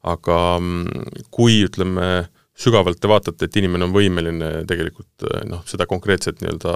aga 0.10 0.36
mm, 0.62 1.26
kui 1.36 1.60
ütleme, 1.68 2.30
sügavalt 2.60 3.02
te 3.04 3.10
vaatate, 3.12 3.50
et 3.50 3.58
inimene 3.60 3.86
on 3.88 3.94
võimeline 3.96 4.52
tegelikult 4.70 5.28
äh, 5.28 5.44
noh, 5.50 5.62
seda 5.70 5.88
konkreetset 5.90 6.42
nii-öelda 6.42 6.76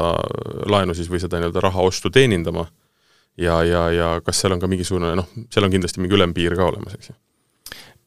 laenu 0.71 0.95
siis 0.97 1.09
või 1.11 1.23
seda 1.23 1.39
nii-öelda 1.39 1.63
rahaostu 1.63 2.11
teenindama 2.13 2.67
ja, 3.39 3.61
ja, 3.65 3.87
ja 3.95 4.13
kas 4.25 4.43
seal 4.43 4.55
on 4.57 4.61
ka 4.61 4.69
mingisugune 4.69 5.15
noh, 5.17 5.31
seal 5.53 5.65
on 5.65 5.73
kindlasti 5.73 6.03
mingi 6.03 6.19
ülempiir 6.19 6.57
ka 6.59 6.69
olemas, 6.69 6.97
eks 6.99 7.13
ju? 7.13 7.19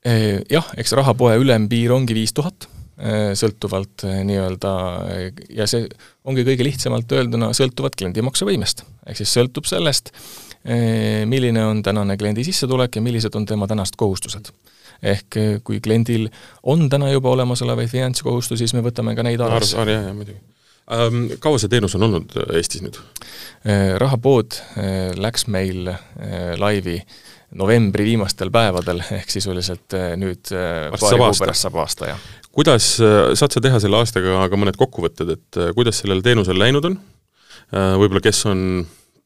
Jah, 0.06 0.66
eks 0.78 0.92
rahapoe 0.94 1.32
ülempiir 1.42 1.90
ongi 1.90 2.14
viis 2.14 2.30
tuhat 2.36 2.68
Äh, 2.68 2.75
sõltuvalt 3.36 4.06
äh, 4.08 4.22
nii-öelda 4.24 4.72
ja 5.52 5.66
see 5.68 5.84
ongi 6.24 6.46
kõige 6.46 6.64
lihtsamalt 6.64 7.10
öelduna, 7.12 7.50
sõltuvalt 7.56 7.96
kliendi 7.98 8.24
maksevõimest. 8.24 8.86
ehk 9.06 9.20
siis 9.20 9.34
sõltub 9.36 9.68
sellest, 9.68 10.12
äh, 10.64 11.26
milline 11.28 11.64
on 11.66 11.82
tänane 11.84 12.16
kliendi 12.16 12.44
sissetulek 12.46 12.96
ja 12.96 13.04
millised 13.04 13.36
on 13.36 13.44
tema 13.46 13.68
tänased 13.68 14.00
kohustused. 14.00 14.48
ehk 15.02 15.36
kui 15.62 15.80
kliendil 15.80 16.30
on 16.62 16.88
täna 16.88 17.10
juba 17.12 17.30
olemasolevaid 17.30 17.88
finantskohustusi, 17.92 18.64
siis 18.64 18.72
me 18.74 18.80
võtame 18.80 19.14
ka 19.14 19.22
neid 19.22 19.40
arvesse. 19.44 19.76
jah, 19.76 19.88
jah, 19.88 20.14
muidugi 20.16 20.40
ähm,. 20.90 21.36
Kaua 21.38 21.58
see 21.58 21.68
teenus 21.68 21.94
on 21.98 22.08
olnud 22.08 22.32
Eestis 22.56 22.80
nüüd? 22.80 22.96
rahapood 23.98 24.56
läks 25.20 25.48
meil 25.52 25.92
laivi 26.56 27.02
novembri 27.56 28.04
viimastel 28.08 28.50
päevadel, 28.50 29.02
ehk 29.20 29.30
sisuliselt 29.30 29.92
nüüd 30.16 30.48
paari 30.48 31.20
kuu 31.20 31.38
pärast 31.44 31.66
saab 31.66 31.80
aasta, 31.84 32.14
jah 32.14 32.26
kuidas, 32.56 32.96
äh, 33.04 33.34
saad 33.36 33.54
sa 33.54 33.62
teha 33.62 33.80
selle 33.82 34.00
aastaga 34.00 34.46
ka 34.50 34.58
mõned 34.58 34.78
kokkuvõtted, 34.80 35.34
et 35.36 35.60
äh, 35.60 35.72
kuidas 35.76 36.00
sellel 36.02 36.22
teenusel 36.24 36.58
läinud 36.60 36.88
on, 36.88 36.96
äh, 37.74 37.92
võib-olla 38.00 38.24
kes 38.24 38.40
on 38.50 38.62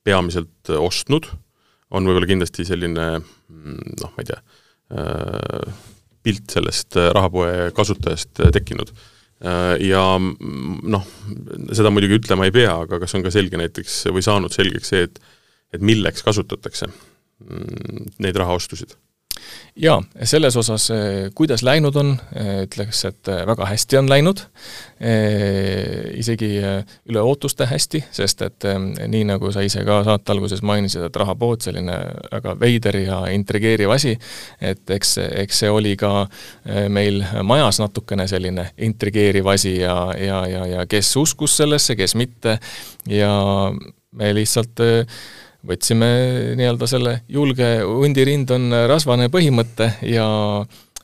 peamiselt 0.06 0.72
ostnud, 0.74 1.28
on 1.94 2.06
võib-olla 2.08 2.28
kindlasti 2.30 2.66
selline 2.66 3.06
mm, 3.20 3.96
noh, 4.02 4.12
ma 4.14 4.22
ei 4.22 4.30
tea, 4.30 4.40
pilt 6.24 6.50
sellest 6.50 6.96
rahapoe 7.14 7.68
kasutajast 7.74 8.40
tekkinud. 8.54 8.88
Ja 9.86 10.00
mm, 10.18 10.80
noh, 10.90 11.04
seda 11.76 11.92
muidugi 11.94 12.18
ütlema 12.18 12.48
ei 12.48 12.54
pea, 12.54 12.72
aga 12.86 12.98
kas 13.02 13.14
on 13.14 13.22
ka 13.22 13.30
selge 13.34 13.60
näiteks 13.60 14.00
või 14.10 14.24
saanud 14.26 14.54
selgeks 14.54 14.90
see, 14.90 15.06
et 15.06 15.20
et 15.70 15.82
milleks 15.86 16.24
kasutatakse 16.26 16.88
mm, 16.90 18.10
neid 18.26 18.38
rahaostusid? 18.42 18.96
Jaa, 19.76 20.02
selles 20.24 20.56
osas, 20.56 20.90
eh, 20.90 21.30
kuidas 21.34 21.62
läinud 21.62 21.96
on, 21.96 22.12
eh, 22.34 22.62
ütleks, 22.66 23.04
et 23.08 23.28
eh, 23.28 23.42
väga 23.46 23.66
hästi 23.66 23.98
on 23.98 24.08
läinud, 24.10 24.42
isegi 26.20 26.48
üle 27.08 27.20
ootuste 27.24 27.64
hästi, 27.64 28.02
sest 28.12 28.42
et 28.44 28.66
nii, 29.08 29.22
nagu 29.24 29.48
sa 29.52 29.62
ise 29.64 29.80
ka 29.86 30.02
saate 30.04 30.34
alguses 30.34 30.60
mainisid, 30.60 31.06
et 31.06 31.16
rahapood, 31.16 31.62
selline 31.64 31.94
väga 32.26 32.52
veider 32.60 32.98
ja 33.00 33.20
intrigeeriv 33.32 33.94
asi, 33.94 34.12
et 34.60 34.92
eks, 34.92 35.14
eks 35.44 35.62
see 35.62 35.70
oli 35.72 35.94
ka 35.96 36.26
meil 36.92 37.22
majas 37.48 37.80
natukene 37.80 38.28
selline 38.28 38.66
intrigeeriv 38.76 39.48
asi 39.54 39.78
ja, 39.78 39.96
ja, 40.20 40.42
ja, 40.50 40.66
ja 40.74 40.84
kes 40.84 41.14
uskus 41.16 41.56
sellesse, 41.62 41.96
kes 41.96 42.14
mitte, 42.20 42.58
ja 43.08 43.32
me 44.12 44.34
lihtsalt 44.34 44.80
äh, 44.80 45.06
võtsime 45.66 46.10
nii-öelda 46.56 46.86
selle 46.90 47.20
julge 47.28 47.72
hundirind 47.84 48.50
on 48.56 48.70
rasvane 48.88 49.28
põhimõtte 49.32 49.92
ja 50.08 50.28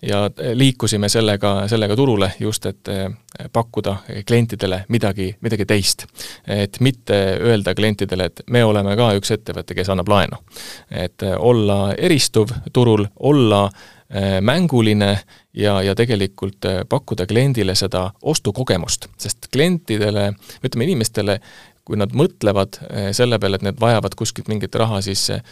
ja 0.02 0.30
liikusime 0.54 1.08
sellega, 1.08 1.68
sellega 1.68 1.96
turule 1.96 2.32
just, 2.40 2.66
et 2.66 2.88
eh, 2.88 3.06
pakkuda 3.52 3.96
klientidele 4.26 4.84
midagi, 4.88 5.36
midagi 5.40 5.66
teist. 5.66 6.06
et 6.46 6.80
mitte 6.80 7.38
öelda 7.40 7.74
klientidele, 7.74 8.24
et 8.24 8.42
me 8.50 8.64
oleme 8.64 8.96
ka 8.96 9.12
üks 9.16 9.32
ettevõte, 9.32 9.74
kes 9.74 9.88
annab 9.88 10.08
laenu. 10.08 10.36
et 10.90 11.22
olla 11.38 11.94
eristuv 11.94 12.52
turul, 12.72 13.06
olla 13.16 13.70
eh, 14.10 14.40
mänguline 14.40 15.18
ja, 15.52 15.82
ja 15.82 15.94
tegelikult 15.94 16.64
eh, 16.64 16.82
pakkuda 16.88 17.26
kliendile 17.26 17.74
seda 17.74 18.10
ostukogemust, 18.22 19.08
sest 19.18 19.48
klientidele, 19.52 20.32
ütleme 20.62 20.84
inimestele 20.84 21.40
kui 21.86 21.98
nad 22.00 22.14
mõtlevad 22.16 22.80
eh, 22.88 23.10
selle 23.16 23.38
peale, 23.42 23.60
et 23.60 23.66
need 23.66 23.78
vajavad 23.80 24.16
kuskilt 24.18 24.50
mingit 24.52 24.74
raha, 24.78 25.00
siis 25.04 25.28
eh, 25.34 25.42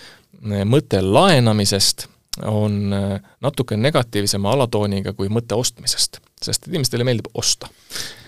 mõte 0.68 1.02
laenamisest 1.02 2.08
on 2.50 2.90
natuke 2.90 3.76
negatiivsema 3.78 4.50
alatooniga 4.56 5.12
kui 5.14 5.28
mõte 5.30 5.54
ostmisest, 5.54 6.18
sest 6.42 6.66
inimestele 6.66 7.06
meeldib 7.06 7.28
osta. 7.38 7.68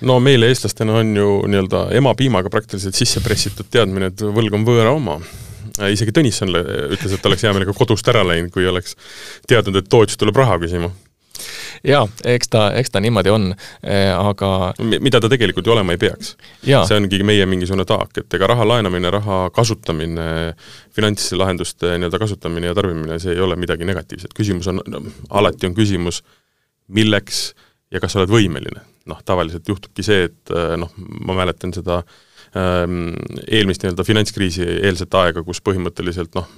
no 0.06 0.20
meile, 0.22 0.46
eestlastena, 0.46 1.00
on 1.00 1.10
ju 1.18 1.32
nii-öelda 1.50 1.80
emapiimaga 1.98 2.52
praktiliselt 2.54 2.94
sisse 2.94 3.18
pressitud 3.24 3.66
teadmine, 3.66 4.12
et 4.12 4.22
võlg 4.22 4.54
on 4.54 4.68
võõra 4.68 4.94
oma 4.94 5.18
isegi 5.90 6.14
Tõnisson 6.14 6.54
ütles, 6.54 7.16
et 7.16 7.26
oleks 7.26 7.42
hea 7.42 7.50
meelega 7.52 7.74
kodust 7.74 8.06
ära 8.08 8.22
läinud, 8.24 8.54
kui 8.54 8.68
oleks 8.70 8.94
teadnud, 9.50 9.82
et 9.82 9.90
tootjast 9.90 10.22
tuleb 10.22 10.38
raha 10.38 10.60
küsima 10.62 10.92
jaa, 11.86 12.06
eks 12.24 12.50
ta, 12.52 12.66
eks 12.78 12.92
ta 12.92 13.02
niimoodi 13.02 13.32
on, 13.32 13.50
eh, 13.82 14.10
aga 14.14 14.50
mida 15.02 15.20
ta 15.22 15.30
tegelikult 15.32 15.66
ju 15.66 15.74
olema 15.74 15.94
ei 15.94 16.00
peaks. 16.00 16.36
see 16.62 16.96
ongi 16.96 17.22
meie 17.26 17.46
mingisugune 17.46 17.86
taak, 17.88 18.16
et 18.22 18.38
ega 18.38 18.50
raha 18.52 18.66
laenamine, 18.68 19.10
raha 19.10 19.38
kasutamine, 19.54 20.54
finantslahenduste 20.96 21.96
nii-öelda 21.96 22.20
kasutamine 22.22 22.70
ja 22.70 22.74
tarbimine, 22.74 23.18
see 23.22 23.36
ei 23.36 23.40
ole 23.40 23.56
midagi 23.56 23.88
negatiivset, 23.88 24.34
küsimus 24.36 24.68
on 24.72 24.82
no,, 24.86 25.02
alati 25.30 25.68
on 25.70 25.76
küsimus, 25.76 26.22
milleks 26.88 27.48
ja 27.92 28.02
kas 28.02 28.14
sa 28.14 28.22
oled 28.22 28.32
võimeline. 28.32 28.84
noh, 29.06 29.20
tavaliselt 29.22 29.68
juhtubki 29.70 30.02
see, 30.02 30.24
et 30.26 30.50
eh, 30.50 30.74
noh, 30.80 30.90
ma 30.98 31.36
mäletan 31.38 31.70
seda 31.74 32.00
ähm, 32.58 33.12
eelmist 33.46 33.84
nii-öelda 33.84 34.02
finantskriisi 34.02 34.66
eelset 34.80 35.14
aega, 35.14 35.44
kus 35.46 35.62
põhimõtteliselt 35.62 36.34
noh, 36.34 36.48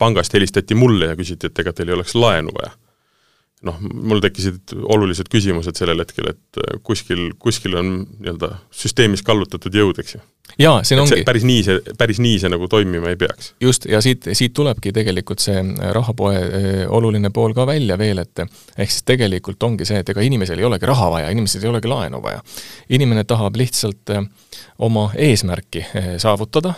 pangast 0.00 0.32
helistati 0.32 0.76
mulle 0.78 1.10
ja 1.10 1.16
küsiti, 1.18 1.50
et 1.50 1.60
ega 1.60 1.74
teil 1.76 1.90
ei 1.90 1.98
oleks 1.98 2.14
laenu 2.16 2.54
vaja 2.56 2.72
noh, 3.66 3.78
mul 3.82 4.22
tekkisid 4.22 4.74
olulised 4.84 5.30
küsimused 5.32 5.78
sellel 5.78 6.02
hetkel, 6.04 6.30
et 6.34 6.60
äh, 6.62 6.78
kuskil, 6.86 7.30
kuskil 7.42 7.78
on 7.80 7.94
nii-öelda 8.18 8.54
süsteemis 8.74 9.24
kallutatud 9.26 9.74
jõud, 9.74 9.98
eks 10.02 10.18
ju. 10.18 10.22
Jaa, 10.58 10.82
siin 10.84 11.00
ongi 11.02 11.22
päris 11.26 11.44
nii 11.48 11.62
see, 11.66 11.94
päris 11.98 12.20
nii 12.22 12.38
see 12.42 12.50
nagu 12.52 12.68
toimima 12.68 13.12
ei 13.12 13.16
peaks. 13.20 13.52
just, 13.60 13.86
ja 13.90 14.00
siit, 14.04 14.28
siit 14.32 14.54
tulebki 14.56 14.92
tegelikult 14.92 15.42
see 15.44 15.62
rahapoe 15.94 16.36
äh, 16.36 16.80
oluline 16.88 17.30
pool 17.34 17.54
ka 17.56 17.66
välja 17.66 17.98
veel, 17.98 18.22
et 18.24 18.44
ehk 18.44 18.90
siis 18.90 19.04
tegelikult 19.08 19.62
ongi 19.62 19.88
see, 19.88 20.02
et 20.02 20.14
ega 20.14 20.24
inimesel 20.24 20.58
ei 20.58 20.68
olegi 20.68 20.88
raha 20.88 21.10
vaja, 21.16 21.32
inimesel 21.34 21.66
ei 21.66 21.72
olegi 21.72 21.92
laenu 21.92 22.22
vaja. 22.22 22.42
inimene 22.88 23.24
tahab 23.24 23.56
lihtsalt 23.56 24.14
äh, 24.16 24.24
oma 24.78 25.10
eesmärki 25.18 25.84
saavutada, 26.18 26.74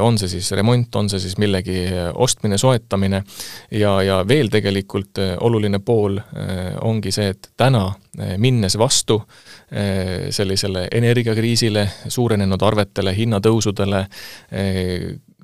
on 0.00 0.18
see 0.18 0.28
siis 0.28 0.50
remont, 0.56 0.94
on 0.96 1.08
see 1.08 1.20
siis 1.22 1.36
millegi 1.40 1.84
ostmine, 2.14 2.58
soetamine 2.58 3.22
ja, 3.70 3.94
ja 4.02 4.18
veel 4.28 4.50
tegelikult 4.52 5.20
oluline 5.40 5.78
pool, 5.78 6.18
äh, 6.18 6.74
ongi 6.80 7.12
see, 7.14 7.32
et 7.32 7.50
täna 7.56 7.86
äh, 8.18 8.34
minnes 8.42 8.76
vastu 8.78 9.20
äh, 9.22 9.52
sellisele 10.30 10.82
energiakriisile, 10.92 11.86
suurenenud 12.12 12.60
arvetele, 12.62 13.14
hinnatõusudele, 13.16 14.02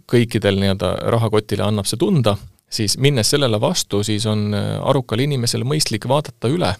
kõikidel 0.08 0.60
nii-öelda 0.60 0.90
rahakotile 1.14 1.64
annab 1.64 1.88
see 1.88 1.96
tunda, 2.00 2.34
siis 2.68 2.98
minnes 3.00 3.30
sellele 3.30 3.60
vastu, 3.60 4.02
siis 4.04 4.26
on 4.28 4.52
arukal 4.52 5.24
inimesel 5.24 5.64
mõistlik 5.64 6.04
vaadata 6.08 6.52
üle, 6.52 6.74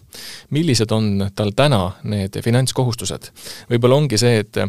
millised 0.53 0.93
on 0.93 1.25
tal 1.35 1.55
täna 1.57 1.81
need 2.05 2.37
finantskohustused. 2.45 3.33
võib-olla 3.73 4.03
ongi 4.03 4.21
see, 4.21 4.45
et 4.45 4.61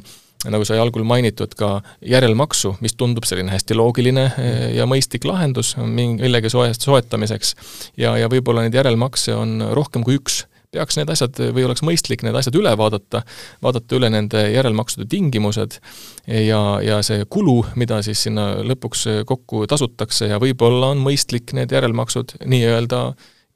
nagu 0.48 0.64
sai 0.64 0.80
algul 0.80 1.04
mainitud, 1.04 1.52
ka 1.60 1.80
järelmaksu, 2.06 2.78
mis 2.84 2.96
tundub 2.96 3.28
selline 3.28 3.52
hästi 3.52 3.76
loogiline 3.76 4.26
eh, 4.30 4.62
ja 4.78 4.88
mõistlik 4.88 5.28
lahendus 5.28 5.74
millegi 5.84 6.52
soest, 6.52 6.86
soetamiseks. 6.88 7.56
ja, 8.00 8.16
ja 8.18 8.30
võib-olla 8.32 8.64
neid 8.64 8.78
järelmakse 8.80 9.36
on 9.36 9.60
rohkem 9.76 10.06
kui 10.08 10.20
üks 10.20 10.46
peaks 10.74 11.00
need 11.00 11.10
asjad 11.10 11.40
või 11.56 11.66
oleks 11.66 11.82
mõistlik 11.86 12.22
need 12.26 12.36
asjad 12.38 12.56
üle 12.60 12.76
vaadata, 12.78 13.24
vaadata 13.66 13.98
üle 13.98 14.12
nende 14.14 14.44
järelmaksude 14.54 15.08
tingimused 15.10 15.80
ja, 16.28 16.62
ja 16.86 17.00
see 17.06 17.26
kulu, 17.30 17.64
mida 17.80 18.04
siis 18.06 18.22
sinna 18.28 18.52
lõpuks 18.62 19.08
kokku 19.30 19.66
tasutakse 19.70 20.30
ja 20.30 20.40
võib-olla 20.42 20.94
on 20.94 21.02
mõistlik 21.02 21.56
need 21.58 21.74
järelmaksud 21.74 22.38
nii-öelda 22.46 23.04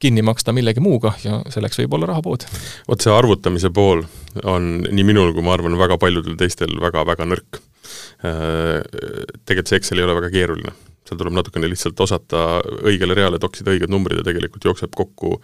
kinni 0.02 0.24
maksta 0.26 0.52
millegi 0.52 0.82
muuga 0.84 1.14
ja 1.24 1.38
selleks 1.52 1.78
võib 1.80 1.94
olla 1.96 2.10
rahapood. 2.10 2.48
vot 2.88 3.04
see 3.04 3.12
arvutamise 3.14 3.70
pool 3.74 4.02
on 4.42 4.72
nii 4.84 5.06
minul 5.06 5.30
kui 5.36 5.44
ma 5.46 5.54
arvan, 5.54 5.78
väga 5.80 5.98
paljudel 6.02 6.36
teistel 6.40 6.74
väga-väga 6.82 7.28
nõrk. 7.30 7.60
Äh, 8.24 8.82
tegelikult 9.46 9.70
see 9.70 9.80
Excel 9.80 10.02
ei 10.02 10.06
ole 10.08 10.18
väga 10.18 10.32
keeruline, 10.34 10.74
seal 11.06 11.20
tuleb 11.20 11.36
natukene 11.38 11.70
lihtsalt 11.70 12.00
osata 12.00 12.44
õigele 12.82 13.16
reale 13.16 13.40
toksida 13.40 13.72
õiged 13.74 13.92
numbrid 13.92 14.20
ja 14.20 14.26
tegelikult 14.26 14.66
jookseb 14.66 14.92
kokku, 14.98 15.38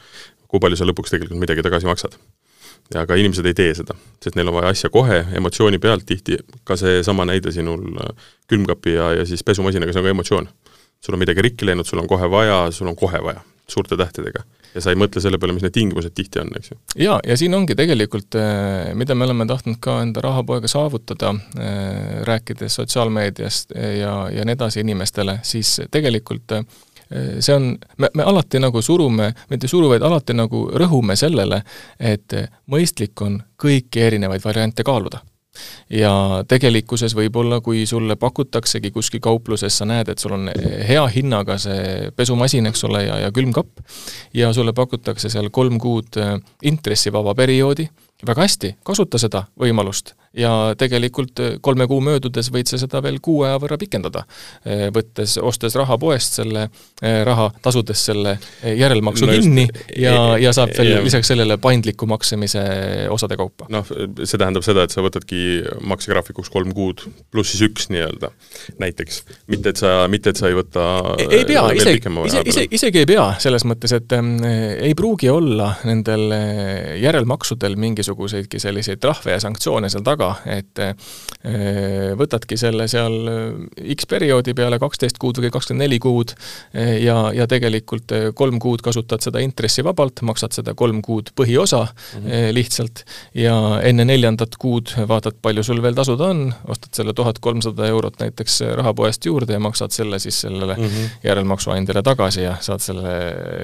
kui 0.50 0.62
palju 0.62 0.78
sa 0.78 0.88
lõpuks 0.88 1.14
tegelikult 1.14 1.40
midagi 1.40 1.64
tagasi 1.66 1.88
maksad 1.88 2.16
ja 2.94 3.04
aga 3.04 3.18
inimesed 3.20 3.46
ei 3.46 3.54
tee 3.54 3.74
seda, 3.78 3.94
sest 4.22 4.38
neil 4.38 4.50
on 4.50 4.58
vaja 4.58 4.72
asja 4.74 4.90
kohe, 4.92 5.20
emotsiooni 5.38 5.78
pealt 5.82 6.06
tihti, 6.08 6.40
ka 6.66 6.76
seesama 6.80 7.26
näide 7.28 7.52
sinul 7.54 7.84
külmkapi 8.50 8.96
ja, 8.96 9.12
ja 9.20 9.28
siis 9.28 9.44
pesumasinaga, 9.46 9.94
see 9.94 10.02
on 10.02 10.08
ka 10.08 10.16
emotsioon. 10.16 10.50
sul 11.00 11.16
on 11.16 11.22
midagi 11.22 11.42
rikki 11.42 11.66
läinud, 11.66 11.86
sul 11.86 12.02
on 12.02 12.08
kohe 12.10 12.30
vaja, 12.30 12.66
sul 12.74 12.90
on 12.90 12.96
kohe 12.98 13.22
vaja 13.24 13.40
suurte 13.70 13.96
tähtedega. 13.96 14.42
ja 14.74 14.80
sa 14.80 14.92
ei 14.92 14.98
mõtle 14.98 15.18
selle 15.22 15.38
peale, 15.42 15.54
mis 15.54 15.64
need 15.66 15.74
tingimused 15.74 16.14
tihti 16.14 16.38
on, 16.42 16.50
eks 16.58 16.70
ju. 16.70 16.76
jaa, 17.04 17.16
ja 17.26 17.36
siin 17.38 17.54
ongi 17.54 17.74
tegelikult, 17.78 18.36
äh, 18.38 18.90
mida 18.98 19.14
me 19.18 19.26
oleme 19.26 19.46
tahtnud 19.50 19.80
ka 19.82 19.96
enda 20.02 20.22
rahapoega 20.22 20.70
saavutada, 20.70 21.32
äh, 21.58 22.20
rääkides 22.26 22.78
sotsiaalmeediast 22.78 23.74
ja, 23.74 24.14
ja 24.30 24.46
nii 24.46 24.58
edasi 24.58 24.84
inimestele, 24.84 25.40
siis 25.46 25.80
tegelikult 25.90 26.54
äh, 26.58 26.64
see 27.38 27.54
on, 27.54 27.72
me, 27.98 28.10
me 28.14 28.22
alati 28.22 28.60
nagu 28.62 28.82
surume, 28.82 29.32
mitte 29.50 29.66
ei 29.66 29.72
suru, 29.72 29.90
vaid 29.90 30.04
alati 30.06 30.36
nagu 30.36 30.66
rõhume 30.78 31.16
sellele, 31.18 31.62
et 31.98 32.36
mõistlik 32.70 33.18
on 33.26 33.40
kõiki 33.60 34.06
erinevaid 34.06 34.44
variante 34.44 34.86
kaaluda. 34.86 35.22
Ja 35.90 36.12
tegelikkuses 36.48 37.14
võib-olla, 37.18 37.58
kui 37.60 37.82
sulle 37.86 38.14
pakutaksegi 38.16 38.92
kuskil 38.94 39.20
kaupluses, 39.20 39.74
sa 39.76 39.86
näed, 39.88 40.08
et 40.08 40.22
sul 40.22 40.36
on 40.36 40.46
hea 40.86 41.02
hinnaga 41.10 41.56
see 41.58 42.12
pesumasin, 42.16 42.70
eks 42.70 42.84
ole, 42.86 43.02
ja, 43.08 43.18
ja 43.24 43.32
külmkapp, 43.34 43.82
ja 44.34 44.52
sulle 44.54 44.72
pakutakse 44.72 45.28
seal 45.32 45.50
kolm 45.50 45.80
kuud 45.82 46.20
intressivaba 46.62 47.34
perioodi, 47.34 47.88
väga 48.26 48.46
hästi, 48.46 48.74
kasuta 48.84 49.18
seda 49.18 49.46
võimalust 49.60 50.14
ja 50.36 50.74
tegelikult 50.78 51.40
äh, 51.42 51.54
kolme 51.60 51.86
kuu 51.90 51.98
möödudes 52.04 52.50
võid 52.54 52.70
sa 52.70 52.78
seda 52.78 53.00
veel 53.02 53.18
kuu 53.22 53.42
aja 53.46 53.58
võrra 53.62 53.78
pikendada, 53.80 54.22
äh, 54.62 54.86
võttes, 54.94 55.34
ostes 55.42 55.74
raha 55.78 55.96
poest 55.98 56.38
selle 56.38 56.68
äh, 56.68 57.20
raha, 57.26 57.48
tasudes 57.62 58.04
selle 58.10 58.36
järelmaksu 58.62 59.26
no 59.26 59.34
kinni 59.34 59.66
ja, 59.98 60.36
ja 60.38 60.52
saab 60.54 60.72
veel 60.78 60.92
ja, 60.92 61.00
lisaks 61.02 61.32
sellele 61.32 61.58
paindliku 61.62 62.06
maksemise 62.10 62.62
osade 63.10 63.38
kaupa. 63.40 63.66
noh, 63.74 63.86
see 64.22 64.38
tähendab 64.38 64.66
seda, 64.66 64.86
et 64.86 64.94
sa 64.94 65.02
võtadki 65.02 65.40
maksegraafikuks 65.90 66.52
kolm 66.54 66.70
kuud 66.78 67.02
pluss 67.34 67.56
siis 67.56 67.66
üks 67.66 67.90
nii-öelda, 67.90 68.30
näiteks. 68.78 69.24
mitte 69.50 69.74
et 69.74 69.82
sa, 69.82 70.04
mitte 70.10 70.30
et 70.30 70.38
sa 70.38 70.50
ei 70.52 70.58
võta 70.60 70.86
ei, 71.16 71.26
ei 71.40 71.48
pea, 71.48 71.66
isegi, 71.74 72.14
ise, 72.30 72.44
ise, 72.46 72.66
isegi 72.70 73.02
ei 73.02 73.10
pea, 73.10 73.26
selles 73.42 73.66
mõttes, 73.66 73.96
et 73.98 74.14
äh, 74.14 74.30
ei 74.86 74.94
pruugi 74.94 75.32
olla 75.32 75.72
nendel 75.90 76.28
järelmaksudel 77.02 77.74
mingisuguseidki 78.10 78.58
selliseid 78.60 79.00
trahve 79.00 79.34
ja 79.34 79.40
sanktsioone 79.40 79.88
seal 79.90 80.02
taga, 80.04 80.34
et 80.46 80.78
eh, 80.82 82.14
võtadki 82.18 82.56
selle 82.58 82.86
seal 82.90 83.16
eh, 83.30 83.94
X 83.94 84.06
perioodi 84.10 84.54
peale, 84.54 84.78
kaksteist 84.78 85.18
kuud 85.18 85.38
või 85.40 85.50
kakskümmend 85.50 85.84
neli 85.84 85.98
kuud 86.02 86.34
eh, 86.74 87.00
ja, 87.04 87.30
ja 87.34 87.46
tegelikult 87.46 88.12
kolm 88.34 88.58
kuud 88.60 88.82
kasutad 88.82 89.22
seda 89.22 89.40
intressivabalt, 89.40 90.22
maksad 90.26 90.52
seda 90.56 90.74
kolm 90.74 91.00
kuud 91.02 91.30
põhiosa 91.36 91.86
mm 91.86 92.26
-hmm. 92.26 92.54
lihtsalt 92.54 93.04
ja 93.34 93.80
enne 93.82 94.04
neljandat 94.04 94.56
kuud 94.58 94.94
vaatad, 95.08 95.38
palju 95.42 95.62
sul 95.62 95.82
veel 95.82 95.94
tasuda 95.94 96.30
on, 96.30 96.52
ostad 96.68 96.94
selle 96.94 97.14
tuhat 97.14 97.38
kolmsada 97.38 97.86
eurot 97.86 98.20
näiteks 98.20 98.60
rahapoest 98.76 99.24
juurde 99.26 99.52
ja 99.52 99.60
maksad 99.60 99.90
selle 99.90 100.18
siis 100.18 100.40
sellele 100.40 100.76
mm 100.76 100.84
-hmm. 100.84 101.10
järelmaksuandjale 101.24 102.02
tagasi 102.02 102.42
ja 102.42 102.56
saad 102.60 102.80
selle 102.80 103.14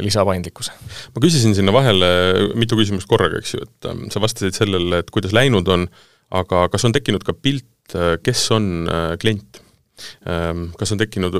lisapaindlikkuse. 0.00 0.72
ma 1.14 1.20
küsisin 1.20 1.54
sinna 1.54 1.72
vahele 1.72 2.06
mitu 2.54 2.76
küsimust 2.76 3.08
korraga, 3.08 3.38
eks 3.38 3.54
ju, 3.54 3.60
et 3.62 3.90
ähm, 3.90 4.06
sa 4.12 4.20
vastasid 4.20 4.35
sellele, 4.38 5.02
et 5.02 5.12
kuidas 5.14 5.34
läinud 5.36 5.68
on, 5.72 5.86
aga 6.34 6.66
kas 6.72 6.86
on 6.88 6.94
tekkinud 6.96 7.24
ka 7.26 7.34
pilt, 7.36 7.94
äh, 7.94 8.16
kes 8.22 8.48
on 8.56 8.90
äh, 8.90 9.14
klient? 9.22 9.62
Ähm, 10.28 10.74
kas 10.76 10.90
on 10.92 11.00
tekkinud, 11.00 11.38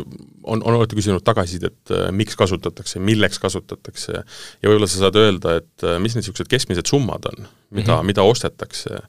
on, 0.48 0.62
on, 0.62 0.76
olete 0.78 0.96
küsinud 0.96 1.20
tagasisidet, 1.26 1.76
äh, 1.92 2.06
miks 2.16 2.38
kasutatakse, 2.40 3.02
milleks 3.04 3.36
kasutatakse 3.42 4.14
ja 4.16 4.70
võib-olla 4.70 4.88
sa 4.88 5.02
saad 5.02 5.18
öelda, 5.20 5.58
et 5.60 5.84
mis 6.00 6.16
need 6.16 6.24
niisugused 6.24 6.48
keskmised 6.48 6.88
summad 6.88 7.28
on, 7.28 7.44
mida 7.68 7.92
mm, 7.92 7.98
-hmm. 7.98 8.08
mida 8.08 8.24
ostetakse 8.24 9.02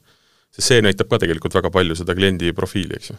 sest 0.56 0.72
see 0.72 0.82
näitab 0.82 1.10
ka 1.12 1.20
tegelikult 1.22 1.56
väga 1.58 1.70
palju 1.74 1.96
seda 2.00 2.16
kliendi 2.18 2.50
profiili, 2.56 2.98
eks 2.98 3.12
ju. 3.12 3.18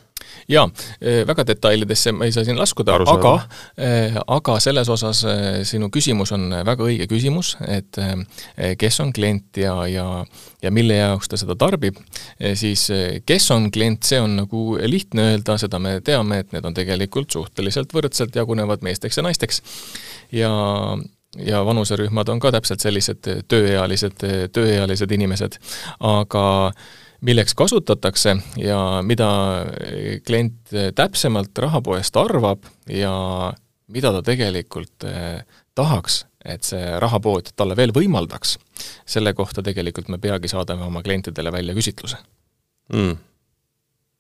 jaa, 0.55 0.65
eh, 1.01 1.21
väga 1.29 1.45
detailidesse 1.47 2.13
ma 2.17 2.27
ei 2.27 2.33
saa 2.35 2.45
siin 2.47 2.59
laskuda, 2.59 2.97
aga 3.13 3.35
eh, 3.77 4.17
aga 4.27 4.59
selles 4.63 4.89
osas 4.93 5.23
eh, 5.29 5.61
sinu 5.69 5.91
küsimus 5.95 6.33
on 6.35 6.49
väga 6.67 6.87
õige 6.89 7.09
küsimus, 7.11 7.55
et 7.69 7.99
kes 8.79 9.01
on 9.05 9.13
klient 9.15 9.61
ja, 9.63 9.75
ja 9.87 10.07
ja 10.63 10.73
mille 10.75 10.97
jaoks 10.99 11.31
ta 11.31 11.39
seda 11.39 11.55
tarbib, 11.59 11.99
siis 12.59 12.89
kes 13.27 13.51
on 13.55 13.69
klient, 13.75 14.03
see 14.09 14.19
on 14.21 14.35
nagu 14.41 14.63
lihtne 14.91 15.29
öelda, 15.33 15.59
seda 15.61 15.79
me 15.83 15.99
teame, 16.05 16.41
et 16.43 16.57
need 16.57 16.67
on 16.67 16.75
tegelikult 16.75 17.31
suhteliselt 17.31 17.95
võrdselt 17.95 18.35
jagunevad 18.35 18.83
meesteks 18.83 19.21
ja 19.21 19.27
naisteks. 19.27 19.63
ja 20.33 20.51
ja 21.39 21.61
vanuserühmad 21.65 22.29
on 22.33 22.41
ka 22.41 22.51
täpselt 22.51 22.81
sellised 22.81 23.27
tööealised, 23.53 24.25
tööealised 24.53 25.13
inimesed, 25.13 25.59
aga 26.01 26.47
milleks 27.21 27.55
kasutatakse 27.59 28.37
ja 28.63 28.79
mida 29.03 29.29
klient 30.27 30.75
täpsemalt 30.95 31.59
rahapoest 31.59 32.17
arvab 32.17 32.67
ja 32.91 33.13
mida 33.89 34.13
ta 34.13 34.23
tegelikult 34.23 35.07
eh, 35.09 35.41
tahaks, 35.79 36.23
et 36.45 36.67
see 36.67 36.83
rahapood 37.01 37.53
talle 37.57 37.77
veel 37.79 37.95
võimaldaks, 37.97 38.57
selle 39.09 39.35
kohta 39.37 39.65
tegelikult 39.65 40.11
me 40.13 40.21
peagi 40.23 40.51
saadame 40.53 40.87
oma 40.87 41.03
klientidele 41.03 41.53
välja 41.53 41.75
küsitluse. 41.77 42.21
Mm.. 42.93 43.19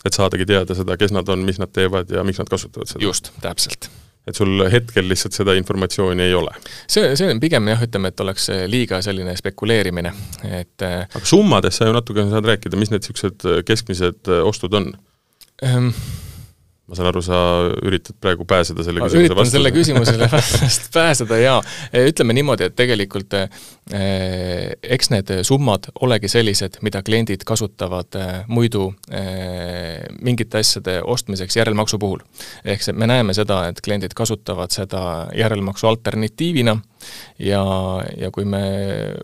et 0.05 0.13
saadagi 0.15 0.45
teada 0.47 0.75
seda, 0.77 0.99
kes 1.01 1.15
nad 1.17 1.29
on, 1.33 1.47
mis 1.47 1.61
nad 1.61 1.73
teevad 1.73 2.11
ja 2.13 2.25
miks 2.27 2.41
nad 2.43 2.51
kasutavad 2.51 2.91
seda? 2.91 3.05
just, 3.05 3.33
täpselt 3.41 3.89
et 4.29 4.39
sul 4.39 4.65
hetkel 4.73 5.09
lihtsalt 5.09 5.37
seda 5.37 5.57
informatsiooni 5.59 6.27
ei 6.29 6.37
ole? 6.37 6.55
see, 6.87 7.15
see 7.19 7.33
on 7.33 7.43
pigem 7.43 7.73
jah, 7.73 7.83
ütleme, 7.89 8.13
et 8.13 8.25
oleks 8.25 8.51
liiga 8.71 9.03
selline 9.05 9.35
spekuleerimine, 9.39 10.15
et 10.49 10.87
äh, 10.87 11.03
aga 11.09 11.27
summadest 11.29 11.81
sa 11.81 11.91
ju 11.91 11.97
natukene 11.97 12.33
saad 12.33 12.49
rääkida, 12.53 12.81
mis 12.81 12.93
need 12.95 13.05
niisugused 13.05 13.49
keskmised 13.69 14.33
ostud 14.45 14.79
on 14.79 14.93
ähm,? 15.65 15.93
Ma 16.89 16.97
saan 16.97 17.11
aru, 17.11 17.21
sa 17.25 17.39
üritad 17.85 18.17
praegu 18.17 18.47
pääseda 18.49 18.85
selle 18.87 19.03
küsimuse 19.03 19.21
üritan 19.21 19.37
vastuse. 19.37 19.57
selle 19.59 19.73
küsimusele 19.75 20.29
vast 20.35 20.87
pääseda 20.95 21.39
jaa. 21.43 21.59
ütleme 22.01 22.37
niimoodi, 22.37 22.69
et 22.71 22.77
tegelikult 22.79 23.35
eh, 23.37 23.49
eks 24.97 25.11
need 25.13 25.33
summad 25.45 25.91
olegi 26.01 26.31
sellised, 26.33 26.79
mida 26.87 27.03
kliendid 27.05 27.45
kasutavad 27.49 28.17
eh, 28.17 28.31
muidu 28.49 28.89
mingite 30.25 30.63
asjade 30.63 30.99
ostmiseks 31.05 31.59
järelmaksu 31.61 31.99
puhul. 32.01 32.23
ehk 32.65 32.87
see, 32.87 32.97
me 32.97 33.09
näeme 33.11 33.37
seda, 33.37 33.67
et 33.69 33.83
kliendid 33.85 34.17
kasutavad 34.17 34.73
seda 34.73 35.03
järelmaksu 35.37 35.91
alternatiivina 35.91 36.79
ja, 37.39 37.63
ja 38.17 38.31
kui 38.33 38.49
me 38.49 38.63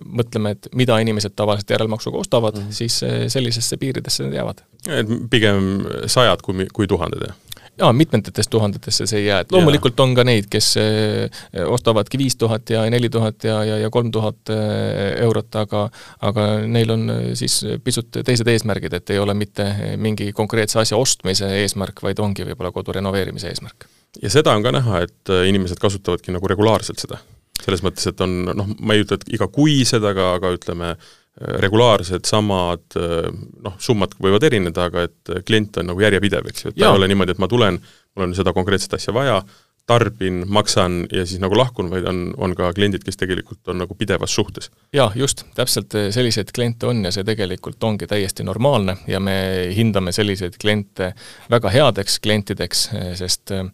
mõtleme, 0.04 0.52
et 0.52 0.68
mida 0.76 0.98
inimesed 1.00 1.32
tavaliselt 1.36 1.72
järelmaksuga 1.78 2.20
ostavad 2.20 2.60
mm, 2.60 2.68
-hmm. 2.68 2.76
siis 2.76 3.00
sellisesse 3.32 3.80
piiridesse 3.80 4.28
need 4.28 4.36
jäävad. 4.36 4.60
et 5.00 5.16
pigem 5.30 5.88
sajad 6.06 6.44
kui, 6.44 6.68
kui 6.72 6.86
tuhanded, 6.86 7.24
jah? 7.28 7.40
Jaa, 7.78 7.92
mitmetest 7.92 8.50
tuhandetesse 8.50 9.06
see 9.06 9.22
ei 9.22 9.26
jää, 9.26 9.40
et 9.44 9.52
loomulikult 9.52 10.00
on 10.00 10.14
ka 10.16 10.24
neid, 10.26 10.46
kes 10.50 10.70
eh, 10.80 11.42
ostavadki 11.66 12.18
viis 12.20 12.36
tuhat 12.40 12.70
ja 12.70 12.84
neli 12.90 13.10
tuhat 13.12 13.44
ja, 13.44 13.58
ja, 13.66 13.78
ja 13.84 13.90
kolm 13.94 14.12
tuhat 14.14 14.52
eh, 14.54 15.18
eurot, 15.24 15.50
aga 15.62 15.84
aga 16.28 16.46
neil 16.70 16.94
on 16.94 17.10
eh, 17.10 17.26
siis 17.38 17.60
pisut 17.84 18.22
teised 18.24 18.48
eesmärgid, 18.50 18.94
et 18.98 19.14
ei 19.14 19.20
ole 19.22 19.34
mitte 19.38 19.68
mingi 20.00 20.30
konkreetse 20.32 20.80
asja 20.82 20.98
ostmise 21.00 21.50
eesmärk, 21.62 22.02
vaid 22.04 22.22
ongi 22.22 22.46
võib-olla 22.50 22.72
kodu 22.74 22.94
renoveerimise 22.98 23.50
eesmärk. 23.50 23.88
ja 24.22 24.30
seda 24.30 24.54
on 24.54 24.66
ka 24.66 24.74
näha, 24.74 25.04
et 25.08 25.34
inimesed 25.48 25.82
kasutavadki 25.82 26.34
nagu 26.34 26.50
regulaarselt 26.50 27.02
seda? 27.02 27.20
selles 27.64 27.84
mõttes, 27.84 28.06
et 28.10 28.20
on 28.20 28.32
noh, 28.50 28.72
ma 28.80 28.94
ei 28.94 29.04
ütle, 29.04 29.16
et 29.16 29.36
igakuised, 29.38 30.02
aga, 30.04 30.34
aga 30.38 30.50
ütleme, 30.56 30.94
regulaarsed, 31.34 32.22
samad 32.28 32.94
noh, 32.94 33.76
summad 33.82 34.12
võivad 34.22 34.44
erineda, 34.46 34.86
aga 34.86 35.08
et 35.08 35.32
klient 35.46 35.80
on 35.82 35.88
nagu 35.90 36.04
järjepidev, 36.04 36.46
eks 36.50 36.66
ju, 36.66 36.70
et 36.70 36.78
ta 36.78 36.92
ei 36.92 37.00
ole 37.00 37.08
niimoodi, 37.10 37.34
et 37.34 37.42
ma 37.42 37.48
tulen, 37.50 37.80
mul 38.14 38.28
on 38.28 38.34
seda 38.38 38.52
konkreetset 38.54 38.94
asja 38.94 39.14
vaja, 39.16 39.40
tarbin, 39.86 40.44
maksan 40.48 41.06
ja 41.12 41.26
siis 41.26 41.40
nagu 41.42 41.56
lahkun, 41.58 41.90
vaid 41.92 42.06
on, 42.08 42.20
on 42.40 42.54
ka 42.56 42.70
kliendid, 42.76 43.04
kes 43.04 43.18
tegelikult 43.20 43.68
on 43.68 43.82
nagu 43.82 43.96
pidevas 43.98 44.32
suhtes. 44.34 44.70
jaa, 44.96 45.10
just, 45.14 45.44
täpselt 45.54 45.92
selliseid 46.14 46.54
kliente 46.56 46.88
on 46.88 47.04
ja 47.04 47.12
see 47.12 47.24
tegelikult 47.26 47.84
ongi 47.84 48.08
täiesti 48.08 48.46
normaalne 48.46 48.96
ja 49.08 49.20
me 49.20 49.36
hindame 49.76 50.12
selliseid 50.16 50.56
kliente 50.60 51.12
väga 51.52 51.72
headeks 51.74 52.18
klientideks, 52.24 52.88
sest 53.20 53.52
äh, 53.52 53.68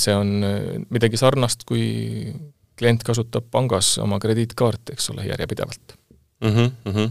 see 0.00 0.16
on 0.16 0.32
midagi 0.88 1.20
sarnast, 1.20 1.66
kui 1.68 2.32
klient 2.78 3.04
kasutab 3.04 3.50
pangas 3.52 3.98
oma 4.00 4.16
krediitkaarti, 4.22 4.96
eks 4.96 5.12
ole, 5.12 5.28
järjepidevalt 5.28 5.98
mm. 6.42 6.48
-hmm, 6.48 6.70
mm 6.84 6.92
-hmm. 6.92 7.10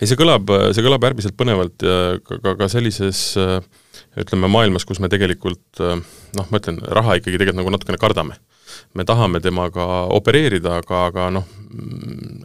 ei, 0.00 0.06
see 0.06 0.18
kõlab, 0.20 0.50
see 0.72 0.84
kõlab 0.84 1.04
äärmiselt 1.08 1.36
põnevalt 1.36 1.82
ja 1.82 2.18
ka, 2.24 2.38
ka, 2.42 2.56
ka 2.60 2.68
sellises 2.68 3.36
ütleme, 4.20 4.48
maailmas, 4.48 4.84
kus 4.84 5.00
me 5.00 5.08
tegelikult 5.08 5.80
noh, 5.80 6.50
ma 6.50 6.60
ütlen, 6.60 6.80
raha 6.98 7.18
ikkagi 7.18 7.38
tegelikult 7.38 7.62
nagu 7.62 7.74
natukene 7.74 7.98
kardame. 7.98 8.36
me 8.94 9.04
tahame 9.04 9.40
temaga 9.40 9.84
opereerida, 10.10 10.80
aga, 10.82 11.06
aga 11.06 11.30
noh, 11.30 11.44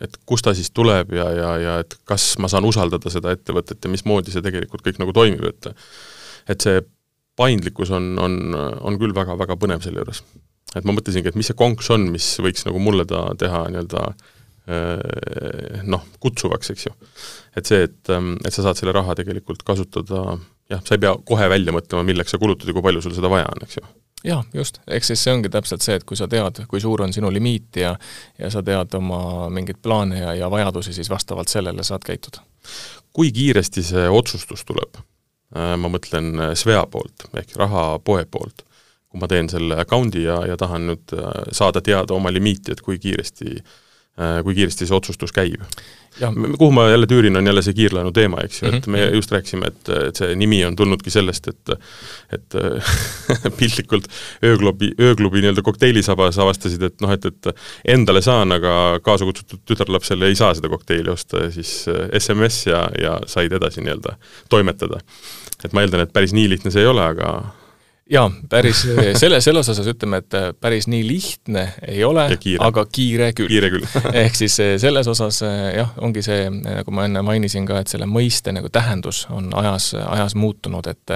et 0.01 0.17
kust 0.25 0.45
ta 0.45 0.53
siis 0.53 0.69
tuleb 0.71 1.13
ja, 1.13 1.25
ja, 1.33 1.49
ja 1.57 1.79
et 1.79 1.95
kas 2.05 2.37
ma 2.37 2.47
saan 2.47 2.65
usaldada 2.65 3.09
seda 3.09 3.31
ettevõtet 3.31 3.83
ja 3.83 3.89
mismoodi 3.89 4.31
see 4.31 4.41
tegelikult 4.41 4.85
kõik 4.85 4.99
nagu 5.01 5.13
toimib, 5.13 5.43
et 5.43 5.73
et 6.49 6.61
see 6.61 6.81
paindlikkus 7.37 7.89
on, 7.89 8.17
on, 8.19 8.55
on 8.81 8.97
küll 8.99 9.13
väga-väga 9.15 9.55
põnev 9.55 9.81
selle 9.81 10.01
juures. 10.01 10.23
et 10.75 10.85
ma 10.85 10.93
mõtlesingi, 10.93 11.27
et 11.29 11.35
mis 11.35 11.47
see 11.49 11.57
konks 11.57 11.89
on, 11.89 12.09
mis 12.11 12.37
võiks 12.39 12.65
nagu 12.65 12.79
mulle 12.79 13.05
ta 13.05 13.29
teha 13.37 13.65
nii-öelda 13.69 14.05
äh, 14.09 14.13
Äh, 14.13 14.38
noh, 15.89 16.03
kutsuvaks, 16.22 16.70
eks 16.74 16.86
ju. 16.86 16.91
et 17.57 17.70
see, 17.70 17.88
et, 17.88 17.99
ähm, 18.13 18.36
et 18.45 18.53
sa 18.53 18.65
saad 18.65 18.78
selle 18.80 18.93
raha 18.95 19.15
tegelikult 19.17 19.63
kasutada 19.67 20.38
jah, 20.70 20.84
sa 20.86 20.95
ei 20.95 21.01
pea 21.01 21.15
kohe 21.26 21.49
välja 21.49 21.74
mõtlema, 21.76 22.05
milleks 22.07 22.36
sa 22.36 22.39
kulutad 22.41 22.70
ja 22.70 22.76
kui 22.76 22.86
palju 22.86 23.01
sul 23.03 23.15
seda 23.17 23.32
vaja 23.32 23.49
on, 23.49 23.65
eks 23.65 23.80
ju 23.80 23.86
jaa, 24.28 24.43
just, 24.53 24.82
eks 24.88 25.11
siis 25.11 25.24
see 25.24 25.34
ongi 25.34 25.51
täpselt 25.51 25.86
see, 25.86 25.97
et 25.99 26.05
kui 26.07 26.17
sa 26.20 26.28
tead, 26.32 26.63
kui 26.70 26.82
suur 26.84 27.05
on 27.05 27.13
sinu 27.15 27.32
limiit 27.32 27.80
ja 27.80 27.93
ja 28.39 28.51
sa 28.51 28.63
tead 28.65 28.95
oma 28.99 29.49
mingeid 29.53 29.80
plaane 29.82 30.20
ja, 30.20 30.34
ja 30.36 30.49
vajadusi, 30.51 30.93
siis 30.93 31.09
vastavalt 31.09 31.51
sellele 31.51 31.84
saad 31.88 32.05
käituda. 32.05 32.43
kui 33.13 33.32
kiiresti 33.32 33.84
see 33.84 34.07
otsustus 34.09 34.65
tuleb? 34.65 35.01
Äh, 35.55 35.76
ma 35.82 35.89
mõtlen 35.89 36.34
äh, 36.38 36.55
Svea 36.55 36.84
poolt, 36.91 37.30
ehk 37.34 37.55
rahapoe 37.57 38.26
poolt, 38.30 38.65
kui 39.09 39.22
ma 39.22 39.28
teen 39.28 39.49
selle 39.49 39.80
account'i 39.82 40.28
ja, 40.28 40.43
ja 40.45 40.57
tahan 40.57 40.91
nüüd 40.91 41.15
saada 41.55 41.82
teada 41.82 42.13
oma 42.13 42.30
limiiti, 42.30 42.76
et 42.76 42.84
kui 42.86 42.99
kiiresti 43.01 43.55
äh, 43.55 43.63
Äh, 43.63 43.88
kui 44.43 44.55
kiiresti 44.57 44.88
see 44.88 44.95
otsustus 44.95 45.32
käib. 45.32 45.62
kuhu 46.57 46.72
ma 46.76 46.89
jälle 46.89 47.07
tüürin, 47.07 47.38
on 47.38 47.47
jälle 47.47 47.62
see 47.64 47.74
kiirlaenu 47.74 48.12
teema, 48.12 48.41
eks 48.43 48.62
ju 48.62 48.68
mm, 48.68 48.74
-hmm. 48.74 48.78
et 48.78 48.88
me 48.88 49.05
mhm. 49.05 49.16
just 49.16 49.32
rääkisime, 49.32 49.68
et, 49.68 49.89
et 50.07 50.16
see 50.16 50.36
nimi 50.36 50.66
on 50.66 50.76
tulnudki 50.76 51.10
sellest, 51.10 51.47
et 51.47 51.70
et 52.34 52.57
piltlikult 53.60 54.07
ööklubi, 54.43 54.91
ööklubi 54.99 55.41
nii-öelda 55.41 55.62
kokteilisabas 55.62 56.39
avastasid, 56.39 56.82
et 56.84 57.01
noh, 57.01 57.12
et, 57.12 57.26
et 57.26 57.53
endale 57.86 58.22
saan, 58.22 58.51
aga 58.51 58.99
kaasa 59.03 59.26
kutsutud 59.26 59.64
tütarlapsele 59.66 60.28
ei 60.28 60.36
saa 60.36 60.53
seda 60.53 60.70
kokteili 60.70 61.10
osta 61.10 61.51
siis 61.51 61.86
SMS 62.20 62.66
ja, 62.68 62.89
ja 63.01 63.20
said 63.26 63.51
edasi 63.51 63.82
nii-öelda 63.82 64.18
toimetada. 64.49 64.99
et 65.64 65.74
ma 65.74 65.82
eeldan, 65.82 66.01
et 66.03 66.14
päris 66.14 66.34
nii 66.34 66.49
lihtne 66.49 66.72
see 66.72 66.82
ei 66.82 66.91
ole, 66.91 67.03
aga 67.05 67.53
jaa, 68.10 68.30
päris, 68.49 68.82
selle, 69.20 69.39
selles 69.43 69.70
osas 69.70 69.88
ütleme, 69.89 70.20
et 70.24 70.36
äh, 70.38 70.47
päris 70.57 70.88
nii 70.89 71.03
lihtne 71.05 71.66
ei 71.88 72.01
ole, 72.05 72.26
aga 72.66 72.86
kiire 72.89 73.30
küll. 73.38 73.49
kiire 73.51 73.70
küll 73.74 73.86
ehk 74.24 74.38
siis 74.38 74.55
äh, 74.64 74.74
selles 74.82 75.07
osas 75.12 75.41
äh, 75.45 75.57
jah, 75.78 75.91
ongi 76.01 76.24
see, 76.26 76.47
nagu 76.49 76.93
ma 76.95 77.05
enne 77.10 77.22
mainisin 77.26 77.68
ka, 77.70 77.82
et 77.84 77.91
selle 77.91 78.10
mõiste 78.10 78.53
nagu 78.55 78.72
tähendus 78.74 79.26
on 79.34 79.51
ajas, 79.62 79.91
ajas 80.01 80.36
muutunud, 80.39 80.89
et 80.89 81.16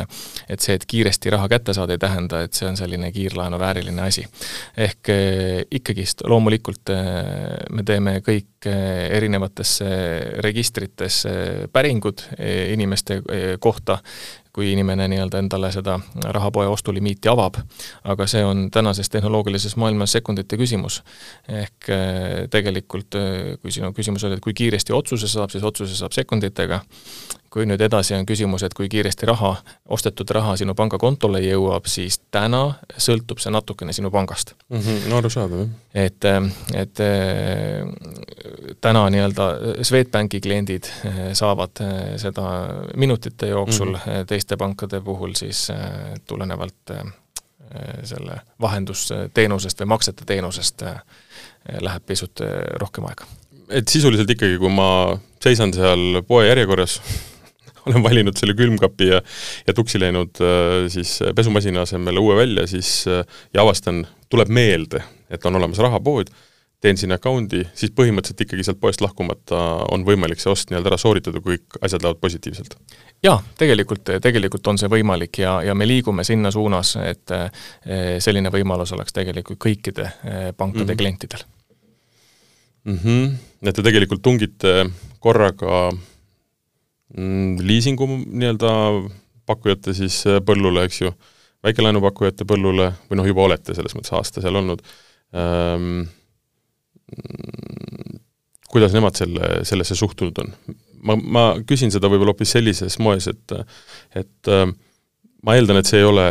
et 0.50 0.64
see, 0.64 0.78
et 0.78 0.86
kiiresti 0.89 1.34
raha 1.34 1.50
kätte 1.52 1.74
saada, 1.76 1.96
ei 1.96 2.02
tähenda, 2.02 2.44
et 2.46 2.54
see 2.58 2.68
on 2.70 2.78
selline 2.78 3.12
kiirlaenu 3.14 3.60
vääriline 3.62 4.02
asi. 4.02 4.26
ehk 4.78 5.12
ikkagist 5.72 6.24
loomulikult 6.30 6.94
me 7.74 7.84
teeme 7.86 8.20
kõik 8.26 8.66
erinevatesse 8.66 9.88
registritesse 10.44 11.34
päringud 11.74 12.24
inimeste 12.74 13.20
kohta, 13.60 14.00
kui 14.54 14.72
inimene 14.72 15.08
nii-öelda 15.10 15.39
endale 15.41 15.72
seda 15.74 15.97
rahapoe 16.24 16.68
ostulimiiti 16.70 17.30
avab. 17.30 17.56
aga 18.04 18.28
see 18.28 18.43
on 18.45 18.68
tänases 18.72 19.10
tehnoloogilises 19.10 19.76
maailmas 19.76 20.12
sekundite 20.12 20.58
küsimus. 20.58 21.01
ehk 21.47 21.89
eh, 21.89 22.47
tegelikult, 22.49 23.16
eh, 23.16 23.58
kui 23.62 23.72
sinu 23.72 23.93
küsimus 23.93 24.24
oli, 24.24 24.38
et 24.38 24.43
kui 24.45 24.54
kiiresti 24.54 24.93
otsuse 24.93 25.28
saab, 25.28 25.49
siis 25.49 25.64
otsuse 25.64 25.95
saab 25.95 26.12
sekunditega, 26.12 26.82
kui 27.54 27.68
nüüd 27.70 27.82
edasi 27.86 28.16
on 28.18 28.26
küsimus, 28.26 28.64
et 28.66 28.74
kui 28.74 28.88
kiiresti 28.89 29.28
raha, 29.30 29.51
ostetud 29.93 30.32
raha 30.34 30.56
sinu 30.58 30.74
pangakontole 30.78 31.41
jõuab, 31.43 31.86
siis 31.91 32.18
täna 32.34 32.64
sõltub 32.97 33.41
see 33.43 33.54
natukene 33.54 33.93
sinu 33.93 34.10
pangast 34.14 34.56
mm. 34.70 34.80
-hmm, 34.80 35.10
no 35.12 35.20
arusaadav, 35.22 35.60
jah. 35.62 35.74
et, 36.06 36.26
et 36.82 37.01
äh, 37.06 37.84
täna 38.82 39.04
nii-öelda 39.14 39.49
Swedbanki 39.86 40.41
kliendid 40.41 40.89
äh, 40.89 41.20
saavad 41.38 41.84
äh, 41.86 41.99
seda 42.22 42.47
minutite 42.97 43.51
jooksul 43.51 43.91
mm, 43.93 43.99
-hmm. 44.01 44.26
teiste 44.28 44.58
pankade 44.58 45.01
puhul 45.01 45.36
siis 45.38 45.68
tulenevalt 46.28 46.97
selle 48.04 48.36
vahendusteenusest 48.62 49.80
või 49.82 49.88
maksete 49.95 50.26
teenusest 50.26 50.84
läheb 51.82 52.06
pisut 52.06 52.41
rohkem 52.82 53.06
aega. 53.06 53.26
et 53.70 53.88
sisuliselt 53.88 54.30
ikkagi, 54.30 54.58
kui 54.58 54.70
ma 54.70 55.18
seisan 55.41 55.74
seal 55.74 56.22
poe 56.28 56.47
järjekorras 56.47 56.99
olen 57.89 58.03
valinud 58.03 58.38
selle 58.39 58.55
külmkapi 58.57 59.09
ja 59.09 59.21
ja 59.67 59.73
tuksi 59.73 59.99
läinud 60.01 60.41
äh, 60.41 60.88
siis 60.93 61.19
pesumasina 61.36 61.84
asemel 61.88 62.17
uue 62.17 62.36
välja, 62.36 62.67
siis 62.67 63.03
äh, 63.07 63.23
ja 63.53 63.61
avastan, 63.61 64.05
tuleb 64.29 64.49
meelde, 64.49 65.03
et 65.29 65.45
on 65.45 65.55
olemas 65.55 65.79
rahapood, 65.84 66.31
teen 66.84 66.97
sinna 66.99 67.15
account'i, 67.15 67.63
siis 67.79 67.93
põhimõtteliselt 67.95 68.43
ikkagi 68.43 68.65
sealt 68.67 68.79
poest 68.81 69.01
lahkumata 69.01 69.59
on 69.93 70.03
võimalik 70.03 70.41
see 70.41 70.51
ost 70.51 70.71
nii-öelda 70.71 70.91
ära 70.91 70.99
sooritada, 70.99 71.39
kui 71.39 71.57
kõik 71.57 71.79
asjad 71.81 72.03
lähevad 72.03 72.19
positiivselt? 72.23 72.77
jaa, 73.23 73.38
tegelikult, 73.59 74.15
tegelikult 74.21 74.67
on 74.67 74.79
see 74.81 74.91
võimalik 74.91 75.39
ja, 75.39 75.57
ja 75.63 75.75
me 75.75 75.88
liigume 75.88 76.25
sinna 76.27 76.51
suunas, 76.51 76.95
et 77.03 77.36
äh, 77.36 77.49
selline 78.23 78.51
võimalus 78.53 78.95
oleks 78.97 79.15
tegelikult 79.15 79.61
kõikide 79.63 80.09
pankade 80.57 80.84
mm 80.84 80.89
-hmm. 80.89 80.97
klientidel 80.97 81.45
mm. 82.84 82.97
-hmm. 82.97 83.29
et 83.67 83.75
te 83.75 83.84
tegelikult 83.84 84.21
tungite 84.21 84.89
korraga 85.19 85.91
liisingu 87.64 88.08
nii-öelda 88.08 88.72
pakkujate 89.49 89.93
siis 89.97 90.22
äh, 90.30 90.39
põllule, 90.45 90.86
eks 90.88 91.01
ju, 91.04 91.14
väikelaenupakkujate 91.64 92.47
põllule 92.47 92.91
või 93.10 93.20
noh, 93.20 93.28
juba 93.28 93.47
olete 93.47 93.76
selles 93.76 93.95
mõttes 93.95 94.14
aasta 94.16 94.43
seal 94.43 94.58
olnud 94.60 94.82
ähm,, 95.38 96.06
kuidas 98.72 98.95
nemad 98.95 99.18
selle, 99.20 99.60
sellesse 99.68 99.95
suhtunud 99.99 100.41
on? 100.43 100.54
ma, 101.04 101.16
ma 101.16 101.45
küsin 101.68 101.91
seda 101.93 102.10
võib-olla 102.12 102.34
hoopis 102.34 102.56
sellises 102.56 102.97
moes, 103.04 103.30
et 103.32 103.56
et 104.24 104.51
äh, 104.51 104.68
ma 105.43 105.58
eeldan, 105.58 105.82
et 105.82 105.89
see 105.89 106.01
ei 106.01 106.10
ole 106.10 106.28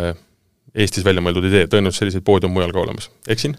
Eestis 0.72 1.04
välja 1.04 1.20
mõeldud 1.20 1.44
idee, 1.44 1.66
tõenäoliselt 1.68 2.06
selliseid 2.06 2.24
poode 2.24 2.48
on 2.48 2.54
mujal 2.54 2.70
ka 2.72 2.80
olemas, 2.80 3.10
eksin? 3.28 3.58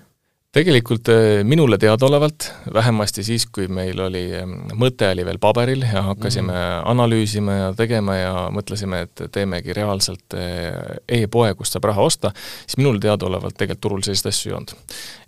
Tegelikult 0.54 1.10
äh, 1.10 1.42
minule 1.44 1.78
teadaolevalt, 1.82 2.52
vähemasti 2.74 3.24
siis, 3.26 3.46
kui 3.50 3.66
meil 3.74 4.00
oli, 4.06 4.22
ähm, 4.38 4.54
mõte 4.78 5.08
oli 5.10 5.26
veel 5.26 5.40
paberil 5.42 5.86
ja 5.88 6.06
hakkasime 6.12 6.54
mm 6.54 6.62
analüüsima 6.84 7.54
ja 7.54 7.68
tegema 7.78 8.16
ja 8.16 8.32
mõtlesime, 8.54 9.00
et 9.06 9.22
teemegi 9.34 9.74
reaalselt 9.74 10.36
äh, 10.38 10.98
e-poe, 11.22 11.54
kust 11.58 11.74
saab 11.74 11.88
raha 11.90 12.04
osta, 12.06 12.32
siis 12.66 12.78
minule 12.78 13.00
teadaolevalt 13.02 13.56
tegelikult 13.58 13.82
turul 13.84 14.04
selliseid 14.06 14.30
asju 14.30 14.52
ei 14.52 14.56
olnud. 14.58 14.74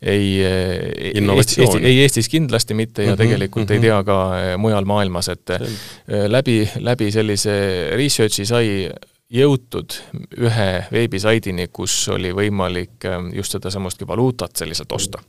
ei, 0.01 0.27
äh, 0.45 1.35
Eesti, 1.35 1.65
ei 1.79 2.01
Eestis 2.03 2.29
kindlasti 2.29 2.77
mitte 2.77 3.03
ja 3.03 3.09
mm 3.09 3.13
-hmm, 3.13 3.17
tegelikult 3.23 3.69
mm 3.69 3.69
-hmm. 3.69 3.73
ei 3.73 3.79
mhm. 3.79 3.85
tea 3.85 4.03
ka 4.03 4.57
mujal 4.57 4.85
maailmas, 4.85 5.29
et 5.29 5.47
Selge. 5.47 6.27
läbi, 6.27 6.69
läbi 6.79 7.11
sellise 7.11 7.55
research'i 7.95 8.45
sai 8.45 8.89
jõutud 9.33 9.95
ühe 10.37 10.69
veebisaidini, 10.91 11.67
kus 11.73 11.93
oli 12.13 12.29
võimalik 12.35 13.07
ähm, 13.09 13.31
just 13.33 13.55
sedasamustki 13.55 14.07
valuutat 14.07 14.55
selliselt 14.55 14.91
osta. 14.91 15.21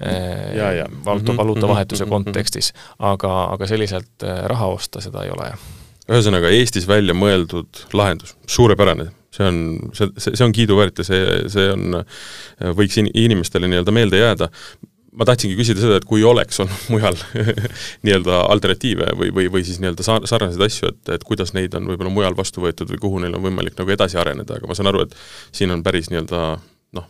ja, 0.00 0.70
ja. 0.72 0.84
Äh, 0.84 1.04
valuuta, 1.04 1.32
mhm, 1.32 1.38
valuutavahetuse 1.38 2.04
mhm, 2.04 2.12
mhm, 2.12 2.24
kontekstis, 2.24 2.72
aga, 2.98 3.32
aga 3.54 3.66
selliselt 3.66 4.22
äh, 4.26 4.44
raha 4.50 4.70
osta, 4.76 5.02
seda 5.02 5.24
ei 5.26 5.34
ole, 5.34 5.50
jah. 5.50 5.66
ühesõnaga, 6.08 6.52
Eestis 6.54 6.88
välja 6.88 7.14
mõeldud 7.14 7.84
lahendus, 7.92 8.36
suurepärane, 8.46 9.10
see 9.34 9.50
on, 9.50 9.60
see, 9.92 10.10
see, 10.16 10.34
see 10.34 10.46
on 10.46 10.54
kiiduväärt 10.54 11.02
ja 11.02 11.10
see, 11.10 11.36
see 11.50 11.68
on, 11.74 12.02
võiks 12.78 12.98
in-, 13.02 13.10
inimestele 13.18 13.70
nii-öelda 13.70 13.94
meelde 13.94 14.22
jääda 14.22 14.50
ma 15.14 15.26
tahtsingi 15.28 15.56
küsida 15.58 15.82
seda, 15.82 15.98
et 16.00 16.06
kui 16.08 16.24
oleks 16.26 16.60
olnud 16.64 16.86
mujal 16.94 17.18
nii-öelda 18.06 18.42
alternatiive 18.54 19.10
või, 19.18 19.32
või, 19.34 19.48
või 19.56 19.64
siis 19.66 19.80
nii-öelda 19.82 20.06
sar-, 20.06 20.28
sarnaseid 20.30 20.66
asju, 20.66 20.92
et, 20.92 21.14
et 21.16 21.26
kuidas 21.26 21.54
neid 21.56 21.74
on 21.78 21.88
võib-olla 21.90 22.12
mujal 22.12 22.38
vastu 22.38 22.64
võetud 22.64 22.90
või 22.90 23.02
kuhu 23.02 23.24
neil 23.24 23.38
on 23.38 23.44
võimalik 23.46 23.78
nagu 23.78 23.94
edasi 23.94 24.18
areneda, 24.20 24.58
aga 24.58 24.70
ma 24.70 24.76
saan 24.78 24.90
aru, 24.90 25.06
et 25.06 25.18
siin 25.54 25.74
on 25.74 25.84
päris 25.86 26.10
nii-öelda 26.10 26.40
noh, 26.98 27.08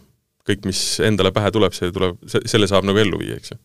kõik, 0.49 0.67
mis 0.69 0.81
endale 1.05 1.33
pähe 1.35 1.53
tuleb, 1.55 1.77
see 1.77 1.93
tuleb, 1.95 2.21
selle 2.29 2.69
saab 2.71 2.85
nagu 2.89 3.01
ellu 3.01 3.21
viia, 3.21 3.39
eks 3.41 3.55
ju? 3.55 3.61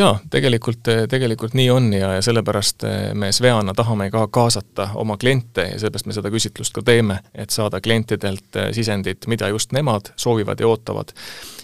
jaa, 0.00 0.14
tegelikult, 0.32 0.90
tegelikult 1.10 1.54
nii 1.58 1.68
on 1.72 1.90
ja, 1.94 2.16
ja 2.18 2.24
sellepärast 2.26 2.88
me 3.18 3.30
Sveana 3.34 3.74
tahame 3.76 4.10
ka 4.14 4.26
kaasata 4.34 4.90
oma 4.98 5.18
kliente 5.20 5.70
ja 5.70 5.78
sellepärast 5.78 6.10
me 6.10 6.18
seda 6.18 6.32
küsitlust 6.34 6.74
ka 6.74 6.82
teeme, 6.86 7.20
et 7.34 7.54
saada 7.54 7.80
klientidelt 7.84 8.64
sisendit, 8.74 9.30
mida 9.30 9.52
just 9.54 9.76
nemad 9.76 10.10
soovivad 10.18 10.60
ja 10.60 10.74
ootavad 10.74 11.14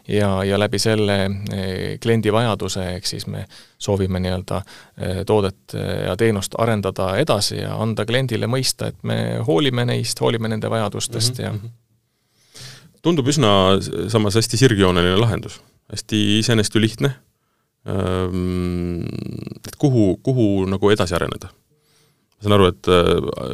ja, 0.08 0.44
ja 0.44 0.58
läbi 0.58 0.78
selle 0.78 1.16
eh, 1.52 1.98
kliendi 2.02 2.32
vajaduse, 2.32 2.84
ehk 2.96 3.06
siis 3.06 3.26
me 3.30 3.44
soovime 3.78 4.20
nii-öelda 4.22 4.60
eh, 4.62 5.22
toodet 5.26 5.76
eh, 5.78 6.06
ja 6.08 6.16
teenust 6.18 6.56
arendada 6.58 7.12
edasi 7.20 7.60
ja 7.60 7.76
anda 7.82 8.06
kliendile 8.08 8.48
mõista, 8.50 8.90
et 8.90 8.98
me 9.06 9.38
hoolime 9.46 9.86
neist, 9.88 10.20
hoolime 10.20 10.50
nende 10.52 10.70
vajadustest 10.70 11.38
mm 11.38 11.44
-hmm. 11.44 11.46
ja 11.46 11.52
mhm. 11.52 11.66
tundub 13.02 13.28
üsna 13.28 13.78
samas 14.08 14.34
hästi 14.34 14.56
sirgjooneline 14.56 15.16
lahendus, 15.16 15.60
hästi 15.90 16.38
iseenesest 16.38 16.74
ju 16.74 16.80
lihtne, 16.80 17.14
ehm, 17.86 19.02
et 19.66 19.76
kuhu, 19.78 20.16
kuhu 20.22 20.64
nagu 20.66 20.90
edasi 20.90 21.14
areneda? 21.14 21.48
ma 22.42 22.48
saan 22.48 22.52
aru, 22.52 22.66
et 22.66 22.86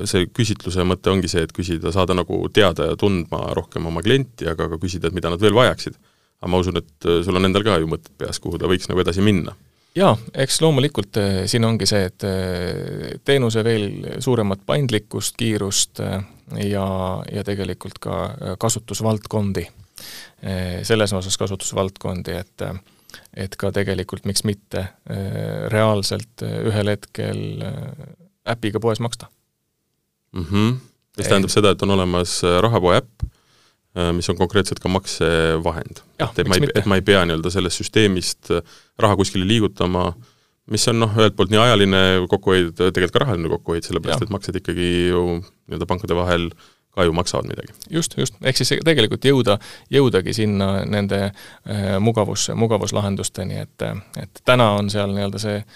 see 0.09 0.27
küsitluse 0.27 0.81
mõte 0.81 1.11
ongi 1.11 1.29
see, 1.29 1.43
et 1.43 1.53
küsida, 1.53 1.93
saada 1.93 2.15
nagu 2.15 2.49
teada 2.49 2.87
ja 2.87 2.97
tundma 2.97 3.53
rohkem 3.53 3.87
oma 3.87 4.01
klienti, 4.03 4.49
aga 4.49 4.69
ka 4.69 4.79
küsida, 4.79 5.09
et 5.09 5.15
mida 5.15 5.29
nad 5.29 5.41
veel 5.41 5.55
vajaksid 5.55 5.99
aga 6.39 6.51
ma 6.51 6.61
usun, 6.63 6.79
et 6.79 7.09
äh, 7.09 7.23
sul 7.27 7.39
on 7.39 7.49
endal 7.49 7.65
ka 7.67 7.79
ju 7.83 7.89
mõtted 7.91 8.15
peas, 8.19 8.39
kuhu 8.43 8.61
ta 8.61 8.71
võiks 8.71 8.89
nagu 8.91 9.03
edasi 9.03 9.25
minna 9.25 9.55
jaa, 9.99 10.13
eks 10.45 10.61
loomulikult 10.63 11.19
äh, 11.19 11.41
siin 11.51 11.67
ongi 11.67 11.89
see, 11.91 12.05
et 12.11 12.27
äh, 12.27 13.17
teenuse 13.27 13.65
veel 13.67 13.89
suuremat 14.25 14.63
paindlikkust, 14.67 15.35
kiirust 15.41 16.03
ja, 16.63 16.87
ja 17.33 17.45
tegelikult 17.47 17.99
ka 18.03 18.21
kasutusvaldkondi. 18.61 19.67
selles 20.87 21.13
osas 21.13 21.35
kasutusvaldkondi, 21.37 22.37
et 22.39 22.63
et 23.35 23.57
ka 23.59 23.73
tegelikult 23.75 24.29
miks 24.29 24.45
mitte 24.47 24.85
reaalselt 25.73 26.45
ühel 26.45 26.93
hetkel 26.93 27.41
äpiga 28.47 28.81
poes 28.81 29.01
maksta 29.01 29.27
mm. 30.33 30.45
-hmm. 30.45 30.77
mis 31.19 31.27
tähendab 31.27 31.51
seda, 31.51 31.71
et 31.71 31.83
on 31.83 31.91
olemas 31.91 32.43
rahapoe 32.61 33.01
äpp, 33.01 33.27
mis 34.15 34.29
on 34.31 34.37
konkreetselt 34.37 34.81
ka 34.83 34.91
maksevahend. 34.93 36.03
et 36.21 36.49
ma 36.49 36.59
ei, 36.59 36.71
et 36.75 36.87
ma 36.87 36.99
ei 36.99 37.05
pea 37.05 37.25
nii-öelda 37.27 37.51
sellest 37.51 37.81
süsteemist 37.83 38.51
äh, 38.55 38.75
raha 38.99 39.17
kuskile 39.19 39.47
liigutama, 39.49 40.13
mis 40.71 40.85
on 40.93 41.01
noh, 41.01 41.15
ühelt 41.17 41.37
poolt 41.37 41.53
nii 41.53 41.61
ajaline 41.63 42.03
kokkuhoid, 42.31 42.75
tegelikult 42.79 43.17
ka 43.17 43.25
rahaline 43.25 43.53
kokkuhoid, 43.57 43.87
sellepärast 43.89 44.25
ja. 44.25 44.29
et 44.29 44.35
maksed 44.35 44.61
ikkagi 44.61 44.91
ju 45.09 45.23
nii-öelda 45.39 45.89
pankade 45.89 46.19
vahel 46.19 46.51
ka 46.95 47.07
ju 47.07 47.15
maksavad 47.17 47.49
midagi. 47.49 47.75
just, 47.91 48.19
just, 48.19 48.37
ehk 48.43 48.61
siis 48.61 48.75
tegelikult 48.85 49.25
jõuda, 49.25 49.59
jõudagi 49.95 50.35
sinna 50.37 50.85
nende 50.85 51.25
äh, 51.29 51.97
mugavus, 52.03 52.49
mugavuslahendusteni, 52.55 53.65
et, 53.65 53.89
et 54.21 54.43
täna 54.45 54.73
on 54.79 54.93
seal 54.93 55.15
nii-öelda 55.17 55.43
see 55.43 55.59
äh, 55.63 55.69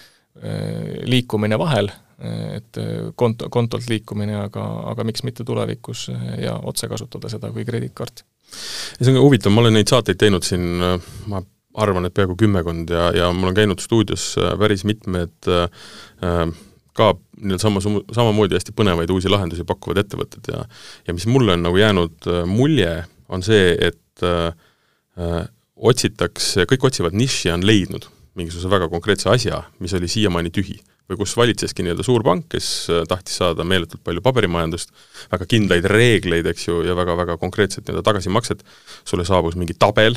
liikumine 1.09 1.59
vahel 1.59 1.91
et 2.21 2.79
konto, 3.19 3.49
kontolt 3.49 3.89
liikumine, 3.89 4.35
aga, 4.45 4.63
aga 4.91 5.05
miks 5.07 5.23
mitte 5.27 5.45
tulevikus 5.47 6.07
ja 6.41 6.55
otse 6.63 6.87
kasutada 6.91 7.31
seda 7.31 7.51
kui 7.51 7.65
krediitkaarti. 7.65 8.23
see 8.99 9.09
on 9.09 9.17
ka 9.17 9.23
huvitav, 9.25 9.53
ma 9.53 9.63
olen 9.63 9.73
neid 9.79 9.89
saateid 9.89 10.19
teinud 10.21 10.45
siin, 10.45 10.67
ma 11.31 11.41
arvan, 11.81 12.05
et 12.05 12.13
peaaegu 12.13 12.35
kümmekond 12.37 12.91
ja, 12.93 13.07
ja 13.17 13.31
mul 13.33 13.49
on 13.51 13.57
käinud 13.57 13.81
stuudios 13.81 14.33
päris 14.59 14.85
mitmed 14.85 15.49
äh, 15.49 16.53
ka 16.93 17.09
nii-öelda 17.41 17.61
sama, 17.61 17.81
samamoodi 18.13 18.57
hästi 18.59 18.75
põnevaid 18.77 19.11
uusi 19.13 19.31
lahendusi 19.31 19.65
pakkuvad 19.67 20.03
ettevõtted 20.03 20.51
ja 20.53 20.63
ja 21.07 21.17
mis 21.17 21.25
mulle 21.27 21.57
on 21.57 21.65
nagu 21.65 21.77
jäänud 21.81 22.29
mulje, 22.49 22.93
on 23.29 23.43
see, 23.45 23.73
et 23.89 24.25
äh, 24.25 24.53
otsitakse, 25.75 26.67
kõik 26.69 26.85
otsivad 26.89 27.17
nišši 27.17 27.49
ja 27.49 27.57
on 27.57 27.65
leidnud 27.67 28.07
mingisuguse 28.37 28.69
väga 28.69 28.89
konkreetse 28.89 29.29
asja, 29.29 29.63
mis 29.81 29.93
oli 29.97 30.09
siiamaani 30.09 30.53
tühi 30.53 30.79
või 31.11 31.19
kus 31.19 31.33
valitseski 31.35 31.83
nii-öelda 31.83 32.03
suur 32.05 32.23
pank, 32.23 32.45
kes 32.53 32.67
äh, 32.91 33.01
tahtis 33.09 33.35
saada 33.41 33.65
meeletult 33.67 33.99
palju 34.07 34.21
paberimajandust, 34.23 34.93
väga 35.33 35.47
kindlaid 35.51 35.87
reegleid, 35.91 36.47
eks 36.47 36.67
ju, 36.69 36.79
ja 36.87 36.95
väga-väga 36.95 37.35
konkreetset 37.41 37.83
nii-öelda 37.83 38.05
tagasimakset, 38.07 38.63
sulle 39.07 39.25
saabus 39.27 39.57
mingi 39.59 39.75
tabel 39.79 40.15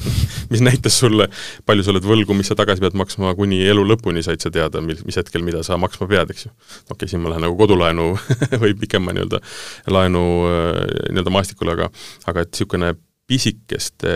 mis 0.52 0.62
näitas 0.62 1.00
sulle, 1.02 1.26
palju 1.66 1.86
sa 1.86 1.92
oled 1.94 2.06
võlgu, 2.06 2.38
mis 2.38 2.52
sa 2.52 2.58
tagasi 2.58 2.84
pead 2.84 2.96
maksma, 2.98 3.34
kuni 3.38 3.60
elu 3.66 3.82
lõpuni 3.90 4.22
said 4.26 4.44
sa 4.44 4.54
teada, 4.54 4.82
mil, 4.84 5.02
mis 5.08 5.18
hetkel 5.18 5.42
mida 5.46 5.64
sa 5.66 5.80
maksma 5.80 6.06
pead, 6.10 6.30
eks 6.34 6.46
ju. 6.46 6.54
okei 6.54 6.94
okay,, 6.94 7.10
siin 7.10 7.24
ma 7.24 7.34
lähen 7.34 7.48
nagu 7.48 7.58
kodulaenu 7.58 8.12
või 8.62 8.78
pikema 8.78 9.16
nii-öelda 9.16 9.42
laenu 9.90 10.24
äh, 10.46 10.82
nii-öelda 11.10 11.34
maastikule, 11.34 11.74
aga 11.74 11.90
aga 12.30 12.46
et 12.46 12.54
niisugune 12.54 12.94
pisikeste 13.28 14.14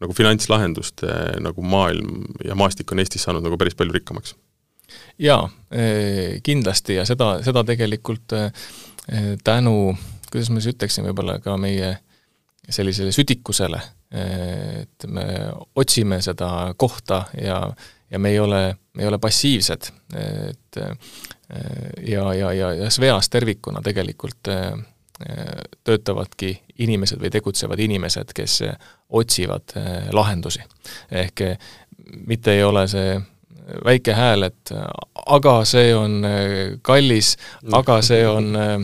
nagu 0.00 0.14
finantslahenduste 0.14 1.12
nagu 1.42 1.62
maailm 1.64 2.26
ja 2.44 2.54
maastik 2.58 2.90
on 2.92 3.02
Eestis 3.02 3.26
saanud 3.26 3.44
nagu 3.44 3.58
päris 3.60 3.74
palju 3.74 3.96
rikkamaks 3.96 4.36
jaa, 5.18 5.50
eh, 5.70 6.42
kindlasti 6.42 6.94
ja 6.94 7.04
seda, 7.08 7.36
seda 7.44 7.64
tegelikult 7.64 8.32
eh, 8.36 8.50
tänu, 9.44 9.96
kuidas 10.30 10.50
ma 10.50 10.60
siis 10.60 10.74
ütleksin, 10.74 11.06
võib-olla 11.08 11.38
ka 11.44 11.56
meie 11.60 11.96
sellisele 12.68 13.12
südikusele, 13.14 13.80
eh, 14.12 14.82
et 14.82 15.08
me 15.08 15.26
otsime 15.74 16.20
seda 16.24 16.72
kohta 16.76 17.24
ja, 17.40 17.60
ja 18.10 18.18
me 18.18 18.34
ei 18.34 18.40
ole, 18.40 18.62
me 18.94 19.04
ei 19.04 19.08
ole 19.08 19.20
passiivsed, 19.22 19.90
et 20.16 20.82
ja, 22.06 22.22
ja, 22.34 22.52
ja, 22.52 22.72
ja 22.74 22.90
Sveas 22.90 23.28
tervikuna 23.30 23.80
tegelikult 23.82 24.48
töötavadki 25.86 26.50
inimesed 26.82 27.22
või 27.22 27.30
tegutsevad 27.32 27.80
inimesed, 27.80 28.34
kes 28.36 28.58
otsivad 29.16 29.72
lahendusi. 30.12 30.60
ehk 31.10 31.42
mitte 32.26 32.52
ei 32.52 32.64
ole 32.66 32.84
see 32.90 33.14
väike 33.84 34.14
hääl, 34.14 34.42
et 34.42 34.72
aga 35.26 35.60
see 35.64 35.90
on 35.96 36.24
äh, 36.24 36.78
kallis, 36.82 37.34
aga 37.72 38.00
see 38.04 38.22
on 38.28 38.56
äh, 38.56 38.74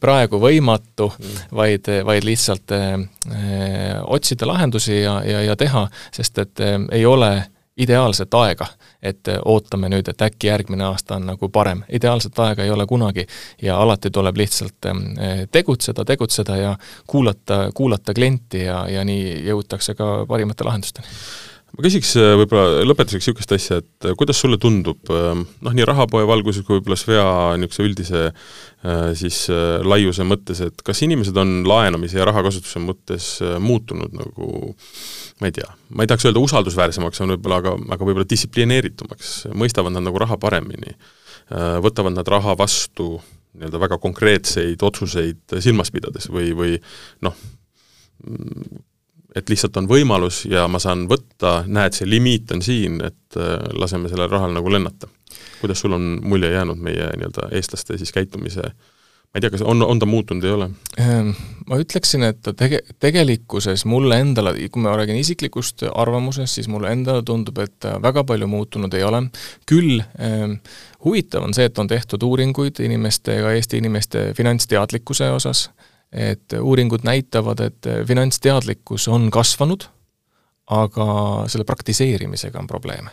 praegu 0.00 0.40
võimatu, 0.42 1.10
vaid, 1.54 1.90
vaid 2.04 2.26
lihtsalt 2.26 2.74
äh, 2.74 2.98
otsida 4.04 4.48
lahendusi 4.50 5.02
ja, 5.02 5.20
ja, 5.24 5.42
ja 5.42 5.56
teha, 5.56 5.86
sest 6.12 6.38
et 6.42 6.64
ei 6.92 7.06
ole 7.06 7.30
ideaalset 7.76 8.34
aega, 8.38 8.68
et 9.02 9.26
ootame 9.50 9.88
nüüd, 9.90 10.06
et 10.06 10.22
äkki 10.22 10.46
järgmine 10.46 10.84
aasta 10.86 11.16
on 11.16 11.24
nagu 11.26 11.48
parem. 11.50 11.82
ideaalset 11.90 12.38
aega 12.38 12.62
ei 12.62 12.70
ole 12.70 12.86
kunagi 12.86 13.26
ja 13.62 13.80
alati 13.82 14.10
tuleb 14.14 14.36
lihtsalt 14.38 14.86
tegutseda, 15.50 16.04
tegutseda 16.04 16.56
ja 16.56 16.76
kuulata, 17.06 17.70
kuulata 17.74 18.14
klienti 18.14 18.62
ja, 18.64 18.84
ja 18.88 19.02
nii 19.04 19.42
jõutakse 19.48 19.94
ka 19.98 20.12
parimate 20.28 20.64
lahendusteni 20.64 21.06
ma 21.74 21.82
küsiks 21.82 22.12
äh, 22.20 22.34
võib-olla 22.38 22.84
lõpetuseks 22.86 23.26
niisugust 23.26 23.54
asja, 23.56 23.80
et 23.82 24.06
äh, 24.06 24.14
kuidas 24.18 24.38
sulle 24.40 24.58
tundub 24.62 25.10
ähm, 25.10 25.42
noh, 25.64 25.74
nii 25.74 25.86
rahapoe 25.88 26.26
valguses 26.28 26.62
kui 26.66 26.78
võib-olla 26.78 26.98
Svea 26.98 27.26
niisuguse 27.58 27.86
üldise 27.88 28.22
äh, 28.28 29.10
siis 29.18 29.40
laiuse 29.82 30.26
mõttes, 30.28 30.62
et 30.64 30.84
kas 30.86 31.02
inimesed 31.06 31.36
on 31.40 31.56
laenamise 31.68 32.20
ja 32.20 32.28
rahakasutuse 32.28 32.82
mõttes 32.84 33.28
muutunud 33.62 34.14
nagu 34.14 34.48
ma 35.42 35.50
ei 35.50 35.56
tea, 35.56 35.68
ma 35.90 36.04
ei 36.04 36.10
tahaks 36.10 36.28
öelda 36.28 36.42
usaldusväärsemaks, 36.44 37.22
on 37.24 37.34
võib-olla, 37.34 37.60
aga, 37.64 37.74
aga 37.96 38.06
võib-olla 38.06 38.28
distsiplineeritumaks, 38.30 39.34
mõistavad 39.58 39.96
nad 39.96 40.06
nagu 40.06 40.20
raha 40.22 40.38
paremini, 40.40 40.94
võtavad 41.84 42.14
nad 42.14 42.28
raha 42.30 42.54
vastu 42.58 43.16
nii-öelda 43.54 43.80
väga 43.82 43.98
konkreetseid 44.02 44.82
otsuseid 44.82 45.58
silmas 45.62 45.90
pidades 45.94 46.30
või, 46.32 46.52
või 46.56 46.78
noh, 47.26 47.36
et 49.34 49.50
lihtsalt 49.50 49.76
on 49.76 49.88
võimalus 49.90 50.44
ja 50.50 50.68
ma 50.70 50.78
saan 50.82 51.06
võtta, 51.10 51.62
näed, 51.66 51.96
see 51.96 52.08
limiit 52.08 52.52
on 52.54 52.62
siin, 52.62 53.00
et 53.04 53.38
äh, 53.38 53.58
laseme 53.78 54.10
sellel 54.12 54.30
rahal 54.30 54.54
nagu 54.54 54.72
lennata. 54.72 55.10
kuidas 55.60 55.80
sul 55.80 55.92
on 55.92 56.18
mulje 56.22 56.50
jäänud 56.52 56.78
meie 56.78 57.08
nii-öelda 57.16 57.48
eestlaste 57.56 57.98
siis 57.98 58.12
käitumise 58.12 58.72
ma 59.34 59.40
ei 59.40 59.42
tea, 59.42 59.50
kas 59.50 59.62
on, 59.66 59.82
on 59.82 59.98
ta 59.98 60.06
muutunud, 60.06 60.44
ei 60.46 60.52
ole? 60.54 60.68
Ehm, 61.02 61.32
ma 61.66 61.78
ütleksin, 61.82 62.22
et 62.22 62.38
ta 62.46 62.52
tege-, 62.54 62.84
tegelikkuses 63.02 63.82
mulle 63.90 64.20
endale, 64.22 64.52
kui 64.70 64.82
ma 64.82 64.92
räägin 64.94 65.18
isiklikust 65.18 65.82
arvamusest, 65.90 66.60
siis 66.60 66.68
mulle 66.70 66.92
endale 66.94 67.24
tundub, 67.26 67.58
et 67.58 67.88
väga 68.02 68.22
palju 68.28 68.46
muutunud 68.46 68.94
ei 68.94 69.02
ole, 69.02 69.24
küll 69.66 69.98
eh, 69.98 70.54
huvitav 71.02 71.48
on 71.48 71.56
see, 71.56 71.66
et 71.66 71.82
on 71.82 71.90
tehtud 71.90 72.22
uuringuid 72.22 72.78
inimeste, 72.86 73.40
ka 73.42 73.56
Eesti 73.58 73.82
inimeste 73.82 74.28
finantsteadlikkuse 74.38 75.32
osas 75.34 75.66
et 76.14 76.54
uuringud 76.60 77.02
näitavad, 77.04 77.60
et 77.60 77.88
finantsteadlikkus 78.06 79.08
on 79.08 79.30
kasvanud, 79.34 79.88
aga 80.70 81.06
selle 81.50 81.66
praktiseerimisega 81.68 82.58
on 82.58 82.66
probleeme 82.66 83.10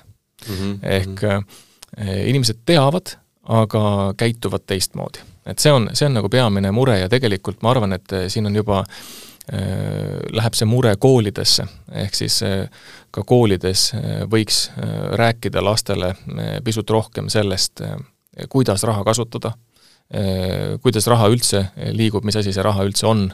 mm. 0.48 0.56
-hmm. 0.56 0.78
ehk 0.82 1.24
eh, 1.24 2.30
inimesed 2.30 2.62
teavad, 2.66 3.18
aga 3.44 4.14
käituvad 4.18 4.62
teistmoodi. 4.68 5.20
et 5.46 5.60
see 5.60 5.72
on, 5.72 5.90
see 5.94 6.06
on 6.06 6.14
nagu 6.14 6.30
peamine 6.30 6.72
mure 6.72 7.00
ja 7.00 7.10
tegelikult 7.10 7.62
ma 7.62 7.72
arvan, 7.72 7.94
et 7.94 8.14
siin 8.28 8.46
on 8.46 8.56
juba 8.56 8.80
äh, 8.80 9.58
läheb 10.32 10.54
see 10.54 10.66
mure 10.66 10.96
koolidesse, 10.96 11.66
ehk 11.92 12.16
siis 12.16 12.44
äh, 12.44 12.70
ka 13.12 13.24
koolides 13.24 13.92
võiks 14.32 14.72
rääkida 15.12 15.64
lastele 15.64 16.16
pisut 16.64 16.90
rohkem 16.90 17.30
sellest, 17.30 17.82
kuidas 18.50 18.84
raha 18.84 19.04
kasutada 19.04 19.52
kuidas 20.84 21.06
raha 21.08 21.30
üldse 21.32 21.62
liigub, 21.96 22.26
mis 22.28 22.36
asi 22.36 22.52
see 22.52 22.64
raha 22.66 22.84
üldse 22.84 23.06
on 23.08 23.30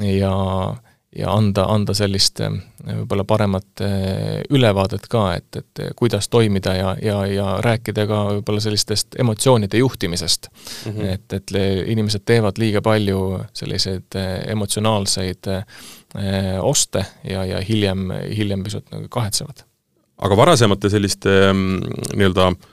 ja, 0.00 0.74
ja 1.16 1.32
anda, 1.32 1.64
anda 1.68 1.94
sellist 1.96 2.40
äh, 2.40 2.54
võib-olla 2.86 3.24
paremat 3.28 3.82
äh, 3.84 4.40
ülevaadet 4.52 5.06
ka, 5.12 5.24
et, 5.38 5.58
et 5.60 5.82
kuidas 5.98 6.28
toimida 6.32 6.74
ja, 6.76 6.92
ja, 7.02 7.18
ja 7.28 7.48
rääkida 7.64 8.06
ka 8.10 8.22
võib-olla 8.30 8.62
sellistest 8.64 9.18
emotsioonide 9.20 9.82
juhtimisest 9.82 10.48
mm. 10.50 10.92
-hmm. 10.92 11.10
et, 11.14 11.32
et 11.32 11.56
inimesed 11.92 12.24
teevad 12.24 12.60
liiga 12.62 12.82
palju 12.82 13.42
selliseid 13.52 14.18
emotsionaalseid 14.46 15.50
oste 16.60 17.04
ja, 17.24 17.44
ja 17.44 17.60
hiljem, 17.60 18.10
hiljem 18.36 18.64
pisut 18.64 18.90
nagu 18.92 19.08
kahetsevad. 19.08 19.64
aga 20.22 20.36
varasemate 20.36 20.90
selliste 20.90 21.52
mm, 21.52 21.80
nii-öelda 22.16 22.46
äh, 22.48 22.56
Äh, 22.56 22.71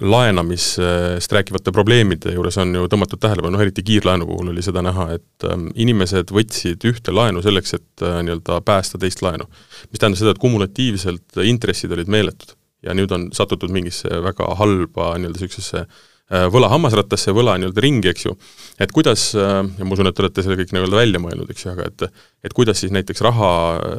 laenamisest 0.00 1.32
rääkivate 1.32 1.72
probleemide 1.72 2.32
juures 2.32 2.56
on 2.62 2.72
ju 2.74 2.86
tõmmatud 2.88 3.20
tähelepanu, 3.20 3.52
noh 3.52 3.60
eriti 3.60 3.82
kiirlaenu 3.84 4.24
puhul 4.28 4.54
oli 4.54 4.62
seda 4.64 4.80
näha, 4.84 5.10
et 5.18 5.44
ähm, 5.44 5.66
inimesed 5.76 6.32
võtsid 6.32 6.86
ühte 6.88 7.12
laenu 7.12 7.42
selleks, 7.44 7.74
et 7.76 8.04
äh, 8.06 8.22
nii-öelda 8.24 8.62
päästa 8.64 8.98
teist 8.98 9.20
laenu. 9.20 9.44
mis 9.90 10.00
tähendas 10.00 10.22
seda, 10.22 10.32
et 10.32 10.40
kumulatiivselt 10.40 11.42
intressid 11.44 11.92
olid 11.92 12.08
meeletud. 12.08 12.56
ja 12.82 12.94
nüüd 12.96 13.12
on 13.12 13.26
satutud 13.36 13.68
mingisse 13.68 14.08
väga 14.08 14.46
halba 14.56 15.10
nii-öelda 15.20 15.36
niisugusesse 15.36 15.82
äh, 15.82 16.46
võla 16.54 16.70
hammasrattasse, 16.72 17.34
võla 17.36 17.58
nii-öelda 17.60 17.84
ringi, 17.84 18.08
eks 18.14 18.24
ju, 18.24 18.32
et 18.80 18.96
kuidas, 18.96 19.26
ja 19.34 19.60
ma 19.84 19.92
usun, 19.92 20.08
et 20.08 20.16
te 20.16 20.24
olete 20.24 20.46
selle 20.46 20.56
kõik 20.56 20.72
nii-öelda 20.72 21.02
välja 21.02 21.20
mõelnud, 21.20 21.52
eks 21.52 21.66
ju, 21.66 21.74
aga 21.74 21.90
et 21.90 22.06
et 22.48 22.56
kuidas 22.56 22.80
siis 22.80 22.96
näiteks 22.96 23.20
raha, 23.28 23.52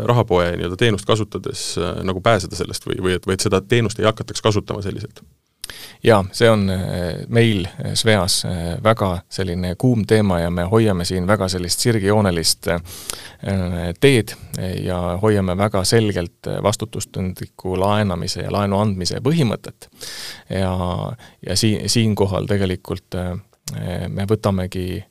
rahapoe 0.09 0.55
nii-öelda 0.55 0.82
teenust 0.82 1.05
kasutades 1.05 1.76
nagu 2.01 2.26
pääseda 2.26 2.57
sellest 2.57 2.89
või, 2.89 2.97
või 2.97 3.20
et, 3.20 3.30
või 3.30 3.38
et 3.38 3.45
seda 3.45 3.62
teenust 3.62 4.01
ei 4.01 4.09
hakataks 4.09 4.41
kasutama 4.41 4.82
selliselt? 4.82 5.22
Jaa, 6.03 6.26
see 6.32 6.49
on 6.49 6.70
äh, 6.70 6.80
meil 7.28 7.66
äh, 7.66 7.93
Sveas 7.93 8.45
äh, 8.45 8.84
väga 8.84 9.22
selline 9.30 9.76
kuum 9.78 10.05
teema 10.07 10.39
ja 10.39 10.49
me 10.49 10.64
hoiame 10.64 11.05
siin 11.05 11.28
väga 11.28 11.47
sellist 11.47 11.80
sirgjoonelist 11.80 12.68
teed 13.99 14.34
ja 14.84 14.97
hoiame 15.22 15.55
väga 15.57 15.84
selgelt 15.84 16.47
vastutustundliku 16.64 17.80
laenamise 17.80 18.45
ja 18.45 18.51
laenu 18.53 18.80
andmise 18.80 19.22
põhimõtet. 19.24 19.89
ja, 20.49 20.74
ja 21.47 21.55
siin, 21.55 21.89
siinkohal 21.89 22.45
tegelikult 22.45 23.18
me 24.07 24.28
võtamegi 24.30 25.03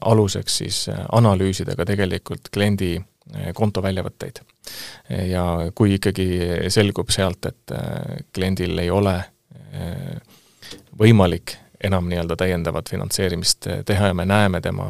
aluseks 0.00 0.58
siis 0.58 0.84
analüüsida 1.12 1.76
ka 1.76 1.86
tegelikult 1.88 2.52
kliendi 2.52 2.98
konto 3.54 3.82
väljavõtteid. 3.82 4.42
ja 5.30 5.44
kui 5.74 5.94
ikkagi 5.94 6.28
selgub 6.68 7.10
sealt, 7.10 7.46
et 7.46 7.76
kliendil 8.34 8.78
ei 8.78 8.90
ole 8.90 9.16
võimalik 10.98 11.56
enam 11.82 12.06
nii-öelda 12.06 12.36
täiendavat 12.38 12.90
finantseerimist 12.90 13.66
teha 13.86 14.12
ja 14.12 14.14
me 14.14 14.24
näeme 14.28 14.60
tema 14.60 14.86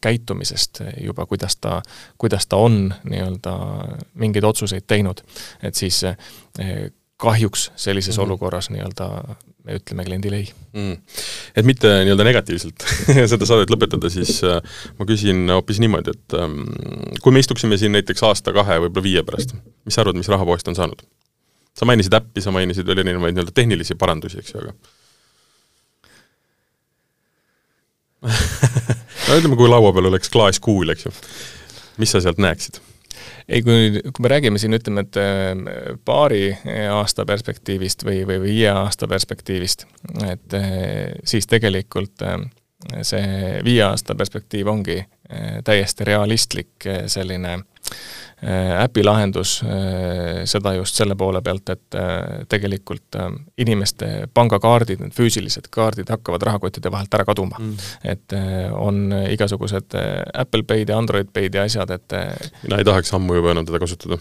käitumisest 0.00 0.80
juba, 1.02 1.26
kuidas 1.26 1.56
ta, 1.60 1.82
kuidas 2.18 2.46
ta 2.46 2.56
on 2.56 2.94
nii-öelda 3.04 3.56
mingeid 4.14 4.44
otsuseid 4.48 4.86
teinud, 4.88 5.20
et 5.62 5.74
siis 5.74 6.00
kahjuks 7.20 7.72
sellises 7.76 8.16
mm 8.16 8.20
-hmm. 8.20 8.24
olukorras 8.24 8.70
nii-öelda 8.70 9.10
me 9.64 9.76
ütleme 9.76 10.04
kliendile 10.04 10.36
ei 10.36 10.48
mm.. 10.72 10.96
Et 11.56 11.66
mitte 11.68 11.88
nii-öelda 12.04 12.24
negatiivselt 12.24 12.86
seda 13.32 13.48
saadet 13.48 13.72
lõpetada, 13.72 14.10
siis 14.12 14.40
äh, 14.44 14.60
ma 14.98 15.06
küsin 15.08 15.44
hoopis 15.52 15.80
niimoodi, 15.84 16.14
et 16.16 16.38
ähm, 16.40 16.62
kui 17.22 17.34
me 17.34 17.42
istuksime 17.44 17.78
siin 17.80 17.92
näiteks 17.96 18.24
aasta-kahe, 18.30 18.80
võib-olla 18.86 19.04
viie 19.04 19.24
pärast, 19.26 19.54
mis 19.84 19.96
sa 19.96 20.04
arvad, 20.04 20.16
mis 20.20 20.32
rahapoest 20.32 20.72
on 20.72 20.78
saanud? 20.78 21.04
Sa 21.80 21.88
mainisid 21.88 22.12
äppi, 22.12 22.42
sa 22.44 22.52
mainisid 22.52 22.88
veel 22.88 23.00
erinevaid 23.00 23.36
nii-öelda 23.36 23.54
tehnilisi 23.56 23.96
parandusi, 24.00 24.42
eks 24.42 24.52
ju, 24.52 24.60
aga 24.60 24.76
no 29.28 29.38
ütleme, 29.38 29.56
kui 29.56 29.68
laua 29.70 29.94
peal 29.96 30.10
oleks 30.10 30.28
klaaskuul, 30.32 30.92
eks 30.92 31.06
ju, 31.06 31.12
mis 32.02 32.12
sa 32.12 32.20
sealt 32.20 32.40
näeksid? 32.42 32.82
ei, 33.48 33.62
kui, 33.64 34.02
kui 34.04 34.26
me 34.26 34.32
räägime 34.34 34.60
siin, 34.60 34.76
ütleme, 34.76 35.06
et 35.06 35.16
äh, 35.20 35.56
paari 36.04 36.52
aasta 36.92 37.24
perspektiivist 37.26 38.04
või, 38.04 38.22
või 38.28 38.42
viie 38.44 38.68
aasta 38.74 39.08
perspektiivist, 39.08 39.86
et 40.28 40.56
äh, 40.60 40.68
siis 41.24 41.48
tegelikult 41.48 42.26
äh, 42.28 42.42
see 43.08 43.56
viie 43.64 43.82
aasta 43.88 44.14
perspektiiv 44.16 44.68
ongi 44.72 45.00
täiesti 45.64 46.04
realistlik 46.08 46.86
selline 47.12 47.52
äh, 47.54 47.64
Äh, 48.44 48.84
äpi 48.84 49.02
lahendus, 49.04 49.62
äh, 49.62 50.46
seda 50.48 50.72
just 50.72 50.96
selle 50.96 51.12
poole 51.16 51.42
pealt, 51.44 51.68
et 51.68 51.94
äh, 51.94 52.46
tegelikult 52.48 53.16
inimeste 53.60 54.06
pangakaardid, 54.34 55.02
need 55.04 55.12
füüsilised 55.12 55.68
kaardid 55.70 56.08
hakkavad 56.08 56.46
rahakottide 56.48 56.88
vahelt 56.92 57.12
ära 57.18 57.26
kaduma 57.28 57.58
mm.. 57.60 57.90
et 58.14 58.32
on 58.72 59.12
igasugused 59.28 59.92
Apple 60.32 60.64
Pay'd 60.64 60.88
ja 60.88 60.96
Android 60.96 61.28
Pay'd 61.34 61.58
ja 61.58 61.66
asjad, 61.68 61.92
et 61.92 62.16
mina 62.62 62.78
ei 62.80 62.88
tahaks 62.88 63.12
ammu 63.18 63.36
juba 63.36 63.52
enam 63.52 63.68
teda 63.68 63.82
kasutada 63.82 64.16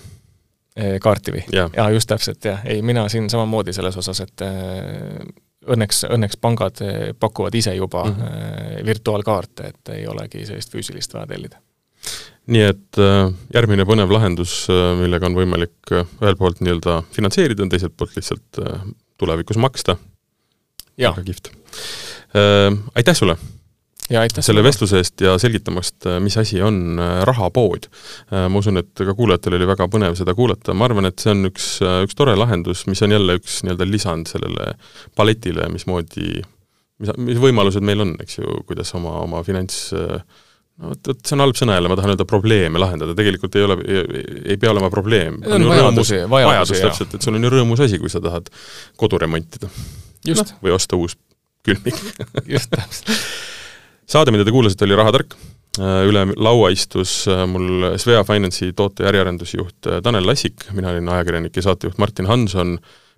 kaarti 1.00 1.38
või 1.38 1.46
yeah.? 1.54 1.72
jaa, 1.78 1.88
just 1.96 2.12
täpselt, 2.12 2.44
jah. 2.44 2.60
ei, 2.68 2.82
mina 2.84 3.08
siin 3.08 3.32
samamoodi 3.32 3.72
selles 3.78 3.96
osas, 4.04 4.20
et 4.28 4.44
õnneks, 5.64 6.04
õnneks 6.12 6.42
pangad 6.44 6.84
pakuvad 7.24 7.56
ise 7.56 7.72
juba 7.80 8.04
mm 8.04 8.20
-hmm. 8.20 8.86
virtuaalkaarte, 8.92 9.72
et 9.72 9.96
ei 9.96 10.08
olegi 10.12 10.44
sellist 10.46 10.76
füüsilist 10.76 11.16
vaja 11.16 11.32
tellida 11.32 11.64
nii 12.50 12.66
et 12.66 13.00
äh, 13.02 13.30
järgmine 13.54 13.86
põnev 13.88 14.12
lahendus, 14.14 14.64
äh, 14.72 14.94
millega 15.00 15.30
on 15.30 15.38
võimalik 15.38 15.94
äh, 15.94 16.08
ühelt 16.24 16.40
poolt 16.40 16.64
nii-öelda 16.64 17.02
finantseerida, 17.16 17.68
teiselt 17.70 17.96
poolt 17.98 18.18
lihtsalt 18.18 18.62
tulevikus 19.20 19.60
maksta. 19.62 19.98
väga 21.00 21.24
kihvt. 21.24 21.54
Aitäh 22.96 23.16
sulle! 23.16 23.38
ja 24.10 24.24
aitäh 24.26 24.42
selle 24.42 24.64
vestluse 24.66 24.98
eest 24.98 25.22
ja 25.22 25.36
selgitamast, 25.38 26.08
mis 26.24 26.38
asi 26.42 26.62
on 26.66 26.98
rahapood. 27.30 27.86
ma 28.32 28.58
usun, 28.58 28.82
et 28.82 28.90
ka 28.98 29.14
kuulajatel 29.14 29.60
oli 29.60 29.68
väga 29.70 29.86
põnev 29.92 30.16
seda 30.18 30.34
kuulata, 30.34 30.74
ma 30.74 30.88
arvan, 30.90 31.06
et 31.06 31.22
see 31.22 31.36
on 31.36 31.46
üks, 31.52 31.68
üks 32.08 32.18
tore 32.18 32.34
lahendus, 32.40 32.88
mis 32.90 33.04
on 33.06 33.14
jälle 33.14 33.38
üks 33.38 33.60
nii-öelda 33.66 33.86
lisand 33.86 34.32
sellele 34.32 34.72
paletile, 35.20 35.70
mismoodi, 35.70 36.42
mis, 37.04 37.14
mis 37.22 37.42
võimalused 37.44 37.86
meil 37.86 38.02
on, 38.08 38.16
eks 38.24 38.40
ju, 38.40 38.64
kuidas 38.70 38.96
oma, 38.98 39.20
oma 39.28 39.44
finants 39.46 39.92
äh, 39.94 40.24
no 40.80 40.94
vot, 40.94 41.02
vot 41.12 41.22
see 41.26 41.36
on 41.36 41.44
halb 41.44 41.58
sõna 41.60 41.78
jälle, 41.78 41.92
ma 41.92 41.98
tahan 42.00 42.14
öelda 42.14 42.28
probleeme 42.30 42.82
lahendada, 42.82 43.16
tegelikult 43.18 43.56
ei 43.60 43.66
ole, 43.68 43.78
ei 44.46 44.58
pea 44.60 44.72
olema 44.74 44.90
probleem. 44.94 45.42
on 45.46 45.68
vajadusi, 45.70 46.22
vajadus 46.32 46.84
täpselt, 46.86 47.16
et 47.16 47.26
sul 47.26 47.38
on 47.40 47.48
ju 47.48 47.54
rõõmus 47.56 47.84
asi, 47.86 48.00
kui 48.02 48.12
sa 48.12 48.22
tahad 48.24 48.50
kodu 49.00 49.20
remontida. 49.22 49.72
No, 50.30 50.44
või 50.64 50.76
osta 50.76 51.00
uus 51.00 51.16
külmik. 51.68 51.96
Just 52.54 52.72
täpselt. 52.74 53.14
Saade, 54.10 54.34
mida 54.34 54.46
te 54.48 54.54
kuulasite, 54.56 54.88
oli 54.88 54.98
Rahatark. 54.98 55.36
üle 55.80 56.24
laua 56.36 56.72
istus 56.74 57.12
mul 57.48 57.94
Svea 58.02 58.24
Finance'i 58.28 58.74
toote- 58.76 59.06
ja 59.06 59.12
äriarendusjuht 59.14 59.88
Tanel 60.04 60.26
Lassik, 60.28 60.66
mina 60.76 60.90
olin 60.90 61.08
ajakirjanik 61.14 61.56
ja 61.56 61.62
saatejuht 61.62 62.02
Martin 62.02 62.26
Hanson, 62.28 62.74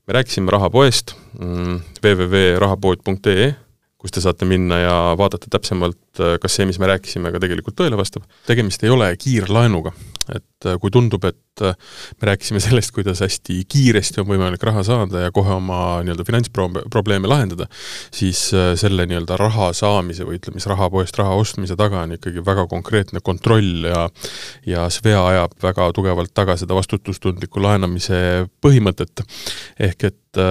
me 0.07 0.14
rääkisime 0.18 0.51
rahapoest, 0.51 1.16
mm, 1.39 1.80
www.rahapood.ee, 2.03 3.55
kus 4.02 4.16
te 4.16 4.24
saate 4.24 4.47
minna 4.49 4.80
ja 4.82 4.95
vaadata 5.18 5.52
täpsemalt, 5.52 6.22
kas 6.41 6.58
see, 6.58 6.66
mis 6.66 6.80
me 6.82 6.89
rääkisime, 6.89 7.32
ka 7.34 7.41
tegelikult 7.43 7.78
tõele 7.78 7.99
vastab. 7.99 8.26
tegemist 8.49 8.84
ei 8.84 8.93
ole 8.93 9.12
kiirlaenuga 9.22 9.93
et 10.30 10.68
äh, 10.68 10.78
kui 10.82 10.91
tundub, 10.93 11.24
et 11.28 11.64
äh, 11.66 11.76
me 12.22 12.30
rääkisime 12.32 12.62
sellest, 12.64 12.93
kuidas 12.95 13.22
hästi 13.24 13.62
kiiresti 13.70 14.22
on 14.22 14.30
võimalik 14.30 14.64
raha 14.68 14.84
saada 14.86 15.26
ja 15.26 15.34
kohe 15.34 15.54
oma 15.56 15.80
nii-öelda 16.06 16.26
finantsprobleeme 16.28 17.30
lahendada, 17.30 17.68
siis 18.14 18.47
äh, 18.58 18.72
selle 18.80 19.08
nii-öelda 19.10 19.38
raha 19.41 19.72
saamise 19.78 20.28
või 20.28 20.39
ütleme 20.39 20.62
siis 20.62 20.70
rahapoest 20.72 21.18
raha 21.22 21.38
ostmise 21.39 21.78
taga 21.80 22.04
on 22.06 22.18
ikkagi 22.18 22.43
väga 22.45 22.68
konkreetne 22.72 23.24
kontroll 23.24 23.88
ja 23.89 24.08
ja 24.68 24.86
Svea 24.93 25.22
ajab 25.32 25.56
väga 25.64 25.89
tugevalt 25.95 26.34
taga 26.34 26.58
seda 26.60 26.76
vastutustundliku 26.78 27.64
laenamise 27.64 28.45
põhimõtet. 28.64 29.26
ehk 29.80 30.10
et 30.12 30.41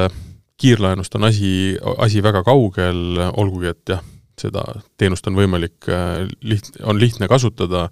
kiirlaenust 0.60 1.14
on 1.16 1.28
asi, 1.28 1.52
asi 1.98 2.22
väga 2.22 2.44
kaugel, 2.46 3.20
olgugi 3.40 3.70
et 3.72 3.94
jah, 3.94 4.02
seda 4.40 4.64
teenust 5.00 5.26
on 5.28 5.36
võimalik 5.36 5.88
liht-, 6.44 6.72
on 6.84 7.00
lihtne 7.00 7.28
kasutada, 7.28 7.88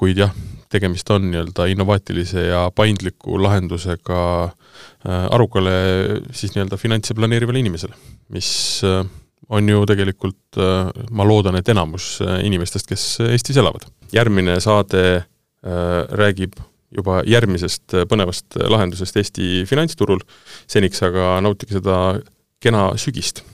kuid 0.00 0.20
jah, 0.20 0.32
tegemist 0.72 1.10
on 1.12 1.28
nii-öelda 1.30 1.66
innovaatilise 1.72 2.46
ja 2.46 2.62
paindliku 2.74 3.36
lahendusega 3.42 4.20
äh, 4.44 5.26
arukale 5.30 5.74
siis 6.32 6.54
nii-öelda 6.54 6.78
finantse 6.80 7.14
planeerivale 7.18 7.60
inimesele, 7.62 7.96
mis 8.32 8.50
äh, 8.88 9.02
on 9.52 9.68
ju 9.68 9.84
tegelikult, 9.88 10.40
äh, 10.56 10.88
ma 11.10 11.26
loodan, 11.28 11.58
et 11.60 11.68
enamus 11.68 12.14
inimestest, 12.42 12.88
kes 12.88 13.06
Eestis 13.28 13.60
elavad. 13.60 13.88
järgmine 14.12 14.60
saade 14.60 15.24
räägib 16.18 16.56
juba 16.96 17.22
järgmisest 17.28 17.96
põnevast 18.10 18.58
lahendusest 18.60 19.16
Eesti 19.22 19.64
finantsturul, 19.68 20.22
seniks 20.70 21.02
aga 21.06 21.38
nautige 21.44 21.78
seda 21.80 21.98
kena 22.62 22.90
sügist 23.00 23.44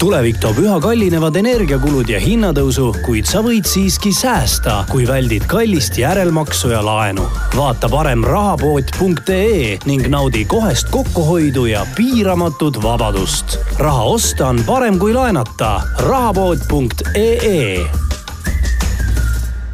tulevik 0.00 0.38
toob 0.40 0.56
üha 0.62 0.78
kallinevad 0.80 1.34
energiakulud 1.36 2.08
ja 2.08 2.16
hinnatõusu, 2.22 2.86
kuid 3.04 3.28
sa 3.28 3.42
võid 3.44 3.68
siiski 3.68 4.14
säästa, 4.16 4.78
kui 4.88 5.04
väldid 5.08 5.44
kallist 5.50 5.98
järelmaksu 6.00 6.72
ja 6.72 6.80
laenu. 6.84 7.26
vaata 7.52 7.88
parem 7.92 8.24
rahapood.ee 8.24 9.76
ning 9.84 10.08
naudi 10.08 10.46
kohest 10.48 10.88
kokkuhoidu 10.90 11.66
ja 11.68 11.84
piiramatut 11.96 12.80
vabadust. 12.82 13.58
raha 13.78 14.04
osta 14.16 14.48
on 14.48 14.64
parem 14.64 14.98
kui 14.98 15.12
laenata. 15.12 15.82
rahapood.ee 16.08 17.84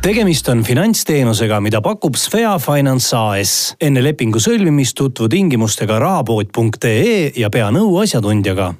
tegemist 0.06 0.46
on 0.52 0.60
finantsteenusega, 0.62 1.56
mida 1.58 1.80
pakub 1.82 2.14
Svea 2.14 2.52
Finance 2.62 3.10
AS. 3.18 3.54
enne 3.82 4.04
lepingu 4.04 4.38
sõlmimist 4.38 4.94
tutvu 5.00 5.26
tingimustega 5.32 5.98
rahapood.ee 5.98 7.32
ja 7.34 7.50
pea 7.50 7.72
nõu 7.74 7.96
asjatundjaga 8.04 8.76